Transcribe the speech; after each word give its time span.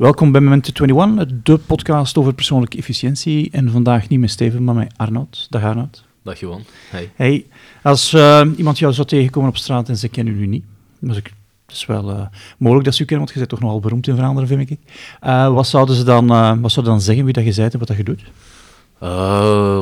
Welkom 0.00 0.32
bij 0.32 0.40
Memento 0.40 0.84
21, 0.84 1.42
de 1.42 1.58
podcast 1.58 2.16
over 2.16 2.34
persoonlijke 2.34 2.76
efficiëntie. 2.76 3.50
En 3.50 3.70
vandaag 3.70 4.08
niet 4.08 4.20
met 4.20 4.30
Steven, 4.30 4.64
maar 4.64 4.74
met 4.74 4.92
Arnoud. 4.96 5.46
Dag 5.50 5.62
Arnoud. 5.62 6.04
Dag 6.22 6.40
Johan. 6.40 6.64
Hey. 6.90 7.10
Hey, 7.14 7.46
als 7.82 8.12
uh, 8.12 8.46
iemand 8.56 8.78
jou 8.78 8.92
zou 8.92 9.06
tegenkomen 9.06 9.48
op 9.48 9.56
straat 9.56 9.88
en 9.88 9.96
ze 9.96 10.08
kennen 10.08 10.40
u 10.40 10.46
niet, 10.46 10.64
ik, 11.00 11.32
het 11.66 11.76
is 11.76 11.86
wel 11.86 12.10
uh, 12.10 12.26
mogelijk 12.58 12.84
dat 12.86 12.94
ze 12.94 13.02
u 13.02 13.04
kennen, 13.04 13.26
want 13.26 13.30
je 13.30 13.38
bent 13.38 13.48
toch 13.48 13.60
nogal 13.60 13.80
beroemd 13.80 14.06
in 14.06 14.16
Vlaanderen, 14.16 14.48
vind 14.48 14.70
ik. 14.70 14.78
Uh, 15.24 15.52
wat 15.54 15.66
zouden 15.66 15.94
ze 15.94 16.04
dan, 16.04 16.26
wat 16.60 16.72
zouden 16.72 16.94
dan 16.94 17.02
zeggen 17.02 17.24
wie 17.24 17.32
dat 17.32 17.44
je 17.44 17.54
bent 17.54 17.72
en 17.72 17.78
wat 17.78 17.88
dat 17.88 17.96
je 17.96 18.04
doet? 18.04 18.22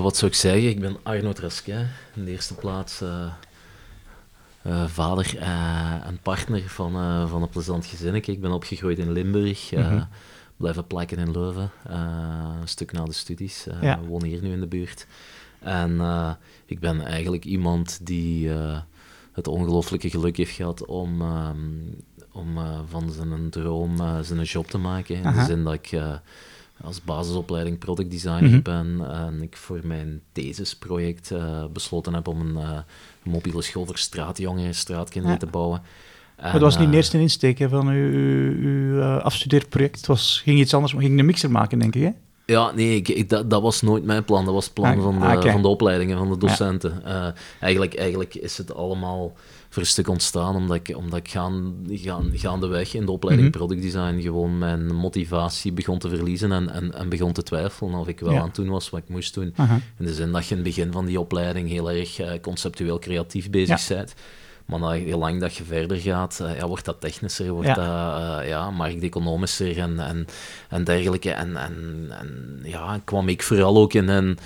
wat 0.03 0.17
zou 0.17 0.31
ik 0.31 0.37
zeggen? 0.37 0.69
Ik 0.69 0.81
ben 0.81 0.97
Arnoud 1.03 1.39
Rasquin. 1.39 1.87
In 2.15 2.25
de 2.25 2.31
eerste 2.31 2.55
plaats 2.55 3.03
vader 4.87 5.39
en 6.07 6.19
partner 6.23 6.63
van, 6.69 7.29
van 7.29 7.43
een 7.43 7.49
plezant 7.49 7.87
gezin. 7.87 8.15
Ik 8.15 8.41
ben 8.41 8.53
opgegroeid 8.53 8.99
in 8.99 9.13
Limburg. 9.13 9.73
Mm 9.73 9.83
-hmm. 9.83 10.09
Blijven 10.57 10.87
plakken 10.87 11.19
in 11.19 11.31
Leuven. 11.31 11.71
een 12.61 12.69
stuk 12.69 12.93
na 12.93 13.05
de 13.05 13.13
studies. 13.13 13.67
Ja. 13.81 14.01
woon 14.01 14.25
hier 14.25 14.43
nu 14.43 14.53
in 14.53 14.61
de 14.61 14.67
buurt. 14.67 15.07
En 15.61 16.01
ik 16.67 16.81
ben 16.81 17.01
eigenlijk 17.01 17.45
iemand 17.45 18.07
die 18.07 18.51
het 19.33 19.49
ongelooflijke 19.49 20.11
geluk 20.11 20.37
heeft 20.37 20.55
gehad 20.55 20.87
om, 20.87 21.23
um, 21.23 21.97
om 22.33 22.59
van 22.89 23.11
zijn 23.11 23.51
droom 23.51 23.97
zijn 24.23 24.43
job 24.43 24.67
te 24.67 24.79
maken. 24.79 25.17
In 25.17 25.27
Aha. 25.27 25.41
de 25.41 25.47
zin 25.47 25.65
dat 25.65 25.75
ik 25.75 26.01
als 26.81 27.03
basisopleiding 27.03 27.79
product 27.79 28.11
designer 28.11 28.43
mm 28.43 28.51
-hmm. 28.51 28.63
ben 28.63 29.11
en 29.11 29.43
ik 29.43 29.57
voor 29.57 29.81
mijn 29.85 30.23
thesisproject 30.33 31.33
besloten 31.73 32.15
heb 32.15 32.29
om 32.29 32.41
een 32.41 32.85
mobiele 33.29 33.63
school 33.63 33.87
voor 33.87 33.99
straatjongeren, 33.99 34.75
straatkinderen 34.75 35.39
ja. 35.41 35.45
te 35.47 35.51
bouwen. 35.51 35.83
En, 36.37 36.53
dat 36.53 36.61
was 36.61 36.79
niet 36.79 36.91
de 36.91 36.97
eerste 36.97 37.21
insteek 37.21 37.59
hè, 37.59 37.69
van 37.69 37.89
uw, 37.89 38.13
uw, 38.13 38.53
uw 38.61 39.03
afstudeerproject. 39.03 39.97
Het 39.97 40.07
was, 40.07 40.41
ging 40.45 40.59
iets 40.59 40.75
anders, 40.75 40.93
ging 40.93 41.19
een 41.19 41.27
mixer 41.27 41.51
maken, 41.51 41.79
denk 41.79 41.95
ik, 41.95 42.03
hè? 42.03 42.11
Ja, 42.47 42.73
nee, 42.75 42.97
ik, 42.97 43.09
ik, 43.09 43.29
dat, 43.29 43.51
dat, 43.51 43.63
was 43.63 43.83
nooit 43.83 44.05
mijn 44.05 44.25
plan. 44.25 44.45
Dat 44.45 44.55
was 44.55 44.65
het 44.65 44.75
plan 44.75 44.97
ah, 44.97 45.03
van, 45.03 45.19
de, 45.21 45.37
okay. 45.37 45.53
van 45.53 45.63
de 45.63 45.69
opleidingen, 45.69 46.19
van 46.19 46.29
de 46.29 46.39
docenten. 46.39 47.03
Ja. 47.05 47.27
Uh, 47.27 47.33
eigenlijk, 47.61 47.95
eigenlijk 47.95 48.35
is 48.35 48.59
het 48.59 48.75
allemaal 48.75 49.33
voor 49.69 49.83
een 49.83 49.89
stuk 49.89 50.09
ontstaan 50.09 50.57
omdat 50.57 50.77
ik, 50.77 50.97
omdat 50.97 51.19
ik 51.19 51.29
gaan, 51.29 51.77
gaan, 51.91 52.31
gaandeweg 52.35 52.95
in 52.95 53.07
de 53.07 53.13
opleiding 53.13 53.49
-hmm. 53.49 53.59
product 53.59 53.83
design 53.83 54.21
gewoon 54.21 54.59
mijn 54.59 54.95
motivatie 54.95 55.73
begon 55.73 55.99
te 55.99 56.09
verliezen 56.09 56.53
en, 56.53 56.71
en, 56.71 56.95
en 56.95 57.09
begon 57.09 57.33
te 57.33 57.43
twijfelen 57.43 57.95
of 57.95 58.09
ik 58.09 58.21
wel 58.21 58.33
ja. 58.33 58.39
aan 58.39 58.47
het 58.47 58.55
doen 58.55 58.69
was 58.69 58.91
wat 58.91 59.01
ik 59.01 59.09
moest 59.09 59.35
doen. 59.35 59.55
Uh 59.61 59.71
-huh. 59.71 59.77
In 59.99 60.05
de 60.05 60.15
zin 60.15 60.33
dat 60.33 60.45
je 60.45 60.51
in 60.51 60.57
het 60.57 60.75
begin 60.75 60.93
van 60.93 61.07
die 61.07 61.21
opleiding 61.21 61.69
heel 61.69 61.91
erg 61.91 62.21
uh, 62.21 62.31
conceptueel 62.43 62.99
creatief 62.99 63.51
bezig 63.51 63.89
ja. 63.89 63.97
bent. 63.97 64.15
Maar 64.69 64.81
na 64.81 64.91
heel 64.91 65.19
lang 65.19 65.41
dat 65.41 65.55
je 65.55 65.65
verder 65.65 65.97
gaat, 65.97 66.39
uh, 66.43 66.57
ja, 66.57 66.67
wordt 66.67 66.85
dat 66.85 67.01
technischer, 67.01 67.51
wordt 67.51 67.69
ja. 67.69 67.75
dat 67.75 68.43
uh, 68.43 68.49
ja, 68.49 68.71
markteconomischer 68.71 69.79
en, 69.79 70.01
en, 70.01 70.27
en 70.69 70.85
dergelijke. 70.85 71.31
En, 71.31 71.57
en, 71.57 72.07
en 72.11 72.61
ja, 72.63 73.01
kwam 73.05 73.29
ik 73.29 73.43
vooral 73.43 73.77
ook 73.77 73.93
in 73.93 74.09
een, 74.09 74.39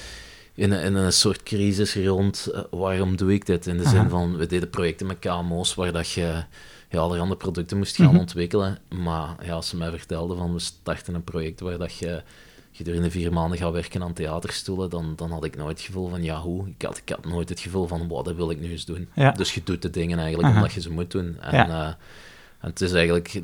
in, 0.54 0.72
in 0.72 0.94
een 0.94 1.12
soort 1.12 1.42
crisis 1.42 1.94
rond, 1.94 2.48
uh, 2.52 2.60
waarom 2.70 3.16
doe 3.16 3.32
ik 3.32 3.46
dit? 3.46 3.66
In 3.66 3.76
de 3.76 3.84
Aha. 3.84 3.90
zin 3.90 4.08
van, 4.08 4.36
we 4.36 4.46
deden 4.46 4.70
projecten 4.70 5.06
met 5.06 5.18
KMO's 5.18 5.74
waar 5.74 5.92
dat 5.92 6.10
je 6.10 6.44
ja, 6.90 6.98
allerhande 6.98 7.36
producten 7.36 7.76
moest 7.76 7.96
gaan 7.96 8.06
mm 8.06 8.12
-hmm. 8.12 8.20
ontwikkelen. 8.20 8.78
Maar 8.88 9.36
ja, 9.44 9.52
als 9.52 9.68
ze 9.68 9.76
mij 9.76 9.90
vertelden 9.90 10.36
van, 10.36 10.52
we 10.52 10.58
starten 10.58 11.14
een 11.14 11.24
project 11.24 11.60
waar 11.60 11.78
dat 11.78 11.94
je 11.94 12.22
gedurende 12.72 13.10
vier 13.10 13.32
maanden 13.32 13.58
ga 13.58 13.70
werken 13.70 14.02
aan 14.02 14.12
theaterstoelen, 14.12 14.90
dan, 14.90 15.12
dan 15.16 15.30
had 15.30 15.44
ik 15.44 15.56
nooit 15.56 15.76
het 15.76 15.86
gevoel 15.86 16.08
van, 16.08 16.22
ja, 16.22 16.40
hoe? 16.40 16.68
Ik 16.68 16.82
had, 16.82 16.96
ik 16.96 17.08
had 17.08 17.24
nooit 17.24 17.48
het 17.48 17.60
gevoel 17.60 17.86
van, 17.86 18.08
wat 18.08 18.24
dat 18.24 18.34
wil 18.34 18.50
ik 18.50 18.60
nu 18.60 18.70
eens 18.70 18.84
doen. 18.84 19.08
Ja. 19.14 19.30
Dus 19.30 19.54
je 19.54 19.60
doet 19.64 19.82
de 19.82 19.90
dingen 19.90 20.18
eigenlijk 20.18 20.48
Aha. 20.48 20.56
omdat 20.56 20.72
je 20.72 20.80
ze 20.80 20.90
moet 20.90 21.10
doen. 21.10 21.36
En, 21.40 21.56
ja. 21.56 21.68
uh, 21.68 21.86
en 22.60 22.68
het 22.68 22.80
is 22.80 22.92
eigenlijk 22.92 23.40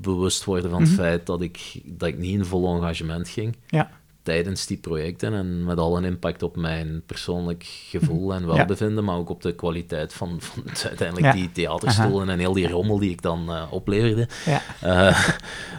bewust 0.00 0.44
worden 0.44 0.70
van 0.70 0.80
het 0.80 0.90
mm 0.90 0.96
-hmm. 0.96 1.04
feit 1.04 1.26
dat 1.26 1.40
ik, 1.40 1.80
dat 1.84 2.08
ik 2.08 2.18
niet 2.18 2.38
in 2.38 2.44
vol 2.44 2.74
engagement 2.74 3.28
ging. 3.28 3.56
Ja 3.66 3.90
tijdens 4.28 4.66
die 4.66 4.76
projecten 4.76 5.34
en 5.34 5.64
met 5.64 5.78
al 5.78 5.96
een 5.96 6.04
impact 6.04 6.42
op 6.42 6.56
mijn 6.56 7.02
persoonlijk 7.06 7.64
gevoel 7.66 8.34
en 8.34 8.46
welbevinden, 8.46 9.04
ja. 9.04 9.10
maar 9.10 9.16
ook 9.16 9.28
op 9.28 9.42
de 9.42 9.54
kwaliteit 9.54 10.12
van, 10.12 10.36
van 10.40 10.62
uiteindelijk 10.84 11.26
ja. 11.26 11.32
die 11.32 11.52
theaterstoelen 11.52 12.22
Aha. 12.22 12.32
en 12.32 12.38
heel 12.38 12.52
die 12.52 12.68
rommel 12.68 12.98
die 12.98 13.10
ik 13.10 13.22
dan 13.22 13.50
uh, 13.50 13.62
opleverde. 13.70 14.28
Ja. 14.44 14.62
Uh, 14.84 15.28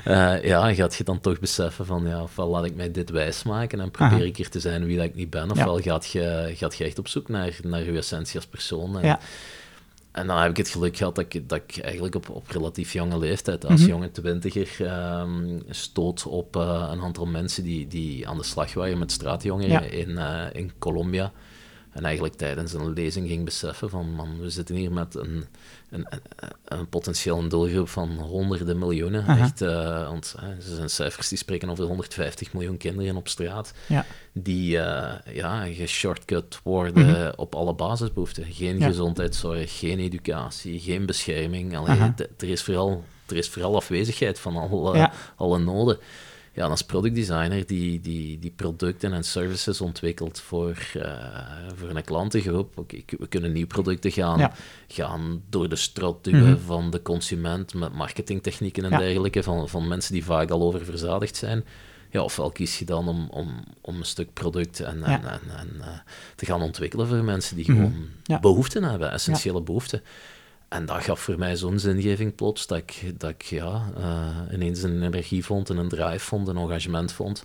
uh, 0.07 0.43
ja, 0.51 0.73
gaat 0.73 0.95
je 0.95 1.03
dan 1.03 1.19
toch 1.19 1.39
beseffen 1.39 1.85
van, 1.85 2.07
ja, 2.07 2.21
ofwel 2.21 2.47
laat 2.47 2.65
ik 2.65 2.75
mij 2.75 2.91
dit 2.91 3.09
wijsmaken 3.09 3.79
en 3.79 3.91
probeer 3.91 4.17
Aha. 4.17 4.25
ik 4.25 4.37
hier 4.37 4.49
te 4.49 4.59
zijn 4.59 4.85
wie 4.85 4.97
dat 4.97 5.05
ik 5.05 5.15
niet 5.15 5.29
ben, 5.29 5.51
ofwel 5.51 5.79
gaat, 5.79 6.07
je, 6.07 6.51
gaat 6.55 6.75
je 6.75 6.83
echt 6.83 6.99
op 6.99 7.07
zoek 7.07 7.27
naar, 7.27 7.59
naar 7.61 7.83
je 7.83 7.97
essentie 7.97 8.35
als 8.35 8.47
persoon. 8.47 8.99
En, 8.99 9.19
en 10.19 10.27
dan 10.27 10.37
heb 10.37 10.49
ik 10.49 10.57
het 10.57 10.69
geluk 10.69 10.97
gehad 10.97 11.15
dat 11.15 11.33
ik, 11.33 11.49
dat 11.49 11.61
ik 11.67 11.77
eigenlijk 11.77 12.15
op, 12.15 12.29
op 12.29 12.47
relatief 12.47 12.93
jonge 12.93 13.19
leeftijd, 13.19 13.65
als 13.65 13.73
mm 13.73 13.79
-hmm. 13.79 13.87
jonge 13.87 14.11
twintiger, 14.11 14.91
um, 15.21 15.61
stoot 15.69 16.25
op 16.25 16.55
uh, 16.55 16.87
een 16.91 17.01
aantal 17.01 17.25
mensen 17.25 17.63
die, 17.63 17.87
die 17.87 18.27
aan 18.27 18.37
de 18.37 18.43
slag 18.43 18.73
waren 18.73 18.97
met 18.97 19.11
straatjongeren 19.11 19.71
ja. 19.71 19.81
in, 19.81 20.09
uh, 20.09 20.45
in 20.51 20.71
Colombia. 20.79 21.31
En 21.99 22.05
eigenlijk 22.05 22.35
tijdens 22.35 22.73
een 22.73 22.93
lezing 22.93 23.27
ging 23.27 23.45
beseffen 23.45 23.89
van, 23.89 24.13
man, 24.13 24.39
we 24.41 24.49
zitten 24.49 24.75
hier 24.75 24.91
met 24.91 25.15
een, 25.15 25.45
een, 25.89 26.07
een, 26.65 26.89
potentieel 26.89 27.47
doelgroep 27.47 27.89
van 27.89 28.09
honderden 28.09 28.77
miljoenen. 28.77 29.27
Echt, 29.27 29.61
uh, 29.61 30.07
want 30.07 30.35
uh, 30.39 30.49
er 30.49 30.55
zijn 30.61 30.89
cijfers 30.89 31.27
die 31.27 31.37
spreken 31.37 31.69
over 31.69 31.85
150 31.85 32.53
miljoen 32.53 32.77
kinderen 32.77 33.15
op 33.15 33.27
straat, 33.27 33.73
ja. 33.87 34.05
die 34.33 34.75
uh, 34.75 35.13
ja, 35.33 35.65
geshortcut 35.65 36.59
worden 36.63 37.15
-hmm. 37.15 37.33
op 37.35 37.55
alle 37.55 37.73
basisbehoeften. 37.73 38.45
Geen 38.49 38.79
ja. 38.79 38.87
gezondheidszorg, 38.87 39.79
geen 39.79 39.99
educatie, 39.99 40.79
geen 40.79 41.05
bescherming. 41.05 41.77
Allee, 41.77 42.13
er, 42.37 42.49
is 42.49 42.63
vooral, 42.63 43.03
er 43.27 43.37
is 43.37 43.49
vooral 43.49 43.75
afwezigheid 43.75 44.39
van 44.39 44.93
ja. 44.93 45.11
alle 45.35 45.59
noden 45.59 45.97
ja, 46.59 46.65
als 46.65 46.83
productdesigner 46.83 47.65
die, 47.65 48.01
die, 48.01 48.39
die 48.39 48.51
producten 48.55 49.13
en 49.13 49.23
services 49.23 49.81
ontwikkelt 49.81 50.39
voor, 50.39 50.77
uh, 50.97 51.03
voor 51.75 51.89
een 51.89 52.03
klantengroep. 52.03 52.77
Okay, 52.77 53.03
we 53.17 53.27
kunnen 53.27 53.51
nieuwe 53.51 53.67
producten 53.67 54.11
gaan, 54.11 54.39
ja. 54.39 54.51
gaan 54.87 55.43
door 55.49 55.69
de 55.69 55.75
strot 55.75 56.23
duwen 56.23 56.41
mm 56.41 56.47
-hmm. 56.47 56.59
van 56.59 56.89
de 56.89 57.01
consument 57.01 57.73
met 57.73 57.93
marketingtechnieken 57.93 58.83
en 58.83 58.89
ja. 58.89 58.97
dergelijke, 58.97 59.43
van, 59.43 59.69
van 59.69 59.87
mensen 59.87 60.13
die 60.13 60.23
vaak 60.23 60.49
al 60.49 60.61
oververzadigd 60.61 61.35
zijn. 61.35 61.63
Ja, 62.09 62.21
ofwel 62.21 62.51
kies 62.51 62.79
je 62.79 62.85
dan 62.85 63.07
om, 63.07 63.27
om, 63.29 63.63
om 63.81 63.95
een 63.95 64.05
stuk 64.05 64.33
product 64.33 64.79
en, 64.79 65.03
en, 65.03 65.23
en, 65.23 65.41
en 65.57 65.69
uh, 65.77 65.87
te 66.35 66.45
gaan 66.45 66.61
ontwikkelen 66.61 67.07
voor 67.07 67.23
mensen 67.23 67.55
die 67.55 67.65
gewoon 67.65 67.93
mm 67.93 68.07
-hmm. 68.23 68.41
behoeften 68.41 68.83
hebben, 68.83 69.11
essentiële 69.11 69.61
behoeften. 69.61 70.01
En 70.69 70.85
dat 70.85 71.03
gaf 71.03 71.19
voor 71.19 71.37
mij 71.37 71.55
zo'n 71.55 71.79
zingeving 71.79 72.35
plots, 72.35 72.67
dat 72.67 72.77
ik, 72.77 73.13
dat 73.17 73.29
ik 73.29 73.41
ja, 73.41 73.89
uh, 73.97 74.53
ineens 74.53 74.83
een 74.83 75.03
energie 75.03 75.45
vond 75.45 75.69
en 75.69 75.77
een 75.77 75.89
drive 75.89 76.25
vond, 76.25 76.47
een 76.47 76.57
engagement 76.57 77.11
vond. 77.11 77.43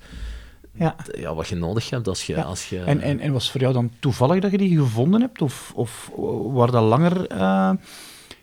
Ja. 0.72 0.96
ja, 1.18 1.34
wat 1.34 1.48
je 1.48 1.54
nodig 1.54 1.90
hebt 1.90 2.08
als 2.08 2.26
je... 2.26 2.34
Ja. 2.34 2.42
Als 2.42 2.68
je 2.68 2.80
en, 2.80 3.00
en, 3.00 3.20
en 3.20 3.32
was 3.32 3.42
het 3.42 3.52
voor 3.52 3.60
jou 3.60 3.72
dan 3.72 3.90
toevallig 3.98 4.40
dat 4.40 4.50
je 4.50 4.58
die 4.58 4.78
gevonden 4.78 5.20
hebt? 5.20 5.42
Of, 5.42 5.72
of 5.74 6.10
waar 6.52 6.70
dat 6.70 6.82
langer 6.82 7.32
uh, 7.32 7.70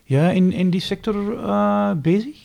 ja, 0.04 0.30
in, 0.30 0.52
in 0.52 0.70
die 0.70 0.80
sector 0.80 1.32
uh, 1.32 1.92
bezig? 1.92 2.38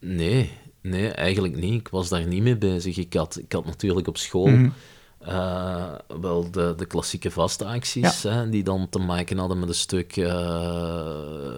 nee, 0.00 0.50
nee, 0.80 1.10
eigenlijk 1.10 1.56
niet. 1.56 1.80
Ik 1.80 1.88
was 1.88 2.08
daar 2.08 2.26
niet 2.26 2.42
mee 2.42 2.56
bezig. 2.56 2.96
Ik 2.96 3.14
had, 3.14 3.38
ik 3.38 3.52
had 3.52 3.64
natuurlijk 3.64 4.08
op 4.08 4.16
school... 4.16 4.46
Mm 4.46 4.54
-hmm 4.54 4.72
uh, 5.28 5.84
wel 6.20 6.50
de, 6.50 6.74
de 6.76 6.86
klassieke 6.86 7.30
vaste 7.30 7.64
acties, 7.64 8.22
ja. 8.22 8.30
hè, 8.30 8.48
die 8.48 8.62
dan 8.62 8.88
te 8.88 8.98
maken 8.98 9.38
hadden 9.38 9.58
met 9.58 9.68
een 9.68 9.74
stuk 9.74 10.16
uh, 10.16 10.26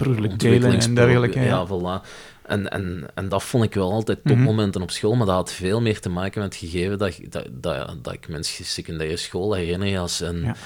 en 0.00 0.94
dergelijke. 0.94 1.40
Ja, 1.40 1.44
ja. 1.44 1.66
Voilà. 1.66 2.06
En, 2.48 2.68
en, 2.68 3.06
en 3.14 3.28
dat 3.28 3.42
vond 3.42 3.64
ik 3.64 3.74
wel 3.74 3.92
altijd 3.92 4.18
topmomenten 4.24 4.66
mm 4.66 4.72
-hmm. 4.72 4.82
op 4.82 4.90
school, 4.90 5.14
maar 5.14 5.26
dat 5.26 5.34
had 5.34 5.52
veel 5.52 5.80
meer 5.80 6.00
te 6.00 6.08
maken 6.08 6.40
met 6.42 6.54
het 6.54 6.70
gegeven 6.70 6.98
dat, 6.98 7.18
dat, 7.28 7.46
dat, 7.50 8.04
dat 8.04 8.12
ik 8.12 8.28
mensen 8.28 8.64
secundaire 8.64 9.16
school 9.16 9.54
herinner 9.54 9.98
als 9.98 10.20
een, 10.20 10.40
ja. 10.40 10.56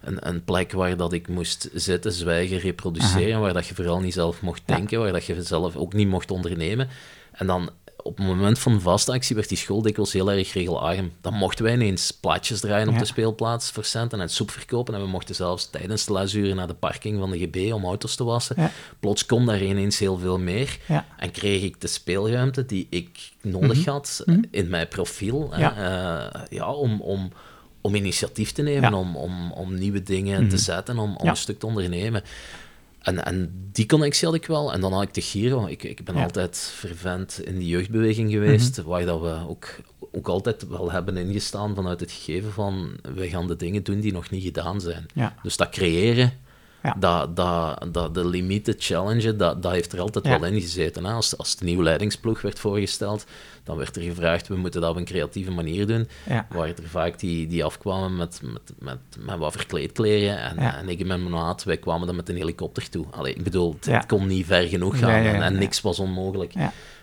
een, 0.00 0.28
een, 0.28 0.44
plek 0.44 0.72
waar 0.72 0.96
dat 0.96 1.12
ik 1.12 1.28
moest 1.28 1.68
zitten, 1.74 2.12
zwijgen, 2.12 2.58
reproduceren, 2.58 3.32
Aha. 3.32 3.40
waar 3.40 3.52
dat 3.52 3.66
je 3.66 3.74
vooral 3.74 4.00
niet 4.00 4.12
zelf 4.12 4.42
mocht 4.42 4.62
denken, 4.64 4.98
waar 4.98 5.12
dat 5.12 5.24
je 5.24 5.42
zelf 5.42 5.76
ook 5.76 5.92
niet 5.92 6.08
mocht 6.08 6.30
ondernemen. 6.30 6.88
En 7.32 7.46
dan 7.46 7.70
op 8.02 8.16
het 8.16 8.26
moment 8.26 8.58
van 8.58 8.80
vaste 8.80 9.12
actie 9.12 9.36
werd 9.36 9.48
die 9.48 9.58
school 9.58 9.82
dikwijls 9.82 10.12
heel 10.12 10.32
erg 10.32 10.52
regelarm. 10.52 11.12
Dan 11.20 11.34
mochten 11.34 11.64
wij 11.64 11.74
ineens 11.74 12.10
plaatjes 12.10 12.60
draaien 12.60 12.88
op 12.88 12.94
ja. 12.94 13.00
de 13.00 13.06
speelplaats 13.06 13.70
voor 13.70 13.84
centen 13.84 14.20
en 14.20 14.28
soep 14.28 14.50
verkopen. 14.50 14.94
En 14.94 15.00
we 15.00 15.06
mochten 15.06 15.34
zelfs 15.34 15.70
tijdens 15.70 16.04
de 16.04 16.12
lesuren 16.12 16.56
naar 16.56 16.66
de 16.66 16.74
parking 16.74 17.18
van 17.18 17.30
de 17.30 17.38
GB 17.38 17.72
om 17.72 17.84
auto's 17.84 18.14
te 18.14 18.24
wassen. 18.24 18.56
Ja. 18.58 18.70
Plots 19.00 19.26
kon 19.26 19.46
daar 19.46 19.62
ineens 19.62 19.98
heel 19.98 20.18
veel 20.18 20.38
meer. 20.38 20.78
Ja. 20.88 21.06
En 21.16 21.30
kreeg 21.30 21.62
ik 21.62 21.80
de 21.80 21.86
speelruimte 21.86 22.66
die 22.66 22.86
ik 22.90 23.32
nodig 23.42 23.76
mm 23.76 23.82
-hmm. 23.82 23.92
had 23.92 24.22
mm 24.24 24.34
-hmm. 24.34 24.44
in 24.50 24.68
mijn 24.68 24.88
profiel. 24.88 25.52
Ja. 25.56 25.76
Uh, 25.76 26.42
ja, 26.50 26.72
om, 26.72 27.00
om, 27.00 27.32
om 27.80 27.94
initiatief 27.94 28.52
te 28.52 28.62
nemen, 28.62 28.94
om, 28.94 29.16
om, 29.16 29.52
om 29.52 29.74
nieuwe 29.74 30.02
dingen 30.02 30.34
mm 30.34 30.40
-hmm. 30.40 30.48
te 30.48 30.58
zetten, 30.58 30.98
om, 30.98 31.16
om 31.16 31.28
een 31.28 31.36
stuk 31.36 31.58
te 31.58 31.66
ondernemen. 31.66 32.22
En, 33.02 33.24
en 33.24 33.68
die 33.72 33.86
connectie 33.86 34.26
had 34.26 34.36
ik 34.36 34.46
wel. 34.46 34.72
En 34.72 34.80
dan 34.80 34.92
had 34.92 35.02
ik 35.02 35.14
de 35.14 35.20
Giro. 35.20 35.66
Ik, 35.66 35.82
ik 35.82 36.04
ben 36.04 36.14
ja. 36.14 36.22
altijd 36.22 36.72
fervent 36.74 37.40
in 37.44 37.58
die 37.58 37.68
jeugdbeweging 37.68 38.30
geweest, 38.30 38.76
mm 38.76 38.84
-hmm. 38.84 38.92
waar 38.92 39.04
dat 39.04 39.20
we 39.20 39.48
ook, 39.48 39.76
ook 40.12 40.28
altijd 40.28 40.68
wel 40.68 40.90
hebben 40.90 41.16
ingestaan 41.16 41.74
vanuit 41.74 42.00
het 42.00 42.12
gegeven 42.12 42.52
van 42.52 42.96
we 43.14 43.28
gaan 43.28 43.46
de 43.46 43.56
dingen 43.56 43.82
doen 43.82 44.00
die 44.00 44.12
nog 44.12 44.30
niet 44.30 44.42
gedaan 44.42 44.80
zijn. 44.80 45.06
Ja. 45.14 45.34
Dus 45.42 45.56
dat 45.56 45.68
creëren 45.68 46.32
dat, 46.98 47.36
dat, 47.36 47.86
dat 47.92 48.14
de 48.14 48.26
limieten 48.26 48.74
challengen, 48.78 49.36
dat, 49.36 49.62
dat 49.62 49.72
heeft 49.72 49.92
er 49.92 50.00
altijd 50.00 50.26
wel 50.26 50.44
in 50.44 50.60
gezeten. 50.60 51.04
Hè? 51.04 51.12
Als, 51.12 51.38
als 51.38 51.56
de 51.56 51.64
nieuwe 51.64 51.82
leidingsploeg 51.82 52.40
werd 52.40 52.58
voorgesteld, 52.58 53.24
dan 53.64 53.76
werd 53.76 53.96
er 53.96 54.02
gevraagd, 54.02 54.48
we 54.48 54.56
moeten 54.56 54.80
dat 54.80 54.90
op 54.90 54.96
een 54.96 55.04
creatieve 55.04 55.50
manier 55.50 55.86
doen. 55.86 56.08
Ja. 56.28 56.46
Waar 56.50 56.68
er 56.68 56.88
vaak 56.88 57.18
die, 57.18 57.46
die 57.46 57.64
afkwamen 57.64 58.16
met, 58.16 58.40
met, 58.42 58.72
met, 58.78 58.98
met 59.18 59.38
wat 59.38 59.52
verkleedkleren. 59.52 60.38
En, 60.38 60.58
en 60.58 60.88
ik 60.88 61.00
en 61.00 61.06
mijn 61.06 61.30
maat, 61.30 61.64
wij 61.64 61.76
kwamen 61.76 62.06
dan 62.06 62.16
met 62.16 62.28
een 62.28 62.36
helikopter 62.36 62.88
toe. 62.88 63.06
Allee, 63.10 63.34
ik 63.34 63.44
bedoel, 63.44 63.76
het, 63.80 64.06
kon 64.06 64.26
niet 64.26 64.46
ver 64.46 64.68
genoeg 64.68 64.98
gaan 64.98 65.10
en, 65.10 65.42
en, 65.42 65.58
niks 65.58 65.80
was 65.80 65.98
onmogelijk. 65.98 66.52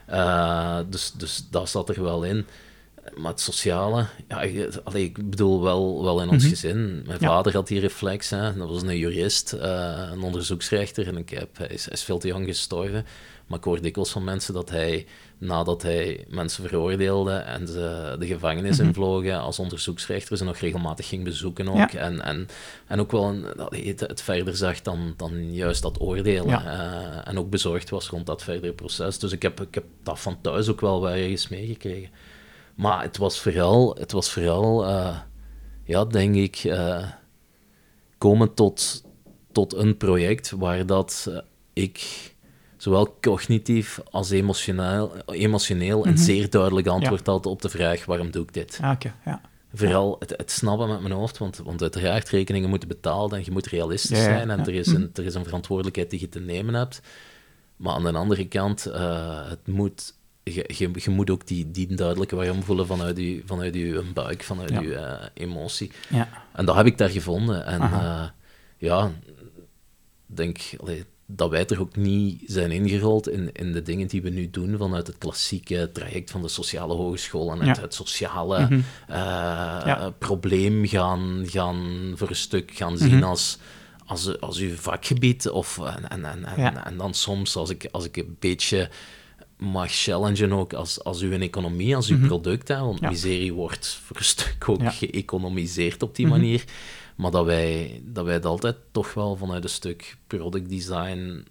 Uh, 0.09 0.79
dus, 0.89 1.11
dus 1.11 1.47
dat 1.51 1.69
zat 1.69 1.89
er 1.89 2.03
wel 2.03 2.23
in. 2.23 2.45
Maar 3.15 3.31
het 3.31 3.39
sociale, 3.39 4.06
ja, 4.27 4.41
ik 4.94 5.29
bedoel 5.29 5.61
wel, 5.61 6.03
wel 6.03 6.21
in 6.21 6.29
ons 6.29 6.44
mhm. 6.44 6.51
gezin. 6.51 7.03
Mijn 7.07 7.19
vader 7.19 7.53
had 7.53 7.67
die 7.67 7.79
reflex, 7.79 8.29
hè. 8.29 8.57
dat 8.57 8.69
was 8.69 8.81
een 8.81 8.97
jurist, 8.97 9.53
uh, 9.53 10.09
een 10.11 10.21
onderzoeksrechter. 10.21 11.07
En 11.07 11.17
ik 11.17 11.29
heb, 11.29 11.57
hij, 11.57 11.67
is, 11.67 11.85
hij 11.85 11.94
is 11.94 12.03
veel 12.03 12.19
te 12.19 12.27
jong 12.27 12.45
gestorven. 12.45 13.06
Maar 13.50 13.57
ik 13.57 13.63
hoor 13.63 13.81
dikwijls 13.81 14.11
van 14.11 14.23
mensen 14.23 14.53
dat 14.53 14.69
hij, 14.69 15.06
nadat 15.38 15.81
hij 15.81 16.25
mensen 16.27 16.67
veroordeelde 16.67 17.31
en 17.31 17.67
ze 17.67 18.15
de 18.19 18.25
gevangenis 18.25 18.79
mm 18.79 18.88
invlogen 18.89 19.39
als 19.39 19.59
onderzoeksrechter, 19.59 20.38
ze 20.38 20.44
nog 20.44 20.57
regelmatig 20.57 21.07
ging 21.07 21.23
bezoeken 21.23 21.67
ook. 21.67 21.91
En, 21.91 22.21
en, 22.21 22.47
en 22.88 23.00
ook 23.00 23.12
wel 23.12 23.23
een, 23.23 23.45
dat 23.55 23.75
het, 23.75 24.00
het 24.00 24.21
verder 24.21 24.55
zag 24.55 24.81
dan, 24.81 25.13
dan 25.17 25.53
juist 25.53 25.81
dat 25.81 26.00
oordelen. 26.00 26.62
Uh, 26.62 27.27
en 27.27 27.39
ook 27.39 27.50
bezorgd 27.50 27.89
was 27.89 28.09
rond 28.09 28.25
dat 28.25 28.44
verdere 28.44 28.73
proces. 28.73 29.19
Dus 29.19 29.31
ik 29.31 29.41
heb, 29.41 29.62
ik 29.62 29.73
heb 29.73 29.83
dat 30.03 30.19
van 30.19 30.41
thuis 30.41 30.69
ook 30.69 30.81
wel 30.81 31.09
ergens 31.09 31.47
meegekregen. 31.47 32.09
Maar 32.79 33.01
het 33.01 33.17
was 33.17 33.39
vooral, 33.39 33.95
het 33.95 34.11
was 34.11 34.31
vooral 34.31 34.89
uh, 34.89 35.17
ja, 35.83 36.05
denk 36.05 36.35
ik, 36.35 36.63
uh, 36.63 37.05
komen 38.17 38.53
tot, 38.53 39.03
tot 39.51 39.73
een 39.73 39.97
project 39.97 40.51
waar 40.51 40.85
dat 40.85 41.31
ik 41.73 41.99
zowel 42.77 43.17
cognitief 43.21 43.99
als 44.11 44.29
emotioneel, 44.29 45.15
emotioneel 45.25 46.05
een 46.05 46.13
mhm. 46.13 46.21
zeer 46.21 46.49
duidelijk 46.49 46.87
antwoord 46.87 47.25
had 47.25 47.45
op 47.45 47.61
de 47.61 47.69
vraag 47.69 48.05
waarom 48.05 48.31
doe 48.31 48.43
ik 48.43 48.53
dit. 48.53 48.79
Ah, 48.81 48.91
okay, 48.91 49.13
ja. 49.25 49.41
Vooral 49.73 50.15
het, 50.19 50.29
het, 50.37 50.51
snappen 50.51 50.87
met 50.87 51.01
mijn 51.01 51.13
hoofd, 51.13 51.37
want, 51.37 51.57
want 51.57 51.81
uiteraard 51.81 52.29
rekeningen 52.29 52.69
moeten 52.69 52.87
betaald 52.87 53.33
en 53.33 53.41
je 53.43 53.51
moet 53.51 53.67
realistisch 53.67 54.23
zijn 54.23 54.49
en 54.49 54.59
er, 54.59 54.73
is 54.73 54.87
een, 54.87 55.01
mhm. 55.01 55.09
er 55.13 55.25
is 55.25 55.35
een 55.35 55.43
verantwoordelijkheid 55.43 56.09
die 56.09 56.19
je 56.19 56.29
te 56.29 56.39
nemen 56.39 56.73
hebt. 56.73 57.01
Maar 57.75 57.93
aan 57.93 58.03
de 58.03 58.11
andere 58.11 58.47
kant, 58.47 58.87
uh, 58.87 59.49
het 59.49 59.67
moet, 59.67 60.13
je, 60.44 60.69
je, 60.77 60.89
je, 60.94 61.09
moet 61.09 61.30
ook 61.30 61.47
die, 61.47 61.71
die 61.71 61.95
duidelijke 61.95 62.36
waarom 62.36 62.63
voelen 62.63 62.88
vanuit 62.88 63.18
je, 63.18 63.41
vanuit 63.45 63.75
je 63.75 64.03
buik, 64.13 64.44
vanuit 64.44 64.69
je 64.69 64.81
uh, 64.81 65.13
emotie. 65.33 65.91
Ja. 66.09 66.27
En 66.53 66.65
dat 66.65 66.75
heb 66.75 66.86
ik 66.86 66.97
daar 66.97 67.09
gevonden. 67.09 67.65
En 67.65 67.81
uh, 67.81 68.24
ja, 68.77 69.12
denk, 70.25 70.59
allee, 70.77 71.06
dat 71.31 71.50
wij 71.50 71.68
er 71.68 71.80
ook 71.80 71.95
niet 71.95 72.41
zijn 72.45 72.71
ingerold 72.71 73.30
in, 73.30 73.51
in 73.51 73.71
de 73.71 73.81
dingen 73.81 74.07
die 74.07 74.21
we 74.21 74.30
nu 74.30 74.50
doen 74.50 74.77
vanuit 74.77 75.07
het 75.07 75.18
klassieke 75.18 75.89
traject 75.94 76.31
van 76.31 76.41
de 76.41 76.47
sociale 76.47 76.94
hogeschool 76.94 77.51
en 77.51 77.68
het, 77.68 77.81
het 77.81 77.94
sociale 77.94 78.59
mhm. 78.59 78.80
eh, 79.07 80.07
probleem 80.18 80.88
gaan, 80.88 81.44
gaan 81.47 82.12
voor 82.15 82.30
een 82.30 82.36
stuk 82.36 82.71
gaan 82.74 82.97
zien 82.97 83.15
mhm. 83.15 83.24
als, 83.24 83.57
als, 84.06 84.41
als 84.41 84.57
uw 84.57 84.75
vakgebied. 84.75 85.50
Of, 85.50 85.77
en, 85.77 86.09
en, 86.09 86.45
en, 86.45 86.86
en, 86.86 86.97
dan 86.97 87.13
soms, 87.13 87.56
als 87.56 87.69
ik, 87.69 87.88
als 87.91 88.06
ik 88.06 88.18
een 88.18 88.36
beetje 88.39 88.89
mag 89.59 89.91
challengen 89.91 90.53
ook 90.53 90.73
als, 90.73 91.03
als 91.03 91.21
uw 91.21 91.31
economie, 91.31 91.95
als 91.95 92.09
uw 92.09 92.17
mhm. 92.17 92.27
product, 92.27 92.67
hè, 92.67 92.79
want 92.79 93.01
miserie 93.01 93.53
wordt 93.53 94.00
voor 94.06 94.17
een 94.17 94.23
stuk 94.23 94.69
ook 94.69 94.94
geëconomiseerd 94.94 96.03
op 96.03 96.15
die 96.15 96.27
manier. 96.27 96.63
Maar 97.15 97.31
dat 97.31 97.45
wij, 97.45 98.01
dat 98.06 98.25
wij 98.25 98.33
het 98.33 98.45
altijd 98.45 98.75
toch 98.91 99.13
wel 99.13 99.35
vanuit 99.35 99.63
een 99.63 99.69
stuk 99.69 100.17
product 100.27 100.69
design 100.69 101.45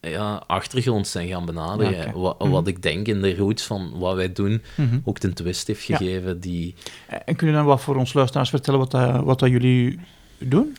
ja, 0.00 0.42
achtergrond 0.46 1.06
zijn 1.06 1.28
gaan 1.28 1.44
benaderen. 1.44 2.12
wat, 2.20 2.36
wat, 2.38 2.60
mhm. 2.60 2.68
ik 2.68 2.82
denk 2.82 3.06
in 3.06 3.22
de 3.22 3.36
roots 3.36 3.62
van 3.62 3.98
wat 3.98 4.14
wij 4.14 4.32
doen 4.32 4.62
mhm. 4.76 4.98
ook 5.04 5.20
de 5.20 5.32
twist 5.32 5.66
heeft 5.66 5.84
gegeven. 5.84 6.40
Die... 6.40 6.74
En 7.24 7.36
kun 7.36 7.46
je 7.46 7.52
dan 7.52 7.64
wat 7.64 7.80
voor 7.80 7.96
ons 7.96 8.12
luisteraars 8.12 8.50
vertellen 8.50 8.80
wat, 8.80 8.90
dat, 8.90 9.24
wat 9.24 9.38
dat 9.38 9.50
jullie 9.50 9.98
doen? 10.38 10.76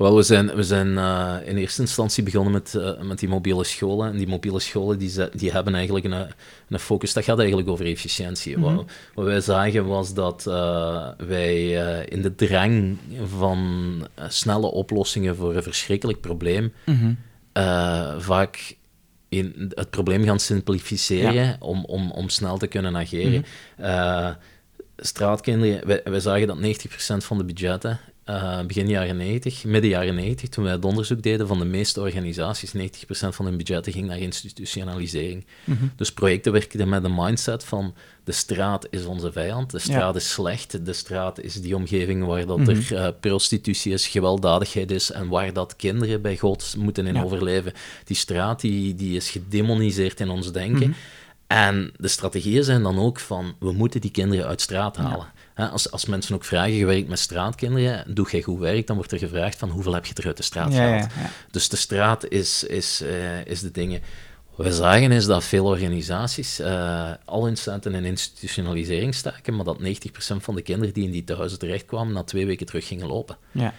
Wel, 0.00 0.16
we 0.16 0.22
zijn, 0.22 0.54
we 0.54 0.62
zijn 0.62 0.88
uh, 0.88 1.36
in 1.44 1.56
eerste 1.56 1.80
instantie 1.80 2.22
begonnen 2.22 2.52
met, 2.52 2.74
uh, 2.76 3.00
met 3.00 3.18
die 3.18 3.28
mobiele 3.28 3.64
scholen. 3.64 4.10
En 4.10 4.16
die 4.16 4.28
mobiele 4.28 4.60
scholen 4.60 4.98
die, 4.98 5.12
die 5.32 5.52
hebben 5.52 5.74
eigenlijk 5.74 6.04
een, 6.04 6.26
een 6.68 6.78
focus, 6.78 7.12
dat 7.12 7.24
gaat 7.24 7.38
eigenlijk 7.38 7.68
over 7.68 7.86
efficiëntie. 7.86 8.56
Mm 8.56 8.64
-hmm. 8.64 8.76
wat, 8.76 8.84
wat, 9.14 9.24
wij 9.24 9.40
zagen 9.40 9.86
was 9.86 10.14
dat 10.14 10.44
uh, 10.48 11.08
wij 11.16 11.70
in 12.04 12.22
de 12.22 12.34
drang 12.34 12.98
van 13.24 13.58
snelle 14.28 14.70
oplossingen 14.70 15.36
voor 15.36 15.56
een 15.56 15.62
verschrikkelijk 15.62 16.20
probleem 16.20 16.72
mm 16.84 16.98
-hmm. 16.98 17.16
vaak 18.20 18.76
in 19.28 19.72
het 19.74 19.90
probleem 19.90 20.24
gaan 20.24 20.40
simplificeren 20.40 21.34
ja. 21.34 21.56
om, 21.58 21.84
om, 21.84 22.10
om 22.10 22.28
snel 22.28 22.58
te 22.58 22.66
kunnen 22.66 22.96
ageren. 22.96 23.44
Mm 23.76 23.84
-hmm. 23.84 24.36
straatkinderen, 24.96 25.86
wij, 25.86 26.00
wij 26.04 26.20
zagen 26.20 26.46
dat 26.46 26.58
90% 26.58 26.60
van 27.16 27.38
de 27.38 27.44
budgetten 27.44 28.00
uh, 28.30 28.60
begin 28.66 28.88
jaren 28.88 29.16
90, 29.16 29.64
midden 29.64 29.90
jaren 29.90 30.14
90, 30.14 30.48
toen 30.48 30.64
wij 30.64 30.72
het 30.72 30.84
onderzoek 30.84 31.22
deden 31.22 31.46
van 31.46 31.58
de 31.58 31.64
meeste 31.64 32.00
organisaties, 32.00 32.74
90% 32.74 32.78
van 33.10 33.44
hun 33.44 33.56
budgetten 33.56 33.92
ging 33.92 34.06
naar 34.06 34.18
institutionalisering. 34.18 35.46
Mhm. 35.64 35.84
Dus 35.96 36.12
projecten 36.12 36.52
werkten 36.52 36.88
met 36.88 37.04
een 37.04 37.14
mindset 37.14 37.64
van 37.64 37.94
de 38.24 38.32
straat 38.32 38.86
is 38.90 39.04
onze 39.04 39.32
vijand, 39.32 39.70
de 39.70 39.78
straat 39.78 40.16
is 40.16 40.30
slecht, 40.30 40.86
de 40.86 40.92
straat 40.92 41.40
is 41.40 41.54
die 41.54 41.76
omgeving 41.76 42.24
waar 42.24 42.46
dat 42.46 42.68
er 42.68 42.92
uh, 42.92 43.08
prostitutie 43.20 43.92
is, 43.92 44.08
gewelddadigheid 44.08 44.90
is 44.90 45.10
en 45.10 45.28
waar 45.28 45.52
dat 45.52 45.76
kinderen 45.76 46.22
bij 46.22 46.36
God 46.36 46.74
moeten 46.78 47.06
in 47.06 47.22
overleven. 47.24 47.72
Die 48.04 48.16
straat 48.16 48.60
die, 48.60 48.94
die 48.94 49.16
is 49.16 49.30
gedemoniseerd 49.30 50.20
in 50.20 50.28
ons 50.28 50.52
denken. 50.52 50.88
Mhm. 50.88 50.98
En 51.46 51.92
de 51.96 52.08
strategieën 52.08 52.64
zijn 52.64 52.82
dan 52.82 52.98
ook 52.98 53.20
van, 53.20 53.54
we 53.58 53.72
moeten 53.72 54.00
die 54.00 54.10
kinderen 54.10 54.46
uit 54.46 54.60
straat 54.60 54.96
halen. 54.96 55.26
Als, 55.68 55.90
als 55.90 56.06
mensen 56.06 56.34
ook 56.34 56.44
vragen, 56.44 56.72
je 56.72 56.86
werkt 56.86 57.08
met 57.08 57.18
straatkinderen, 57.18 58.14
doe 58.14 58.30
jij 58.30 58.42
goed 58.42 58.58
werk, 58.58 58.86
dan 58.86 58.96
wordt 58.96 59.12
er 59.12 59.18
gevraagd 59.18 59.58
van 59.58 59.70
hoeveel 59.70 59.94
heb 59.94 60.06
je 60.06 60.14
er 60.14 60.26
uit 60.26 60.36
de 60.36 60.42
straat 60.42 60.74
gehaald. 60.74 61.06
dus 61.50 61.68
de 61.68 61.76
straat 61.76 62.28
is, 62.28 62.64
is, 62.64 63.02
uh, 63.02 63.46
is 63.46 63.60
de 63.60 63.70
dingen. 63.70 64.00
Wat 64.56 64.66
we 64.66 64.74
zagen 64.74 65.12
is 65.12 65.26
dat 65.26 65.44
veel 65.44 65.64
organisaties 65.64 66.60
uh, 66.60 67.10
al 67.24 67.44
hun 67.44 67.56
centen 67.56 67.94
in 67.94 68.04
institutionalisering 68.04 69.14
staken, 69.14 69.56
maar 69.56 69.64
dat 69.64 69.78
90% 69.78 69.82
van 70.36 70.54
de 70.54 70.62
kinderen 70.62 70.94
die 70.94 71.04
in 71.04 71.10
die 71.10 71.24
tehuizen 71.24 71.58
terechtkwamen, 71.58 72.12
na 72.12 72.22
twee 72.22 72.46
weken 72.46 72.66
terug 72.66 72.86
gingen 72.86 73.06
lopen. 73.06 73.36
Ja. 73.52 73.74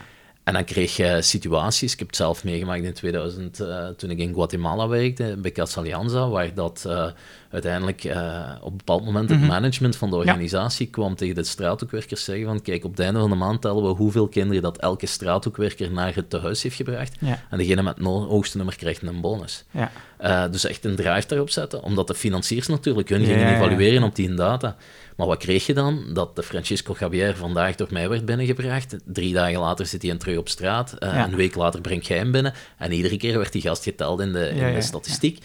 En 0.51 0.57
dan 0.57 0.65
kreeg 0.65 0.95
je 0.95 1.21
situaties, 1.21 1.93
ik 1.93 1.99
heb 1.99 2.07
het 2.07 2.15
zelf 2.15 2.43
meegemaakt 2.43 2.83
in 2.83 2.93
2000, 2.93 3.59
uh, 3.59 3.87
toen 3.87 4.09
ik 4.09 4.17
in 4.17 4.33
Guatemala 4.33 4.87
werkte, 4.87 5.37
bij 5.37 5.51
Casa 5.51 5.79
Alianza, 5.79 6.29
waar 6.29 6.53
dat 6.53 6.83
uh, 6.87 7.05
uiteindelijk 7.51 8.03
uh, 8.03 8.49
op 8.61 8.71
een 8.71 8.77
bepaald 8.77 9.05
moment 9.05 9.29
het 9.29 9.39
mhm. 9.39 9.47
management 9.47 9.95
van 9.95 10.09
de 10.09 10.15
organisatie 10.15 10.87
kwam 10.87 11.15
tegen 11.15 11.35
de 11.35 11.43
straathoekwerkers 11.43 12.23
zeggen 12.23 12.45
van 12.45 12.61
kijk, 12.61 12.83
op 12.83 12.91
het 12.91 12.99
einde 12.99 13.19
van 13.19 13.29
de 13.29 13.35
maand 13.35 13.61
tellen 13.61 13.83
we 13.83 13.89
hoeveel 13.89 14.27
kinderen 14.27 14.61
dat 14.61 14.77
elke 14.77 15.05
straathoekwerker 15.05 15.91
naar 15.91 16.15
het 16.15 16.29
tehuis 16.29 16.63
heeft 16.63 16.75
gebracht. 16.75 17.17
En 17.49 17.57
degene 17.57 17.81
met 17.81 17.95
het 17.97 18.05
hoogste 18.05 18.57
nummer 18.57 18.75
krijgt 18.75 19.01
een 19.01 19.21
bonus. 19.21 19.63
Ja. 19.71 20.47
dus 20.47 20.65
echt 20.65 20.85
een 20.85 20.95
drive 20.95 21.27
daarop 21.27 21.49
zetten, 21.49 21.83
omdat 21.83 22.07
de 22.07 22.15
financiers 22.15 22.67
natuurlijk 22.67 23.09
hun 23.09 23.25
gingen 23.25 23.55
evalueren 23.55 24.03
op 24.03 24.15
die 24.15 24.33
data. 24.33 24.75
Maar 25.21 25.29
wat 25.29 25.39
kreeg 25.39 25.65
je 25.65 25.73
dan? 25.73 26.05
Dat 26.13 26.35
de 26.35 26.43
Francisco 26.43 26.95
Javier 26.99 27.35
vandaag 27.35 27.75
door 27.75 27.87
mij 27.91 28.09
werd 28.09 28.25
binnengebracht. 28.25 28.95
Drie 29.05 29.33
dagen 29.33 29.59
later 29.59 29.85
zit 29.85 30.01
hij 30.01 30.17
terug 30.17 30.37
op 30.37 30.49
straat. 30.49 30.95
Uh, 30.99 31.23
Een 31.27 31.35
week 31.35 31.55
later 31.55 31.81
brengt 31.81 32.07
jij 32.07 32.17
hem 32.17 32.31
binnen. 32.31 32.53
En 32.77 32.91
iedere 32.91 33.17
keer 33.17 33.37
werd 33.37 33.51
die 33.51 33.61
gast 33.61 33.83
geteld 33.83 34.19
in 34.19 34.33
de, 34.33 34.49
in 34.49 34.73
de 34.73 34.81
statistiek. 34.81 35.43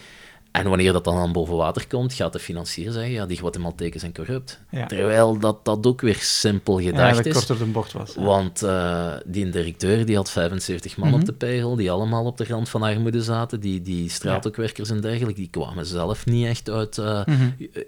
En 0.56 0.68
wanneer 0.68 0.92
dat 0.92 1.04
dan 1.04 1.16
aan 1.16 1.32
boven 1.32 1.56
water 1.56 1.86
komt, 1.86 2.12
gaat 2.12 2.32
de 2.32 2.38
financier 2.38 2.92
zeggen, 2.92 3.12
ja, 3.12 3.26
die 3.26 3.36
Guatemalteken 3.36 4.00
zijn 4.00 4.14
corrupt. 4.14 4.60
Terwijl 4.86 5.38
dat, 5.38 5.64
dat 5.64 5.86
ook 5.86 6.00
weer 6.00 6.18
simpel 6.20 6.80
gedacht 6.80 7.24
ja, 7.24 7.24
is. 7.24 7.34
korter 7.34 7.58
de 7.58 7.64
bocht 7.64 7.92
was. 7.92 8.14
Want 8.14 8.62
uh, 8.62 9.12
die 9.24 9.50
directeur 9.50 10.06
die 10.06 10.16
had 10.16 10.30
75 10.30 10.96
man 10.96 11.12
op 11.12 11.16
mhm. 11.16 11.24
de 11.24 11.32
pegel, 11.32 11.76
die 11.76 11.90
allemaal 11.90 12.24
op 12.24 12.36
de 12.36 12.44
rand 12.44 12.68
van 12.68 12.82
armoede 12.82 13.22
zaten. 13.22 13.60
Die, 13.60 13.82
die 13.82 14.10
straathoekwerkers 14.10 14.90
en 14.90 15.00
dergelijke, 15.00 15.40
die 15.40 15.50
kwamen 15.50 15.86
zelf 15.86 16.26
niet 16.26 16.46
echt 16.46 16.70
uit 16.70 16.96
uh, 16.96 17.20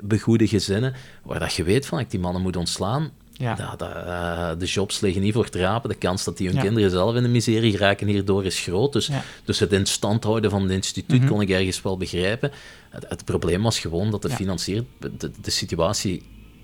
begoede 0.00 0.46
gezinnen. 0.46 0.94
Waar 1.22 1.40
dat 1.40 1.54
je 1.54 1.62
weet 1.62 1.86
van, 1.86 1.98
ik 1.98 2.10
die 2.10 2.20
mannen 2.20 2.42
moet 2.42 2.56
ontslaan, 2.56 3.10
ja. 3.38 3.76
uh, 3.80 4.58
de 4.58 4.66
jobs 4.66 5.00
liggen 5.00 5.22
niet 5.22 5.34
voor 5.34 5.44
het 5.44 5.54
rapen. 5.54 5.88
De 5.88 5.94
kans 5.94 6.24
dat 6.24 6.36
die 6.36 6.48
hun 6.48 6.60
kinderen 6.60 6.90
zelf 6.90 7.14
in 7.14 7.22
de 7.22 7.28
miserie 7.28 7.70
geraken 7.70 8.06
hierdoor 8.06 8.44
is 8.44 8.60
groot. 8.60 8.92
Dus, 8.92 9.10
dus 9.44 9.58
het 9.58 9.72
in 9.72 9.86
stand 9.86 10.24
houden 10.24 10.50
van 10.50 10.62
het 10.62 10.70
instituut 10.70 11.20
mhm. 11.20 11.28
kon 11.28 11.40
ik 11.40 11.50
ergens 11.50 11.82
wel 11.82 11.96
begrijpen. 11.96 12.50
Het, 12.90 13.04
het, 13.08 13.24
probleem 13.24 13.62
was 13.62 13.78
gewoon 13.78 14.10
dat 14.10 14.22
de 14.22 14.30
financier 14.30 14.84
de, 14.98 15.30
de 15.40 15.50
situatie 15.50 16.22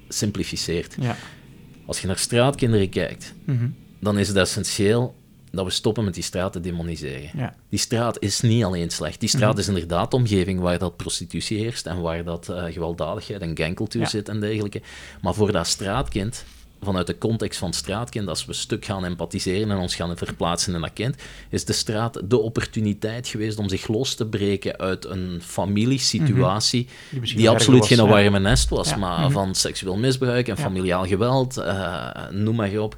simplificeert. 0.08 0.96
Als 1.86 2.00
je 2.00 2.06
naar 2.06 2.18
straatkinderen 2.18 2.88
kijkt, 2.88 3.34
mhm. 3.44 3.68
dan 4.00 4.18
is 4.18 4.28
het 4.28 4.36
essentieel 4.36 5.14
dat 5.50 5.64
we 5.64 5.70
stoppen 5.70 6.04
met 6.04 6.14
die 6.14 6.22
straat 6.22 6.52
te 6.52 6.60
demoniseren. 6.60 7.54
Die 7.68 7.78
straat 7.78 8.16
is 8.20 8.40
niet 8.40 8.64
alleen 8.64 8.90
slecht. 8.90 9.20
Die 9.20 9.28
straat 9.28 9.50
mhm. 9.50 9.60
is 9.60 9.68
inderdaad 9.68 10.10
de 10.10 10.16
omgeving 10.16 10.60
waar 10.60 10.78
dat 10.78 10.96
prostitutie 10.96 11.58
heerst 11.58 11.86
en 11.86 12.00
waar 12.00 12.24
dat 12.24 12.48
uh, 12.50 12.64
gewelddadigheid 12.64 13.40
en 13.40 13.56
gangcultuur 13.56 14.06
zit 14.06 14.28
en 14.28 14.40
dergelijke. 14.40 14.82
Maar 15.20 15.34
voor 15.34 15.52
dat 15.52 15.66
straatkind 15.66 16.44
vanuit 16.84 17.06
de 17.06 17.18
context 17.18 17.58
van 17.58 17.72
straatkind, 17.72 18.28
als 18.28 18.44
we 18.44 18.52
stuk 18.52 18.84
gaan 18.84 19.04
empathiseren 19.04 19.70
en 19.70 19.76
ons 19.76 19.94
gaan 19.94 20.16
verplaatsen 20.16 20.74
in 20.74 20.80
dat 20.80 20.92
kind, 20.92 21.16
is 21.50 21.64
de 21.64 21.72
straat 21.72 22.20
de 22.24 22.38
opportuniteit 22.38 23.28
geweest 23.28 23.58
om 23.58 23.68
zich 23.68 23.88
los 23.88 24.14
te 24.14 24.26
breken 24.26 24.78
uit 24.78 25.04
een 25.04 25.38
familiesituatie 25.42 26.88
mhm. 27.10 27.36
die, 27.36 27.50
absoluut 27.50 27.86
geen 27.86 28.06
warme 28.06 28.38
nest 28.38 28.68
was, 28.68 28.96
maar 28.96 29.20
mhm. 29.20 29.30
van 29.30 29.54
seksueel 29.54 29.96
misbruik 29.96 30.48
en 30.48 30.56
familiaal 30.56 31.06
geweld, 31.06 31.58
uh, 31.58 32.10
noem 32.30 32.56
maar 32.56 32.78
op 32.78 32.96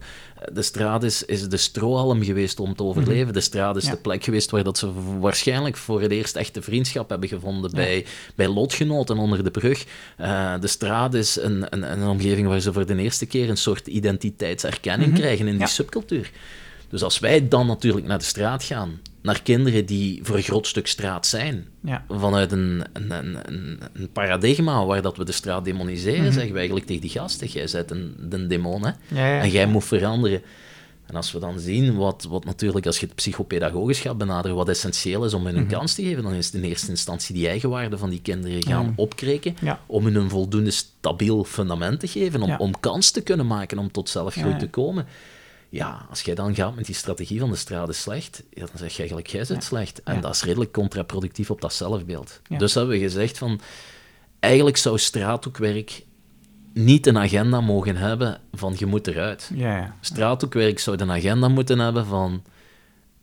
de 0.53 0.63
straat 0.63 1.03
is, 1.03 1.25
is 1.25 1.49
de 1.49 1.57
strohalm 1.57 2.25
geweest 2.25 2.61
om 2.61 2.75
te 2.75 2.83
overleven. 2.83 3.25
Mhm. 3.25 3.33
De 3.33 3.41
straat 3.41 3.77
is 3.77 3.85
de 3.85 3.97
plek 3.97 4.25
geweest 4.25 4.51
waar 4.51 4.65
dat 4.65 4.79
ze 4.79 5.19
waarschijnlijk 5.19 5.77
voor 5.77 6.01
het 6.01 6.11
eerst 6.11 6.37
echte 6.37 6.63
vriendschap 6.63 7.09
hebben 7.11 7.29
gevonden 7.29 7.71
bij, 7.71 8.05
bij 8.35 8.49
lotgenoten 8.49 9.19
onder 9.19 9.45
de 9.45 9.51
brug. 9.51 9.85
Uh, 10.21 10.61
de 10.61 10.67
straat 10.67 11.15
is 11.15 11.37
een, 11.37 11.67
een, 11.71 11.93
een, 11.93 12.09
omgeving 12.09 12.49
waar 12.49 12.61
ze 12.61 12.73
voor 12.73 12.87
de 12.87 12.97
eerste 12.97 13.27
keer 13.27 13.49
een 13.49 13.57
soort 13.57 13.87
identiteitserkenning 13.87 15.11
mhm. 15.11 15.21
krijgen 15.21 15.49
in 15.49 15.59
die 15.59 15.67
subcultuur. 15.67 16.31
Dus 16.89 17.03
als 17.03 17.19
wij 17.19 17.49
dan 17.49 17.67
natuurlijk 17.67 18.07
naar 18.07 18.19
de 18.19 18.25
straat 18.25 18.63
gaan, 18.63 19.01
naar 19.27 19.43
kinderen 19.43 19.87
die 19.87 20.21
voor 20.23 20.37
een 20.37 20.43
groot 20.43 20.67
stuk 20.67 20.87
straat 20.87 21.27
zijn, 21.27 21.67
ja. 21.81 22.05
vanuit 22.09 22.53
een, 22.53 22.85
een, 22.93 23.11
een, 23.11 23.81
een, 23.93 24.11
paradigma 24.13 24.85
waar 24.85 25.03
dat 25.03 25.17
we 25.17 25.25
de 25.25 25.33
straat 25.33 25.65
demoniseren, 25.65 26.23
mhm. 26.23 26.33
zeggen 26.33 26.53
we 26.53 26.59
eigenlijk 26.59 26.87
tegen 26.87 27.03
die 27.03 27.11
gasten, 27.11 27.47
jij 27.47 27.69
bent 27.73 27.91
een, 27.91 28.15
een 28.31 28.49
demon, 28.49 28.83
hè? 28.87 28.93
en 29.41 29.51
jij 29.51 29.67
moet 29.67 29.85
veranderen. 29.85 30.43
En 31.07 31.15
als 31.15 31.33
we 31.33 31.39
dan 31.39 31.59
zien 31.59 31.97
wat, 31.97 32.27
wat 32.29 32.45
natuurlijk, 32.45 32.87
als 32.87 33.01
je 33.01 33.07
het 33.07 33.15
psychopedagogisch 33.15 34.01
gaat 34.01 34.19
benaderen, 34.19 34.57
wat 34.57 34.69
essentieel 34.69 35.25
is 35.25 35.35
om 35.35 35.47
hun 35.47 35.57
een 35.57 35.63
mhm. 35.63 35.73
kans 35.73 35.95
te 35.95 36.03
geven, 36.03 36.23
dan 36.23 36.33
is 36.33 36.47
het 36.47 36.55
in 36.55 36.63
eerste 36.63 36.91
instantie 36.91 37.35
die 37.35 37.49
eigenwaarde 37.49 37.99
van 37.99 38.11
die 38.11 38.21
kinderen 38.21 38.63
gaan 38.63 38.87
mm. 38.87 38.93
opkreken, 38.97 39.57
om 39.87 40.05
hun 40.05 40.15
een 40.15 40.31
voldoende 40.31 40.71
stabiel 40.71 41.45
fundament 41.45 42.01
te 42.01 42.09
geven, 42.09 42.43
om, 42.43 42.55
om 42.57 42.81
kans 42.81 43.11
te 43.11 43.23
kunnen 43.23 43.47
maken 43.47 43.79
om 43.79 43.93
tot 43.93 44.09
zelfgroei 44.09 44.57
te 44.57 44.69
komen. 44.69 45.07
Ja, 45.69 46.07
als 46.11 46.23
jij 46.23 46.35
dan 46.35 46.55
gaat 46.55 46.75
met 46.75 46.87
die 46.87 46.95
strategie 46.95 47.41
van 47.41 47.51
de 47.51 47.57
straat 47.57 47.89
is 47.89 48.01
slecht, 48.01 48.43
ja, 48.51 48.61
dan 48.61 48.79
zeg 48.79 48.93
je 48.93 48.99
eigenlijk, 48.99 49.29
jij 49.29 49.45
zit 49.45 49.65
slecht. 49.65 50.03
En 50.03 50.21
dat 50.21 50.35
is 50.35 50.43
redelijk 50.43 50.73
contraproductief 50.73 51.51
op 51.51 51.61
dat 51.61 51.73
zelfbeeld. 51.73 52.41
Dus 52.59 52.75
hebben 52.75 52.95
we 52.95 53.01
gezegd 53.01 53.39
van, 53.39 53.61
eigenlijk 54.41 54.77
zou 54.77 54.99
straathoekwerk 54.99 56.05
niet 56.73 57.07
een 57.07 57.19
agenda 57.19 57.61
mogen 57.61 57.97
hebben 57.97 58.41
van 58.53 58.75
je 58.79 58.87
moet 58.87 59.07
eruit. 59.07 59.51
Straathoekwerk 60.01 60.79
zou 60.79 60.99
een 60.99 61.11
agenda 61.11 61.49
moeten 61.49 61.79
hebben 61.79 62.07
van 62.07 62.43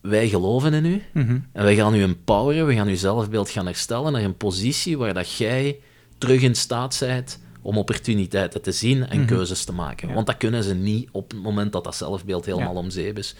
wij 0.01 0.29
geloven 0.29 0.73
in 0.73 0.85
u 0.85 1.01
mhm. 1.13 1.39
en 1.51 1.63
wij 1.63 1.75
gaan 1.75 1.95
u 1.95 2.01
empoweren, 2.01 2.67
we 2.67 2.73
gaan 2.73 2.87
uw 2.87 2.95
zelfbeeld 2.95 3.49
gaan 3.49 3.65
herstellen 3.65 4.11
naar 4.11 4.21
een 4.23 4.37
positie 4.37 4.97
waar 4.97 5.13
dat 5.13 5.35
jij 5.35 5.79
terug 6.17 6.41
in 6.41 6.55
staat 6.55 6.97
bent 6.99 7.39
om 7.63 7.77
opportuniteiten 7.77 8.61
te 8.61 8.71
zien 8.71 9.07
en 9.07 9.17
mhm. 9.17 9.27
keuzes 9.27 9.63
te 9.63 9.73
maken. 9.73 10.13
Want 10.13 10.27
dat 10.27 10.37
kunnen 10.37 10.63
ze 10.63 10.75
niet 10.75 11.09
op 11.11 11.31
het 11.31 11.41
moment 11.41 11.71
dat 11.71 11.83
dat 11.83 11.95
zelfbeeld 11.95 12.45
helemaal 12.45 12.75
om 12.75 12.89
zeep 12.89 13.17
is. 13.17 13.35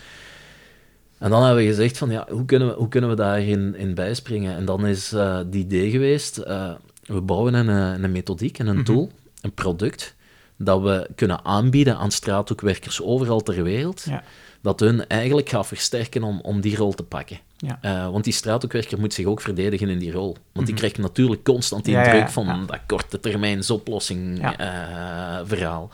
En 1.18 1.30
dan 1.30 1.44
hebben 1.44 1.64
we 1.64 1.70
gezegd 1.70 1.98
van, 1.98 2.10
ja, 2.10 2.28
hoe 2.30 2.46
kunnen 2.46 2.68
we, 2.68 2.74
hoe 2.74 2.88
kunnen 2.88 3.10
we 3.10 3.16
daarin 3.16 3.76
in 3.76 3.94
bijspringen? 3.94 4.56
En 4.56 4.66
dan 4.66 4.86
is 4.86 5.14
uh, 5.14 5.40
die 5.46 5.64
idee 5.64 5.90
geweest, 5.90 6.40
uh, 6.40 6.72
we 7.06 7.22
bouwen 7.22 7.54
een, 7.54 7.68
een 8.04 8.12
methodiek 8.12 8.60
en 8.60 8.68
een 8.68 8.76
mhm. 8.76 8.86
tool, 8.86 9.12
een 9.42 9.54
product, 9.54 10.16
dat 10.64 10.82
we 10.82 11.10
kunnen 11.16 11.46
aanbieden 11.46 11.98
aan 11.98 12.12
straathoekwerkers 12.12 13.02
overal 13.02 13.42
ter 13.42 13.64
wereld, 13.64 14.04
ja. 14.10 14.24
dat 14.62 14.80
hun 14.80 15.08
eigenlijk 15.08 15.50
gaat 15.50 15.68
versterken 15.68 16.24
om, 16.24 16.40
om 16.42 16.62
die 16.62 16.76
rol 16.76 16.94
te 16.94 17.04
pakken. 17.04 17.40
Ja. 17.58 17.80
Uh, 17.82 18.12
want 18.12 18.24
die 18.24 18.34
straathoekwerker 18.34 19.00
moet 19.00 19.14
zich 19.14 19.26
ook 19.26 19.42
verdedigen 19.42 19.90
in 19.90 20.00
die 20.00 20.12
rol. 20.12 20.38
Want 20.52 20.66
die 20.66 20.76
mhm. 20.76 20.76
krijgt 20.76 20.98
natuurlijk 20.98 21.44
constant 21.44 21.86
die 21.86 22.04
druk 22.04 22.30
van 22.30 22.66
dat 22.66 22.80
korte 22.88 23.20
termijns 23.20 23.70
oplossing 23.70 24.40
uh, 24.40 25.40
verhaal. 25.44 25.92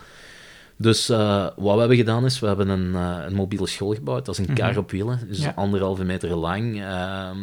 Dus 0.76 1.10
uh, 1.10 1.46
wat 1.56 1.74
we 1.74 1.78
hebben 1.78 1.96
gedaan 1.96 2.24
is, 2.24 2.40
we 2.40 2.46
hebben 2.46 2.68
een, 2.68 2.94
een 2.94 3.34
mobiele 3.34 3.66
school 3.66 3.94
gebouwd. 3.94 4.26
Dat 4.26 4.38
is 4.38 4.46
een 4.46 4.54
kar 4.54 4.76
op 4.76 4.90
wielen, 4.90 5.20
dus 5.28 5.54
anderhalve 5.54 6.04
meter 6.04 6.34
lang. 6.34 6.82
Ehm, 6.82 7.38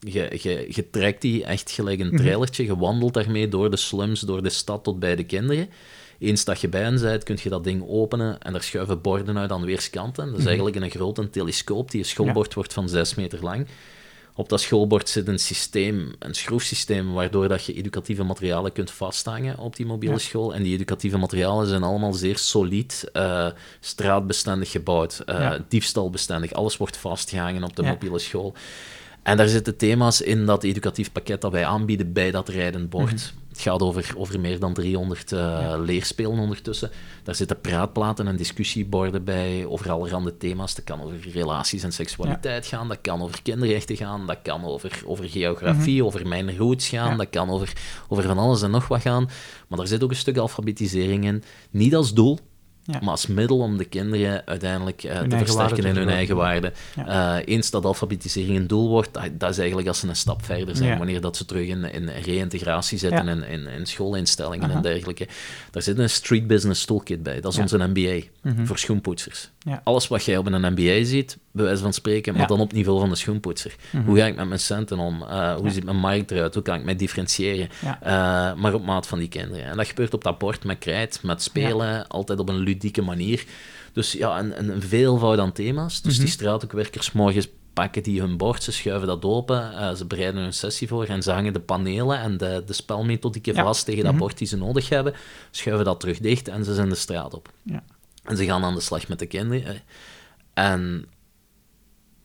je, 0.00 0.38
je, 0.42 0.66
je 0.68 0.90
trekt 0.90 1.22
die 1.22 1.44
echt 1.44 1.70
gelijk 1.70 2.00
een 2.00 2.06
mhm. 2.06 2.16
trailertje, 2.16 2.64
je 2.64 2.76
wandelt 2.76 3.14
daarmee 3.14 3.48
door 3.48 3.70
de 3.70 3.76
slums, 3.76 4.20
door 4.20 4.42
de 4.42 4.50
stad 4.50 4.84
tot 4.84 4.98
bij 4.98 5.16
de 5.16 5.24
kinderen. 5.24 5.68
Eens 6.18 6.44
dat 6.44 6.60
je 6.60 6.68
bij 6.68 6.82
hen 6.82 7.00
bent, 7.00 7.22
kun 7.22 7.38
je 7.42 7.48
dat 7.48 7.64
ding 7.64 7.84
openen 7.88 8.40
en 8.40 8.54
er 8.54 8.62
schuiven 8.62 9.00
borden 9.00 9.38
uit 9.38 9.52
aan 9.52 9.64
weerskanten. 9.64 10.24
Dat 10.24 10.32
is 10.32 10.38
mhm. 10.38 10.46
eigenlijk 10.48 10.76
een 10.76 10.90
grote 10.90 11.30
telescoop 11.30 11.90
die 11.90 12.00
een 12.00 12.06
schoolbord 12.06 12.54
wordt 12.54 12.72
van 12.72 12.88
6 12.88 13.14
meter 13.14 13.42
lang. 13.42 13.66
Op 14.38 14.48
dat 14.48 14.60
schoolbord 14.60 15.08
zit 15.08 15.28
een 15.28 15.38
systeem, 15.38 16.14
een 16.18 16.34
schroefsysteem, 16.34 17.12
waardoor 17.12 17.48
dat 17.48 17.64
je 17.64 17.74
educatieve 17.74 18.22
materialen 18.22 18.72
kunt 18.72 18.90
vasthangen 18.90 19.58
op 19.58 19.76
die 19.76 19.86
mobiele 19.86 20.18
school. 20.18 20.54
En 20.54 20.62
die 20.62 20.74
educatieve 20.74 21.16
materialen 21.16 21.66
zijn 21.66 21.82
allemaal 21.82 22.12
zeer 22.12 22.38
solid, 22.38 23.10
uh, 23.12 23.48
straatbestendig 23.80 24.70
gebouwd, 24.70 25.22
uh, 25.26 25.52
diefstalbestendig. 25.68 26.52
Alles 26.52 26.76
wordt 26.76 26.96
vastgehangen 26.96 27.64
op 27.64 27.76
de 27.76 27.82
mobiele 27.82 28.18
school. 28.18 28.54
En 29.22 29.36
daar 29.36 29.48
zitten 29.48 29.76
thema's 29.76 30.20
in 30.20 30.46
dat 30.46 30.64
educatief 30.64 31.12
pakket 31.12 31.40
dat 31.40 31.52
wij 31.52 31.64
aanbieden 31.64 32.12
bij 32.12 32.30
dat 32.30 32.48
rijdend 32.48 32.90
bord. 32.90 33.12
Mhm. 33.12 33.37
Het 33.58 33.66
gaat 33.66 33.82
over, 33.82 34.12
over 34.16 34.40
meer 34.40 34.58
dan 34.58 34.74
300 34.74 35.32
uh, 35.32 35.38
ja. 35.38 35.76
leerspelen 35.76 36.38
ondertussen. 36.38 36.90
Daar 37.22 37.34
zitten 37.34 37.60
praatplaten 37.60 38.28
en 38.28 38.36
discussieborden 38.36 39.24
bij 39.24 39.66
over 39.66 39.90
allerhande 39.90 40.36
thema's. 40.36 40.74
Dat 40.74 40.84
kan 40.84 41.02
over 41.02 41.28
relaties 41.32 41.82
en 41.82 41.92
seksualiteit 41.92 42.66
gaan, 42.66 42.88
dat 42.88 42.98
kan 43.00 43.22
over 43.22 43.42
kinderrechten 43.42 43.96
gaan, 43.96 44.26
dat 44.26 44.38
kan 44.42 44.64
over, 44.64 45.02
over 45.06 45.28
geografie, 45.28 45.96
mhm. 45.96 46.06
over 46.06 46.28
mijn 46.28 46.56
roots 46.56 46.88
gaan, 46.88 47.16
dat 47.16 47.30
kan 47.30 47.50
over, 47.50 47.72
over 48.08 48.24
van 48.24 48.38
alles 48.38 48.62
en 48.62 48.70
nog 48.70 48.88
wat 48.88 49.00
gaan. 49.00 49.30
Maar 49.68 49.78
daar 49.78 49.86
zit 49.86 50.02
ook 50.02 50.10
een 50.10 50.16
stuk 50.16 50.36
alfabetisering 50.36 51.24
in. 51.24 51.42
Niet 51.70 51.94
als 51.94 52.14
doel, 52.14 52.38
maar 52.88 53.10
als 53.10 53.26
middel 53.26 53.58
om 53.58 53.76
de 53.76 53.84
kinderen 53.84 54.46
uiteindelijk 54.46 55.04
uh, 55.04 55.20
te 55.20 55.36
versterken 55.36 55.84
in 55.84 55.96
hun 55.96 56.08
eigen 56.08 56.36
waarde. 56.36 56.72
Uh, 56.98 57.36
eens 57.44 57.70
dat 57.70 57.84
alfabetisering 57.84 58.56
een 58.56 58.66
doel 58.66 58.88
wordt, 58.88 59.18
dat, 59.32 59.50
is 59.50 59.58
eigenlijk 59.58 59.88
als 59.88 59.98
ze 59.98 60.08
een 60.08 60.16
stap 60.16 60.44
verder 60.44 60.76
zijn, 60.76 60.98
wanneer 60.98 61.20
dat 61.20 61.36
ze 61.36 61.44
terug 61.44 61.66
in, 61.66 61.84
in 61.84 62.08
reïntegratie 62.08 62.98
zitten 62.98 63.28
in, 63.28 63.42
in, 63.42 63.66
in, 63.66 63.86
schoolinstellingen 63.86 64.70
en 64.70 64.82
dergelijke. 64.82 65.28
Daar 65.70 65.82
zit 65.82 65.98
een 65.98 66.10
street 66.10 66.46
business 66.46 66.84
toolkit 66.84 67.22
bij, 67.22 67.40
dat 67.40 67.52
is 67.52 67.58
onze 67.58 67.76
MBA 67.78 68.26
mhm. 68.42 68.66
voor 68.66 68.78
schoenpoetsers. 68.78 69.50
Alles 69.82 70.08
wat 70.08 70.24
jij 70.24 70.36
op 70.36 70.46
een 70.46 70.72
MBA 70.72 71.04
ziet, 71.04 71.38
bij 71.58 71.66
wijze 71.66 71.82
van 71.82 71.92
spreken, 71.92 72.34
maar 72.34 72.46
dan 72.46 72.60
op 72.60 72.72
niveau 72.72 73.00
van 73.00 73.08
de 73.08 73.16
schoenpoetser. 73.16 73.74
Mhm. 73.90 74.04
Hoe 74.04 74.18
ga 74.18 74.26
ik 74.26 74.36
met 74.36 74.48
mijn 74.48 74.60
centen 74.60 74.98
om? 74.98 75.22
Uh, 75.22 75.54
hoe 75.54 75.70
ziet 75.70 75.84
mijn 75.84 75.96
markt 75.96 76.30
eruit? 76.30 76.54
Hoe 76.54 76.62
kan 76.62 76.78
ik 76.78 76.84
mij 76.84 76.96
differentiëren? 76.96 77.68
maar 78.60 78.74
op 78.74 78.84
maat 78.84 79.06
van 79.06 79.18
die 79.18 79.28
kinderen. 79.28 79.64
En 79.64 79.76
dat 79.76 79.86
gebeurt 79.86 80.14
op 80.14 80.24
dat 80.24 80.38
bord 80.38 80.64
met 80.64 80.78
krijt, 80.78 81.20
met 81.22 81.42
spelen, 81.42 82.08
altijd 82.08 82.38
op 82.38 82.48
een 82.48 82.58
ludieke 82.58 83.02
manier. 83.02 83.44
Dus 83.92 84.12
ja, 84.12 84.38
een, 84.38 84.58
een 84.58 84.82
veelvoud 84.82 85.38
aan 85.38 85.52
thema's. 85.52 86.02
Dus 86.02 86.14
die 86.14 86.22
mhm. 86.22 86.32
straathoekwerkers 86.32 87.12
morgens 87.12 87.48
pakken 87.72 88.02
die 88.02 88.20
hun 88.20 88.36
bord, 88.36 88.62
ze 88.62 88.72
schuiven 88.72 89.06
dat 89.08 89.24
open, 89.24 89.72
uh, 89.72 89.94
ze 89.94 90.04
bereiden 90.04 90.42
hun 90.42 90.52
sessie 90.52 90.88
voor 90.88 91.04
en 91.04 91.22
ze 91.22 91.30
hangen 91.30 91.52
de 91.52 91.60
panelen 91.60 92.20
en 92.20 92.36
de, 92.36 92.62
de 92.66 92.72
spelmethodieken 92.72 93.54
vast 93.54 93.84
tegen 93.84 94.02
dat 94.02 94.12
mhm. 94.12 94.20
bord 94.20 94.38
die 94.38 94.46
ze 94.46 94.56
nodig 94.56 94.88
hebben, 94.88 95.14
schuiven 95.50 95.84
dat 95.84 96.00
terug 96.00 96.18
dicht 96.18 96.48
en 96.48 96.64
ze 96.64 96.74
zijn 96.74 96.88
de 96.88 96.94
straat 96.94 97.34
op. 97.34 97.52
Ja. 97.62 97.82
En 98.24 98.36
ze 98.36 98.44
gaan 98.44 98.64
aan 98.64 98.74
de 98.74 98.80
slag 98.80 99.08
met 99.08 99.18
de 99.18 99.26
kinderen. 99.26 99.80
En 100.54 101.06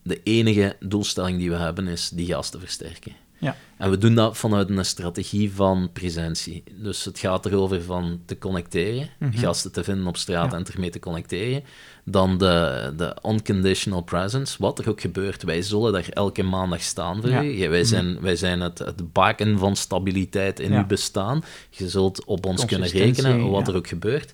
de 0.03 0.24
enige 0.24 0.75
doelstelling 0.79 1.38
die 1.38 1.50
we 1.50 1.55
hebben 1.55 1.88
is 1.88 2.10
die 2.10 2.27
gasten 2.27 2.60
versterken. 2.60 3.15
Ja. 3.43 3.55
En 3.77 3.89
we 3.89 3.98
doen 3.98 4.15
dat 4.15 4.38
vanuit 4.38 4.69
een 4.69 4.86
strategie 4.86 5.53
van 5.53 5.89
presentie. 5.93 6.63
Dus 6.72 7.05
het 7.05 7.19
gaat 7.19 7.45
erover 7.45 7.83
van 7.83 8.22
te 8.25 8.38
connecteren, 8.38 9.10
mhm. 9.19 9.38
gasten 9.38 9.72
te 9.72 9.83
vinden 9.83 10.07
op 10.07 10.17
straat 10.17 10.53
en 10.53 10.65
ermee 10.74 10.89
te 10.89 11.00
connecteren. 11.00 11.63
Dan 12.05 12.38
de, 12.38 12.93
de 12.98 13.15
unconditional 13.25 14.01
presence, 14.01 14.55
wat 14.60 14.79
er 14.79 14.89
ook 14.89 15.01
gebeurt. 15.01 15.43
Wij 15.43 15.62
zullen 15.62 15.93
daar 15.93 16.10
elke 16.10 16.43
maandag 16.43 16.81
staan 16.81 17.22
voor 17.22 17.29
u. 17.29 17.69
Wij 17.69 17.79
mhm. 17.79 17.83
zijn, 17.83 18.22
wij 18.22 18.36
zijn 18.36 18.62
het, 18.62 18.79
het 18.79 19.13
baken 19.13 19.60
van 19.60 19.75
stabiliteit 19.75 20.60
in 20.60 20.74
uw 20.74 20.86
bestaan. 20.86 21.43
Je 21.69 21.89
zult 21.89 22.25
op 22.25 22.45
ons 22.45 22.65
kunnen 22.65 22.89
rekenen, 22.89 23.50
wat 23.50 23.67
er 23.67 23.75
ook 23.75 23.88
gebeurt 23.88 24.33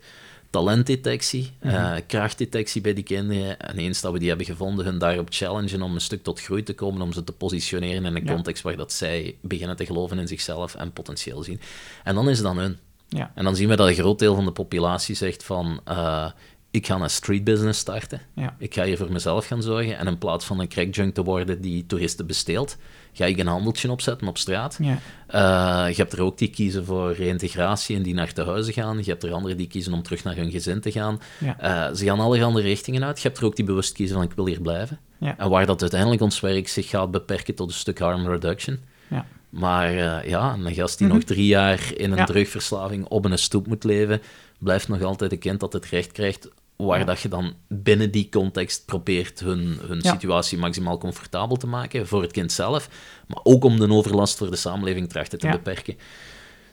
talentdetectie, 0.50 1.52
uh, 1.62 1.96
krachtdetectie 2.08 2.82
bij 2.82 2.94
die 2.94 3.04
kinderen. 3.04 3.60
En 3.60 3.78
eens 3.78 4.02
dat 4.02 4.12
we 4.12 4.20
die 4.20 4.28
hebben 4.28 4.46
gevonden, 4.46 4.86
hun 4.86 4.98
daarop 4.98 5.28
challengen 5.30 5.82
om 5.82 5.94
een 5.94 6.02
stuk 6.02 6.24
tot 6.24 6.42
groei 6.42 6.64
te 6.64 6.74
komen, 6.74 7.02
om 7.02 7.14
ze 7.14 7.24
te 7.24 7.32
positioneren 7.32 8.06
in 8.06 8.16
een 8.16 8.28
context 8.28 8.64
waar 8.64 8.78
dat 8.78 8.94
zij 8.94 9.36
beginnen 9.42 9.76
te 9.76 9.86
geloven 9.86 10.20
in 10.20 10.28
zichzelf 10.28 10.76
en 10.76 10.94
potentieel 10.94 11.44
zien. 11.44 11.62
En 12.04 12.16
dan 12.16 12.30
is 12.30 12.38
het 12.38 12.46
dan 12.46 12.58
hun. 12.58 12.78
Ja. 13.08 13.32
En 13.36 13.44
dan 13.44 13.56
zien 13.56 13.70
we 13.70 13.76
dat 13.76 13.88
een 13.88 13.94
groot 13.94 14.20
deel 14.20 14.36
van 14.36 14.46
de 14.46 14.52
populatie 14.52 15.16
zegt 15.16 15.44
van... 15.44 15.82
Uh, 15.88 16.32
ik 16.72 16.86
ga 16.86 17.00
een 17.00 17.10
street 17.10 17.44
business 17.44 17.80
starten. 17.80 18.22
Ja. 18.36 18.56
Ik 18.60 18.74
ga 18.74 18.84
hier 18.84 18.98
voor 18.98 19.12
mezelf 19.12 19.46
gaan 19.46 19.64
zorgen. 19.64 19.98
En 19.98 20.08
in 20.08 20.18
plaats 20.18 20.46
van 20.46 20.60
een 20.60 20.68
crackjunk 20.68 21.14
te 21.14 21.24
worden 21.24 21.62
die 21.62 21.86
toeristen 21.86 22.28
besteelt, 22.28 22.78
ga 23.14 23.26
ik 23.26 23.38
een 23.38 23.48
handeltje 23.48 23.92
opzetten 23.92 24.28
op 24.28 24.38
straat. 24.38 24.80
Ja. 24.82 24.98
Uh, 25.34 25.96
je 25.96 26.02
hebt 26.02 26.14
er 26.14 26.22
ook 26.22 26.38
die 26.38 26.50
kiezen 26.50 26.86
voor 26.86 27.14
reïntegratie 27.14 27.96
en 27.96 28.04
die 28.04 28.14
naar 28.14 28.34
te 28.34 28.44
huizen 28.44 28.74
gaan. 28.74 28.98
Je 28.98 29.10
hebt 29.10 29.24
er 29.24 29.34
anderen 29.34 29.58
die 29.58 29.68
kiezen 29.68 29.94
om 29.94 30.04
terug 30.04 30.24
naar 30.24 30.36
hun 30.36 30.52
gezin 30.52 30.82
te 30.82 30.92
gaan. 30.92 31.20
Ja. 31.38 31.90
Uh, 31.90 31.96
ze 31.96 32.06
gaan 32.06 32.20
allerhande 32.20 32.62
richtingen 32.62 33.04
uit. 33.04 33.22
Je 33.22 33.28
hebt 33.28 33.40
er 33.40 33.46
ook 33.46 33.56
die 33.56 33.66
bewust 33.66 33.94
kiezen 33.94 34.16
van 34.16 34.26
ik 34.26 34.32
wil 34.32 34.46
hier 34.46 34.62
blijven. 34.62 35.00
Ja. 35.18 35.38
En 35.38 35.50
waar 35.50 35.66
dat 35.66 35.82
uiteindelijk 35.82 36.22
ons 36.22 36.40
werk 36.40 36.68
zich 36.68 36.90
gaat 36.90 37.12
beperken 37.12 37.56
tot 37.56 37.68
een 37.68 37.76
stuk 37.76 38.00
harm 38.00 38.28
reduction. 38.28 38.80
Ja. 39.08 39.26
Maar 39.50 39.94
uh, 39.94 40.30
ja, 40.30 40.54
een 40.54 40.74
gast 40.74 40.98
die 40.98 41.08
mhm. 41.08 41.16
nog 41.16 41.26
drie 41.26 41.46
jaar 41.46 41.92
in 41.96 42.12
een 42.12 42.26
drugverslaving 42.26 43.06
op 43.06 43.26
een 43.26 43.38
stoep 43.38 43.68
moet 43.68 43.84
leven, 43.84 44.22
blijft 44.58 44.88
nog 44.88 45.02
altijd 45.02 45.32
een 45.32 45.40
kind 45.40 45.60
dat 45.60 45.74
het 45.74 45.86
recht 45.86 46.12
krijgt 46.12 46.50
waar 46.86 47.06
dat 47.06 47.20
je 47.20 47.30
dan 47.30 47.54
binnen 47.68 48.12
die 48.12 48.30
context 48.30 48.86
probeert 48.86 49.40
hun, 49.40 49.78
hun 49.88 50.02
situatie 50.02 50.58
maximaal 50.58 50.98
comfortabel 50.98 51.56
te 51.56 51.68
maken 51.68 52.08
voor 52.08 52.22
het 52.22 52.32
kind 52.32 52.52
zelf, 52.52 52.90
maar 53.28 53.40
ook 53.44 53.64
om 53.64 53.80
de 53.80 53.90
overlast 53.90 54.38
voor 54.38 54.50
de 54.50 54.56
samenleving 54.56 55.10
trachten 55.10 55.40
te 55.40 55.50
beperken. 55.50 55.98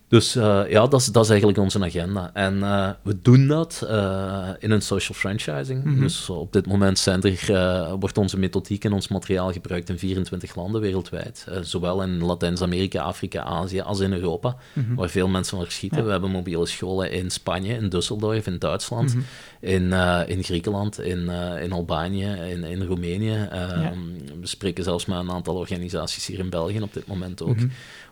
Dus 0.09 0.37
uh, 0.37 0.63
ja, 0.69 0.87
dat 0.87 1.01
is, 1.01 1.07
dat 1.07 1.25
is 1.25 1.31
eigenlijk 1.31 1.59
onze 1.59 1.85
agenda. 1.85 2.31
En 2.33 2.57
uh, 2.57 2.91
we 3.03 3.21
doen 3.23 3.47
dat 3.47 3.87
uh, 3.91 4.49
in 4.59 4.71
een 4.71 4.83
social 4.83 5.19
franchising. 5.19 5.85
Mm 5.85 5.93
-hmm. 5.93 6.01
Dus 6.01 6.31
op 6.31 6.53
dit 6.53 6.67
moment 6.67 6.99
zijn 6.99 7.23
er, 7.23 7.97
wordt 7.99 8.19
onze 8.19 8.39
methodiek 8.39 8.85
en 8.85 8.93
ons 8.93 9.09
materiaal 9.09 9.53
gebruikt 9.53 9.89
in 9.89 9.99
24 9.99 10.55
landen 10.55 10.81
wereldwijd. 10.81 11.47
zowel 11.61 12.03
in 12.03 12.25
Latijns-Amerika, 12.25 13.03
Afrika, 13.03 13.43
Azië 13.43 13.81
als 13.81 14.01
in 14.01 14.13
Europa, 14.13 14.57
mm 14.73 14.85
-hmm. 14.85 14.95
waar 14.95 15.09
veel 15.09 15.29
mensen 15.29 15.57
van 15.59 15.67
schieten. 15.71 15.99
Ja. 15.99 16.05
We 16.05 16.11
hebben 16.11 16.31
mobiele 16.31 16.67
scholen 16.67 17.11
in 17.11 17.31
Spanje, 17.31 17.75
in 17.75 17.89
Düsseldorf, 17.89 18.45
in 18.45 18.59
Duitsland, 18.59 19.15
mm 19.15 19.21
-hmm. 19.21 19.27
In, 19.67 19.93
in 20.27 20.43
Griekenland, 20.45 21.01
in, 21.01 21.29
in 21.63 21.73
Albanië, 21.73 22.27
in, 22.27 22.65
in 22.65 22.83
Roemenië. 22.83 23.49
Ja. 23.51 23.93
We 24.41 24.47
spreken 24.47 24.85
zelfs 24.85 25.07
met 25.07 25.19
een 25.19 25.31
aantal 25.31 25.55
organisaties 25.55 26.27
hier 26.27 26.39
in 26.39 26.51
België 26.51 26.81
op 26.81 26.93
dit 26.93 27.07
moment 27.07 27.43
ook. 27.43 27.59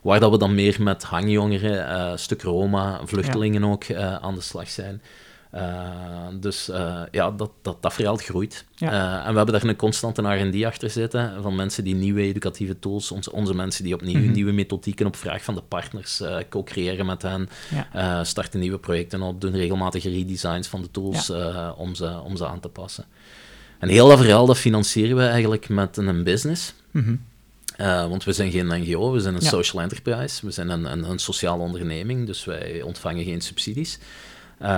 Waar 0.02 0.20
dat 0.20 0.30
we 0.30 0.38
dan 0.38 0.54
meer 0.54 0.76
met 0.82 1.02
hangjongeren, 1.02 1.88
uh, 1.88 2.16
stuk 2.16 2.42
Roma, 2.42 3.00
vluchtelingen 3.04 3.64
ook 3.64 3.84
uh, 3.84 4.14
aan 4.14 4.34
de 4.34 4.40
slag 4.40 4.68
zijn. 4.68 5.02
Uh, 5.54 5.60
dus 6.40 6.70
ja, 7.10 7.30
dat, 7.30 7.50
dat, 7.62 7.82
dat 7.82 7.92
veld 7.92 8.22
groeit. 8.22 8.64
Ja. 8.74 9.24
en 9.24 9.30
we 9.30 9.36
hebben 9.36 9.60
daar 9.60 9.64
een 9.64 9.76
constante 9.76 10.22
R&D 10.22 10.64
achter 10.64 10.90
zitten 10.90 11.42
van 11.42 11.54
mensen 11.54 11.84
die 11.84 11.94
nieuwe 11.94 12.20
educatieve 12.20 12.78
tools, 12.78 13.10
onze, 13.10 13.32
onze 13.32 13.54
mensen 13.54 13.84
die 13.84 13.94
opnieuw 13.94 14.18
mm 14.18 14.24
-hmm. 14.24 14.32
nieuwe 14.32 14.52
methodieken 14.52 15.06
op 15.06 15.16
vraag 15.16 15.44
van 15.44 15.54
de 15.54 15.62
partners 15.62 16.22
co-creëren 16.48 17.06
met 17.06 17.22
hen, 17.22 17.48
ja. 17.92 18.24
starten 18.24 18.60
nieuwe 18.60 18.78
projecten 18.78 19.22
op, 19.22 19.40
doen 19.40 19.56
regelmatige 19.56 20.10
redesigns 20.10 20.68
van 20.68 20.82
de 20.82 20.90
tools 20.90 21.26
ja. 21.26 21.72
om, 21.72 21.94
ze, 21.94 22.20
om 22.24 22.36
ze 22.36 22.46
aan 22.46 22.60
te 22.60 22.68
passen. 22.68 23.04
En 23.78 23.88
heel 23.88 24.08
dat 24.08 24.18
verhaal 24.18 24.46
dat 24.46 24.58
financieren 24.58 25.16
we 25.16 25.22
eigenlijk 25.22 25.68
met 25.68 25.96
een 25.96 26.24
business. 26.24 26.74
Mm 26.90 27.04
-hmm. 27.04 27.20
Uh, 27.80 28.08
want 28.08 28.24
we 28.24 28.32
zijn 28.32 28.50
geen 28.50 28.66
NGO, 28.66 29.12
we 29.12 29.20
zijn 29.20 29.34
een 29.34 29.42
social 29.42 29.82
enterprise, 29.82 30.46
we 30.46 30.52
zijn 30.52 30.68
een, 30.68 30.92
een, 30.92 31.10
een, 31.10 31.18
sociale 31.18 31.62
onderneming, 31.62 32.26
dus 32.26 32.44
wij 32.44 32.82
ontvangen 32.82 33.24
geen 33.24 33.40
subsidies. 33.40 33.98
Uh, 34.64 34.70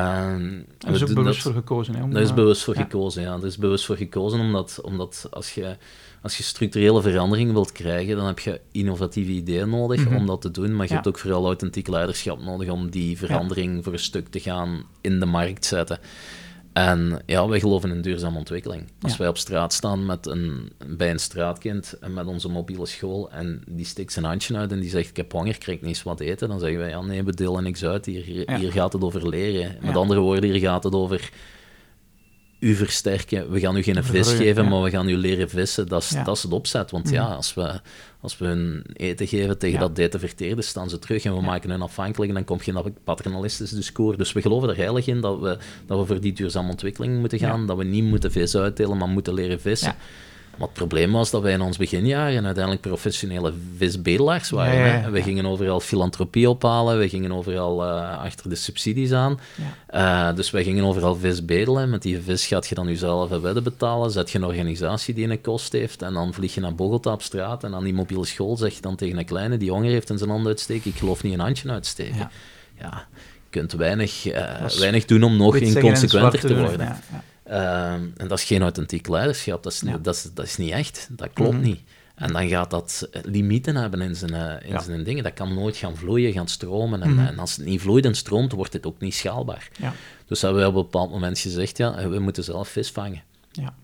daar 0.79 0.95
is 0.95 1.03
ook 1.03 1.15
bewust 1.15 1.43
voor 1.43 1.53
gekozen. 1.53 1.95
Hè, 1.95 2.09
daar 2.09 2.23
is 2.23 2.35
bewust 2.35 2.65
voor 2.65 2.75
ja. 2.75 2.83
gekozen, 2.83 3.23
ja. 3.23 3.37
Daar 3.37 3.47
is 3.47 3.59
bewust 3.59 3.85
voor 3.85 3.97
gekozen, 3.97 4.41
omdat, 4.41 4.81
omdat 4.83 5.29
als, 5.31 5.55
je, 5.55 5.77
als 6.23 6.37
je 6.37 6.43
structurele 6.43 7.03
verandering 7.03 7.53
wilt 7.53 7.73
krijgen, 7.73 8.17
dan 8.17 8.27
heb 8.27 8.39
je 8.39 8.61
innovatieve 8.73 9.31
ideeën 9.31 9.71
nodig 9.71 10.01
mm 10.01 10.07
-hmm. 10.07 10.17
om 10.17 10.27
dat 10.27 10.41
te 10.41 10.51
doen, 10.51 10.77
maar 10.77 10.83
je 10.83 10.89
ja. 10.89 10.95
hebt 10.95 11.09
ook 11.09 11.19
vooral 11.19 11.45
authentiek 11.45 11.89
leiderschap 11.89 12.43
nodig 12.43 12.69
om 12.69 12.91
die 12.91 13.19
verandering 13.19 13.85
voor 13.85 13.93
een 13.93 13.99
stuk 13.99 14.29
te 14.29 14.41
gaan 14.41 14.85
in 15.01 15.21
de 15.21 15.27
markt 15.27 15.65
zetten. 15.65 15.99
En 16.77 17.23
ja, 17.27 17.49
wij 17.49 17.61
geloven 17.61 17.91
in 17.91 18.01
duurzame 18.01 18.39
ontwikkeling. 18.39 18.91
Als 19.01 19.17
wij 19.17 19.29
op 19.29 19.39
straat 19.39 19.73
staan 19.73 20.07
met 20.07 20.27
een, 20.27 20.73
bij 20.87 21.11
een 21.11 21.19
straatkind 21.19 21.99
en 22.01 22.15
met 22.15 22.27
onze 22.27 22.49
mobiele 22.49 22.87
school 22.87 23.31
en 23.31 23.63
die 23.69 23.85
steekt 23.85 24.13
zijn 24.13 24.25
handje 24.25 24.57
uit 24.57 24.73
en 24.73 24.81
die 24.81 24.91
zegt 24.91 25.09
ik 25.09 25.17
heb 25.17 25.33
honger, 25.33 25.59
krijg 25.59 25.79
ik 25.79 25.85
niet 25.85 25.95
eens 25.95 26.03
wat 26.03 26.21
eten, 26.21 26.49
dan 26.49 26.61
zeggen 26.61 26.79
wij 26.79 26.89
ja 26.89 27.01
nee, 27.01 27.25
we 27.25 27.35
delen 27.35 27.63
niks 27.63 27.85
uit, 27.85 28.07
hier, 28.07 28.25
hier 28.57 28.73
gaat 28.73 28.93
het 28.93 29.03
over 29.03 29.29
leren. 29.29 29.77
Met 29.81 29.97
andere 29.97 30.21
woorden, 30.21 30.51
hier 30.51 30.61
gaat 30.61 30.85
het 30.85 30.95
over 30.95 31.31
u 32.61 32.75
versterken. 32.75 33.51
We 33.51 33.61
gaan 33.61 33.77
u 33.77 33.83
geen 33.83 34.05
vis 34.05 34.33
geven, 34.33 34.69
maar 34.69 34.83
we 34.83 34.91
gaan 34.91 35.09
u 35.09 35.17
leren 35.17 35.49
vissen. 35.49 35.89
Dat 35.89 36.03
is, 36.03 36.09
dat 36.25 36.37
is 36.37 36.43
het 36.43 36.53
opzet. 36.53 36.91
Want 36.91 37.11
ja, 37.11 37.25
als 37.25 37.55
we, 37.55 37.81
als 38.27 38.39
we 38.39 38.47
hun 38.47 38.85
eten 38.93 39.27
geven 39.27 39.59
tegen 39.59 39.81
dat 39.81 39.97
dat 39.97 40.21
verteerde, 40.21 40.63
staan 40.63 40.89
ze 40.89 40.99
terug 40.99 41.25
en 41.25 41.35
we 41.35 41.41
maken 41.41 41.71
hen 41.71 41.83
afhankelijk. 41.83 42.29
En 42.29 42.35
dan 42.35 42.45
kom 42.45 42.59
je 42.61 42.67
in 42.67 42.75
dat 42.75 43.05
paternalistisch 43.05 43.71
discours. 43.71 44.17
Dus 44.17 44.33
we 44.33 44.41
geloven 44.41 44.69
er 44.69 44.77
heilig 44.77 45.07
in 45.07 45.21
dat 45.21 45.41
we, 45.41 45.59
dat 45.87 45.99
we 45.99 46.07
voor 46.07 46.21
die 46.21 46.33
duurzame 46.33 46.71
ontwikkeling 46.71 47.19
moeten 47.19 47.39
gaan. 47.39 47.67
Dat 47.67 47.77
we 47.77 47.85
niet 47.85 48.05
moeten 48.05 48.33
vis 48.33 48.57
uitdelen, 48.57 48.97
maar 48.97 49.09
moeten 49.09 49.35
leren 49.35 49.61
vissen. 49.61 49.95
Maar 50.57 50.67
het 50.67 50.77
probleem 50.77 51.13
was 51.13 51.31
dat 51.31 51.43
wij 51.43 51.53
in 51.53 51.61
ons 51.61 51.77
beginjaren 51.77 52.45
uiteindelijk 52.45 52.83
professionele 52.83 53.53
visbedelaars 53.77 54.51
waren. 54.51 54.79
Ja, 54.79 54.87
ja, 54.87 54.97
ja. 55.01 55.11
We 55.11 55.23
gingen 55.23 55.47
overal 55.47 55.81
filantropie 55.81 56.51
ophalen, 56.51 56.99
we 56.99 57.09
gingen 57.09 57.33
overal 57.33 57.85
uh, 57.85 58.19
achter 58.19 58.49
de 58.49 58.55
subsidies 58.55 59.13
aan. 59.13 59.41
Uh, 59.95 60.35
dus 60.35 60.51
wij 60.51 60.65
gingen 60.65 60.85
overal 60.85 61.17
vis 61.17 61.45
bedelen. 61.45 61.91
Met 61.91 62.03
die 62.03 62.21
vis 62.21 62.47
gaat 62.47 62.67
je 62.67 62.75
dan 62.75 62.87
jezelf 62.87 63.31
een 63.31 63.41
wedden 63.41 63.63
betalen, 63.63 64.11
zet 64.11 64.31
je 64.31 64.39
een 64.39 64.45
organisatie 64.45 65.15
die 65.15 65.31
een 65.31 65.41
kost 65.41 65.73
heeft 65.73 66.03
en 66.03 66.13
dan 66.13 66.35
vlieg 66.35 66.55
je 66.55 66.61
naar 66.61 66.75
Bogota 66.75 67.13
op 67.13 67.23
straat 67.23 67.65
en 67.65 67.75
aan 67.75 67.85
die 67.85 67.95
mobiele 67.95 68.25
school 68.25 68.57
zeg 68.57 68.75
je 68.75 68.81
dan 68.81 68.97
tegen 68.97 69.19
een 69.19 69.25
kleine 69.25 69.57
die 69.57 69.71
honger 69.71 69.91
heeft 69.91 70.11
en 70.11 70.19
zijn 70.19 70.31
hand 70.31 70.47
uitsteken, 70.47 70.91
ik 70.91 70.97
geloof 70.97 71.23
niet 71.23 71.33
een 71.33 71.41
handje 71.41 71.71
uitsteken. 71.71 72.31
Ja, 72.81 73.07
je 73.15 73.51
kunt 73.51 73.73
weinig, 73.73 74.27
uh, 74.27 74.65
weinig 74.79 75.05
doen 75.05 75.23
om 75.23 75.37
nog 75.37 75.57
inconsequenter 75.57 76.41
te 76.41 76.57
worden. 76.57 76.97
Ehm, 77.47 78.09
en 78.17 78.29
dat 78.29 78.39
is 78.39 78.45
geen 78.45 78.63
authentiek 78.63 79.09
leiderschap, 79.09 79.63
dat 79.63 79.73
is, 79.73 79.83
niet, 79.83 80.05
dat 80.05 80.15
is, 80.15 80.23
dat 80.35 80.45
is 80.45 80.57
niet 80.57 80.71
echt, 80.71 81.09
dat 81.11 81.31
klopt 81.33 81.53
mhm. 81.53 81.63
niet. 81.63 81.81
En 82.15 82.33
dan 82.33 82.49
gaat 82.49 82.71
dat 82.71 83.09
limieten 83.23 83.77
hebben 83.77 84.01
in 84.01 84.17
zijn, 84.17 84.33
uh, 84.33 84.71
in 84.71 84.81
zijn 84.81 85.05
dingen. 85.05 85.25
Dat 85.25 85.35
kan 85.35 85.55
nooit 85.55 85.77
gaan 85.77 85.97
vloeien, 85.97 86.33
gaan 86.33 86.49
stromen. 86.49 87.03
En, 87.03 87.15
mhm. 87.15 87.27
en, 87.27 87.39
als 87.39 87.57
het 87.57 87.67
niet 87.67 87.81
vloeit 87.81 88.05
en 88.05 88.15
stroomt, 88.15 88.53
wordt 88.53 88.73
het 88.73 88.87
ook 88.87 89.01
niet 89.01 89.15
schaalbaar. 89.15 89.69
Ja. 89.79 89.93
Dus 90.27 90.43
hebben 90.43 90.63
we 90.63 90.69
op 90.69 90.75
een 90.75 90.83
bepaald 90.83 91.11
moment 91.11 91.39
gezegd, 91.39 91.77
ja, 91.77 92.09
we 92.09 92.19
moeten 92.19 92.45
zelf 92.45 92.69
vis 92.69 92.91
vangen. 92.91 93.23
Ja. 93.53 93.75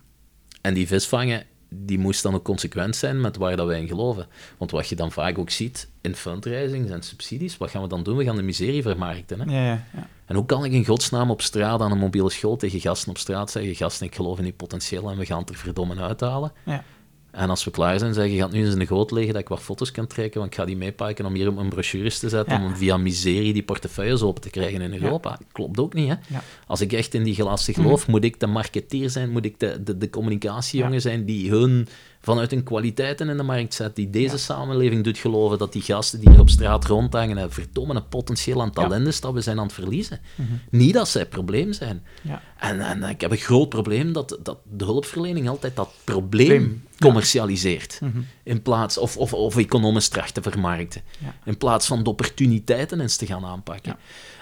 En 0.61 0.75
die 0.75 0.87
vis 0.87 1.07
vangen, 1.07 1.45
die 1.75 1.99
moest 1.99 2.23
dan 2.23 2.35
ook 2.35 2.45
consequent 2.45 2.97
zijn 2.97 3.21
met 3.21 3.37
waar 3.37 3.57
dat 3.57 3.67
wij 3.67 3.81
in 3.81 3.89
geloven. 3.89 4.27
Want 4.59 4.71
wat 4.71 4.89
je 4.89 4.97
dan 4.97 5.13
vaak 5.13 5.39
ook 5.39 5.51
ziet 5.51 5.89
in 6.01 6.15
fundraisings 6.15 6.91
en 6.91 7.03
subsidies, 7.03 7.57
wat 7.57 7.71
gaan 7.71 7.83
we 7.83 7.89
dan 7.89 8.03
doen? 8.03 8.17
We 8.17 8.25
gaan 8.25 8.37
de 8.37 8.43
miserie 8.43 8.83
vermarkten. 8.83 9.41
Hè? 9.41 9.45
Ja, 9.45 9.65
ja, 9.67 9.85
ja. 9.95 10.09
En 10.27 10.35
hoe 10.35 10.47
kan 10.47 10.65
ik 10.65 10.73
in 10.73 10.85
godsnaam 10.85 11.31
op 11.31 11.43
straat 11.43 11.81
aan 11.81 11.93
een 11.93 11.99
mobiele 11.99 12.31
school 12.31 12.57
tegen 12.57 12.81
gasten 12.81 13.11
op 13.11 13.19
straat 13.19 13.51
zeggen, 13.51 13.75
gasten, 13.75 14.07
ik 14.07 14.15
geloof 14.15 14.39
in 14.39 14.45
die 14.45 14.53
potentieel 14.53 15.11
en 15.11 15.19
we 15.19 15.27
gaan 15.27 15.39
het 15.39 15.49
er 15.49 15.57
verdomme 15.57 16.01
uithalen. 16.01 16.53
Ja. 16.65 16.85
En 17.33 17.51
als 17.51 17.65
we 17.65 17.71
klaar 17.71 17.99
zijn, 17.99 18.15
zeggen, 18.15 18.33
je 18.33 18.41
gaat 18.41 18.53
nu 18.53 18.65
eens 18.65 18.73
in 18.73 18.79
de 18.79 18.87
goot 18.87 19.11
liggen 19.11 19.33
dat 19.33 19.43
ik 19.43 19.49
wat 19.49 19.61
foto's 19.61 19.91
kan 19.91 20.07
trekken, 20.07 20.41
want 20.41 20.53
ik 20.53 20.59
ga 20.59 20.65
die 20.65 20.77
meepakken 20.77 21.25
om 21.25 21.35
hier 21.35 21.49
op 21.49 21.55
mijn 21.55 21.69
brochures 21.69 22.19
te 22.19 22.29
zetten, 22.29 22.63
om 22.63 22.77
via 22.77 22.97
miserie 22.97 23.53
die 23.53 23.63
portefeuilles 23.63 24.23
open 24.23 24.43
te 24.43 24.51
krijgen 24.51 24.81
in 24.81 25.03
Europa. 25.03 25.39
Klopt 25.53 25.79
ook 25.79 25.95
niet, 25.95 26.09
hè? 26.09 26.39
Als 26.67 26.81
ik 26.81 26.93
echt 26.93 27.15
in 27.15 27.23
die 27.23 27.35
glazen 27.35 27.75
geloof, 27.75 28.03
mhm. 28.03 28.11
moet 28.11 28.25
ik 28.25 28.41
de 28.41 28.47
marketeer 28.47 29.11
zijn, 29.11 29.31
moet 29.31 29.45
ik 29.45 29.61
de, 29.61 29.83
de, 29.83 29.99
de 29.99 30.11
communicatiejongen 30.11 31.01
zijn 31.01 31.25
die 31.25 31.51
hun 31.51 31.89
vanuit 32.23 32.51
hun 32.51 32.63
kwaliteiten 32.63 33.29
in 33.29 33.37
de 33.37 33.43
markt 33.43 33.75
zet, 33.75 33.97
die 33.97 34.11
deze 34.11 34.39
samenleving 34.39 35.05
doet 35.05 35.19
geloven 35.19 35.59
dat 35.59 35.73
die 35.73 35.83
gasten 35.83 36.21
die 36.21 36.31
hier 36.31 36.41
op 36.41 36.51
straat 36.51 36.85
rondhangen, 36.85 37.37
een 37.37 37.51
verdomme 37.51 37.95
een 37.95 38.09
potentieel 38.09 38.61
aan 38.61 38.71
talent 38.71 39.07
is 39.07 39.21
dat 39.21 39.33
we 39.33 39.41
zijn 39.41 39.59
aan 39.59 39.65
het 39.65 39.73
verliezen. 39.73 40.21
Mhm. 40.35 40.53
Niet 40.71 40.95
dat 40.95 41.09
zij 41.09 41.21
het 41.21 41.31
probleem 41.31 41.73
zijn. 41.73 42.03
Ja. 42.23 42.43
En, 42.59 42.81
en 42.81 43.03
ik 43.03 43.21
heb 43.21 43.31
een 43.31 43.37
groot 43.37 43.69
probleem 43.69 44.13
dat, 44.13 44.39
dat 44.43 44.59
de 44.71 44.85
hulpverlening 44.85 45.49
altijd 45.49 45.77
dat 45.77 45.91
probleem 46.05 46.85
commercialiseert. 47.01 47.99
Mhm. 48.01 48.21
In 48.43 48.63
plaats, 48.63 48.99
of, 48.99 49.17
of, 49.17 49.33
of 49.35 49.57
economisch 49.57 50.09
tracht 50.09 50.35
te 50.35 50.43
vermarkten. 50.43 51.03
In 51.45 51.57
plaats 51.57 51.87
van 51.87 52.03
de 52.03 52.11
opportuniteiten 52.11 53.01
eens 53.01 53.17
te 53.17 53.27
gaan 53.27 53.45
aanpakken. 53.45 53.97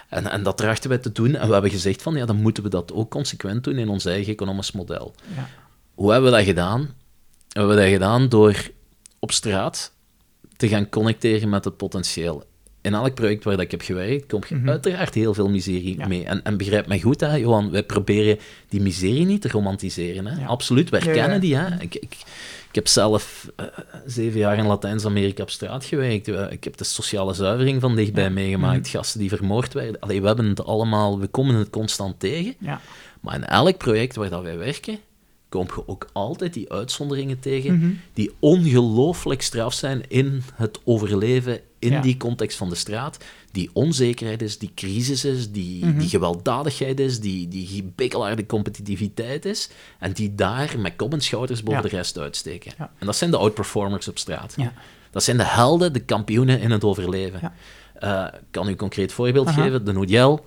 En, 0.09 0.31
en 0.31 0.43
dat 0.43 0.57
trachten 0.57 0.89
wij 0.89 0.99
te 0.99 1.11
doen. 1.11 1.35
En 1.35 1.47
we 1.47 1.53
hebben 1.53 1.71
gezegd 1.71 2.01
van, 2.01 2.15
ja, 2.15 2.25
dan 2.25 2.41
moeten 2.41 2.63
we 2.63 2.69
dat 2.69 2.93
ook 2.93 3.11
consequent 3.11 3.63
doen 3.63 3.77
in 3.77 3.89
ons 3.89 4.05
eigen 4.05 4.33
economisch 4.33 4.71
model. 4.71 5.15
Hoe 5.93 6.11
hebben 6.11 6.31
we 6.31 6.37
dat 6.37 6.45
gedaan? 6.45 6.89
We 7.51 7.59
hebben 7.59 7.77
dat 7.77 7.87
gedaan 7.87 8.29
door 8.29 8.69
op 9.19 9.31
straat 9.31 9.93
te 10.57 10.67
gaan 10.67 10.89
connecteren 10.89 11.49
met 11.49 11.65
het 11.65 11.77
potentieel. 11.77 12.43
In 12.81 12.93
elk 12.93 13.13
project 13.13 13.43
waar 13.43 13.59
ik 13.59 13.71
heb 13.71 13.81
gewerkt, 13.81 14.27
kom 14.27 14.41
je 14.47 14.55
mhm. 14.55 14.69
uiteraard 14.69 15.13
heel 15.13 15.33
veel 15.33 15.49
miserie 15.49 16.07
mee. 16.07 16.25
En, 16.25 16.43
en 16.43 16.57
begrijp 16.57 16.87
mij 16.87 16.99
goed, 16.99 17.19
hè, 17.19 17.35
Johan, 17.35 17.71
wij 17.71 17.83
proberen 17.83 18.39
die 18.69 18.81
miserie 18.81 19.25
niet 19.25 19.41
te 19.41 19.49
romantiseren. 19.49 20.25
Hè. 20.25 20.45
Absoluut, 20.45 20.89
wij 20.89 20.99
kennen 20.99 21.41
die. 21.41 21.55
Hè. 21.55 21.75
Ik, 21.79 21.95
ik, 21.95 22.17
ik 22.69 22.75
heb 22.75 22.87
zelf 22.87 23.51
uh, 23.59 23.65
zeven 24.05 24.39
jaar 24.39 24.57
in 24.57 24.65
Latijns-Amerika 24.65 25.43
op 25.43 25.49
straat 25.49 25.85
gewerkt. 25.85 26.27
ik 26.27 26.63
heb 26.63 26.77
de 26.77 26.83
sociale 26.83 27.33
zuivering 27.33 27.81
van 27.81 27.95
dichtbij 27.95 28.29
meegemaakt. 28.29 28.87
Mhm. 28.87 28.97
Gasten 28.97 29.19
die 29.19 29.29
vermoord 29.29 29.73
werden. 29.73 29.99
Allee, 29.99 30.21
we 30.21 30.27
hebben 30.27 30.45
het 30.45 30.63
allemaal, 30.63 31.19
we 31.19 31.27
komen 31.27 31.55
het 31.55 31.69
constant 31.69 32.19
tegen. 32.19 32.55
Maar 33.21 33.35
in 33.35 33.45
elk 33.45 33.77
project 33.77 34.15
waar 34.15 34.29
dat 34.29 34.41
wij 34.41 34.57
werken, 34.57 34.99
kom 35.51 35.67
je 35.75 35.87
ook 35.87 36.09
altijd 36.13 36.53
die 36.53 36.71
uitzonderingen 36.71 37.39
tegen 37.39 37.77
mhm. 37.77 37.91
die 38.13 38.31
ongelooflijk 38.39 39.41
straf 39.41 39.73
zijn 39.73 40.03
in 40.07 40.43
het 40.53 40.79
overleven 40.83 41.59
in 41.79 42.01
die 42.01 42.17
context 42.17 42.57
van 42.57 42.69
de 42.69 42.75
straat. 42.75 43.17
Die 43.51 43.69
onzekerheid 43.73 44.41
is, 44.41 44.57
die 44.57 44.71
crisis 44.75 45.25
is, 45.25 45.51
die, 45.51 45.85
mhm. 45.85 45.99
die 45.99 46.09
gewelddadigheid 46.09 46.99
is, 46.99 47.19
die, 47.19 47.47
die 47.47 48.45
competitiviteit 48.47 49.45
is. 49.45 49.69
En 49.99 50.11
die 50.11 50.35
daar 50.35 50.75
met 50.77 50.95
kop 50.95 51.13
en 51.13 51.21
schouders 51.21 51.63
boven 51.63 51.81
de 51.81 51.87
rest 51.87 52.17
uitsteken. 52.17 52.71
En 52.77 53.05
dat 53.05 53.15
zijn 53.15 53.31
de 53.31 53.37
outperformers 53.37 54.07
op 54.07 54.17
straat. 54.17 54.55
Dat 55.11 55.23
zijn 55.23 55.37
de 55.37 55.45
helden, 55.45 55.93
de 55.93 56.03
kampioenen 56.03 56.59
in 56.59 56.71
het 56.71 56.83
overleven. 56.83 57.51
Uh, 58.03 58.27
ik 58.33 58.39
kan 58.51 58.67
u 58.67 58.69
een 58.69 58.75
concreet 58.75 59.13
voorbeeld 59.13 59.49
geven. 59.49 59.85
De 59.85 59.91
Nodiel, 59.91 60.45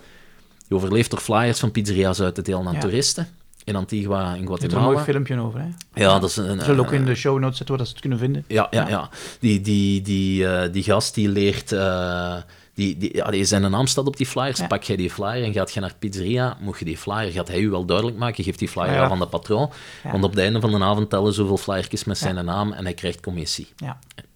die 0.68 0.76
overleeft 0.76 1.10
door 1.10 1.20
flyers 1.20 1.58
van 1.58 1.70
pizzeria's 1.70 2.20
uit 2.20 2.34
te 2.34 2.42
delen 2.42 2.68
aan 2.68 2.78
toeristen 2.78 3.28
in 3.64 3.76
Antigua, 3.76 4.34
in 4.34 4.46
Guatemala. 4.46 4.58
Er 4.60 4.64
is 4.64 4.72
een 4.72 4.82
mooi 4.82 4.98
filmpje 4.98 5.40
over, 5.40 5.60
hè? 5.60 5.68
Ja, 5.94 6.18
dat 6.18 6.30
is 6.30 6.36
een... 6.36 6.60
Zullen 6.60 6.84
ook 6.84 6.92
in 6.92 7.04
de 7.04 7.14
show 7.14 7.38
notes 7.38 7.56
zetten 7.56 7.76
waar 7.76 7.86
ze 7.86 7.92
het 7.92 8.00
kunnen 8.00 8.18
vinden. 8.18 8.44
Ja, 8.48 8.66
ja, 8.70 8.88
ja. 8.88 9.08
Die, 9.40 9.60
die, 9.60 10.02
die, 10.02 10.42
uh, 10.42 10.62
die 10.72 10.82
gast 10.82 11.14
die 11.14 11.28
leert, 11.28 11.72
uh, 11.72 12.36
Die, 12.74 12.96
die, 12.96 13.16
ja, 13.16 13.44
zijn 13.44 13.70
naam 13.70 13.86
staat 13.86 14.06
op 14.06 14.16
die 14.16 14.26
flyers, 14.26 14.66
pak 14.66 14.82
jij 14.82 14.96
die 14.96 15.10
flyer 15.10 15.44
en 15.44 15.52
gaat 15.52 15.72
je 15.72 15.80
naar 15.80 15.94
pizzeria, 15.98 16.56
moet 16.60 16.78
je 16.78 16.84
die 16.84 16.96
flyer, 16.96 17.32
gaat 17.32 17.48
hij 17.48 17.60
u 17.60 17.70
wel 17.70 17.84
duidelijk 17.84 18.16
maken, 18.16 18.44
geeft 18.44 18.58
die 18.58 18.68
flyer 18.68 18.98
aan 19.00 19.08
van 19.08 19.18
de 19.18 19.26
patroon, 19.26 19.70
want 20.02 20.24
op 20.24 20.30
het 20.30 20.38
einde 20.38 20.60
van 20.60 20.70
de 20.70 20.84
avond 20.84 21.10
tellen 21.10 21.32
zoveel 21.32 21.56
flyertjes 21.56 22.04
met 22.04 22.18
zijn 22.18 22.44
naam 22.44 22.72
en 22.72 22.84
hij 22.84 22.94
krijgt 22.94 23.20
commissie. 23.20 23.68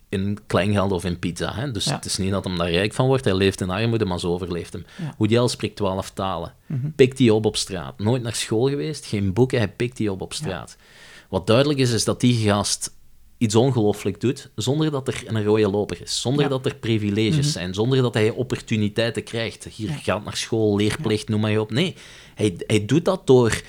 In 0.09 0.39
kleingeld 0.47 0.93
of 0.93 1.05
in 1.05 1.19
pizza. 1.19 1.55
Hè? 1.55 1.71
Dus 1.71 1.85
het 1.85 2.05
is 2.05 2.17
niet 2.17 2.31
dat 2.31 2.45
hij 2.45 2.57
daar 2.57 2.71
rijk 2.71 2.93
van 2.93 3.07
wordt, 3.07 3.25
hij 3.25 3.35
leeft 3.35 3.61
in 3.61 3.71
armoede, 3.71 4.05
maar 4.05 4.21
zo 4.21 4.33
overleeft 4.33 4.73
hem. 4.73 4.85
Al 5.39 5.49
spreekt 5.49 5.77
twaalf 5.77 6.11
talen, 6.11 6.55
mm 6.67 6.93
pikt 6.97 7.17
die 7.17 7.35
op 7.35 7.47
op 7.47 7.57
straat, 7.57 7.99
nooit 7.99 8.23
naar 8.23 8.35
school 8.35 8.69
geweest, 8.69 9.07
geen 9.07 9.33
boeken, 9.33 9.59
hij 9.59 9.69
pikt 9.69 9.97
die 9.97 10.13
op 10.13 10.21
op 10.21 10.33
straat. 10.33 10.77
Wat 11.29 11.47
duidelijk 11.47 11.79
is, 11.79 11.93
is 11.93 12.05
dat 12.05 12.21
die 12.21 12.49
gast 12.49 12.97
iets 13.39 13.55
ongelooflijk 13.55 14.21
doet, 14.21 14.51
zonder 14.55 14.91
dat 14.91 15.09
er 15.09 15.23
een 15.27 15.45
rode 15.45 15.69
loper 15.69 16.03
is, 16.03 16.21
zonder 16.21 16.49
dat 16.49 16.67
er 16.67 16.77
privileges 16.77 17.37
mhm. 17.37 17.47
zijn, 17.47 17.75
zonder 17.75 18.03
dat 18.03 18.15
hij 18.15 18.31
opportuniteiten 18.31 19.23
krijgt. 19.23 19.65
Hier 19.65 19.91
gaat 19.91 20.25
naar 20.25 20.37
school, 20.37 20.77
leerplicht, 20.77 21.29
noem 21.29 21.41
maar 21.41 21.59
op. 21.59 21.71
Nee, 21.71 21.95
hij, 22.35 22.55
hij 22.67 22.85
doet 22.85 23.05
dat 23.05 23.27
door 23.27 23.63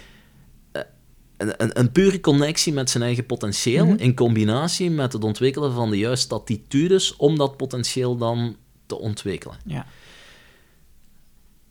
een, 1.39 1.53
een, 1.57 1.79
een, 1.79 1.91
pure 1.91 2.19
connectie 2.19 2.73
met 2.73 2.89
zijn 2.89 3.03
eigen 3.03 3.25
potentieel, 3.25 3.85
mhm. 3.85 3.97
in 3.97 4.15
combinatie 4.15 4.91
met 4.91 5.13
het 5.13 5.23
ontwikkelen 5.23 5.73
van 5.73 5.89
de 5.89 5.97
juiste 5.97 6.35
attitudes 6.35 7.15
om 7.15 7.37
dat 7.37 7.57
potentieel 7.57 8.17
dan 8.17 8.55
te 8.85 8.99
ontwikkelen. 8.99 9.57
Ja. 9.65 9.85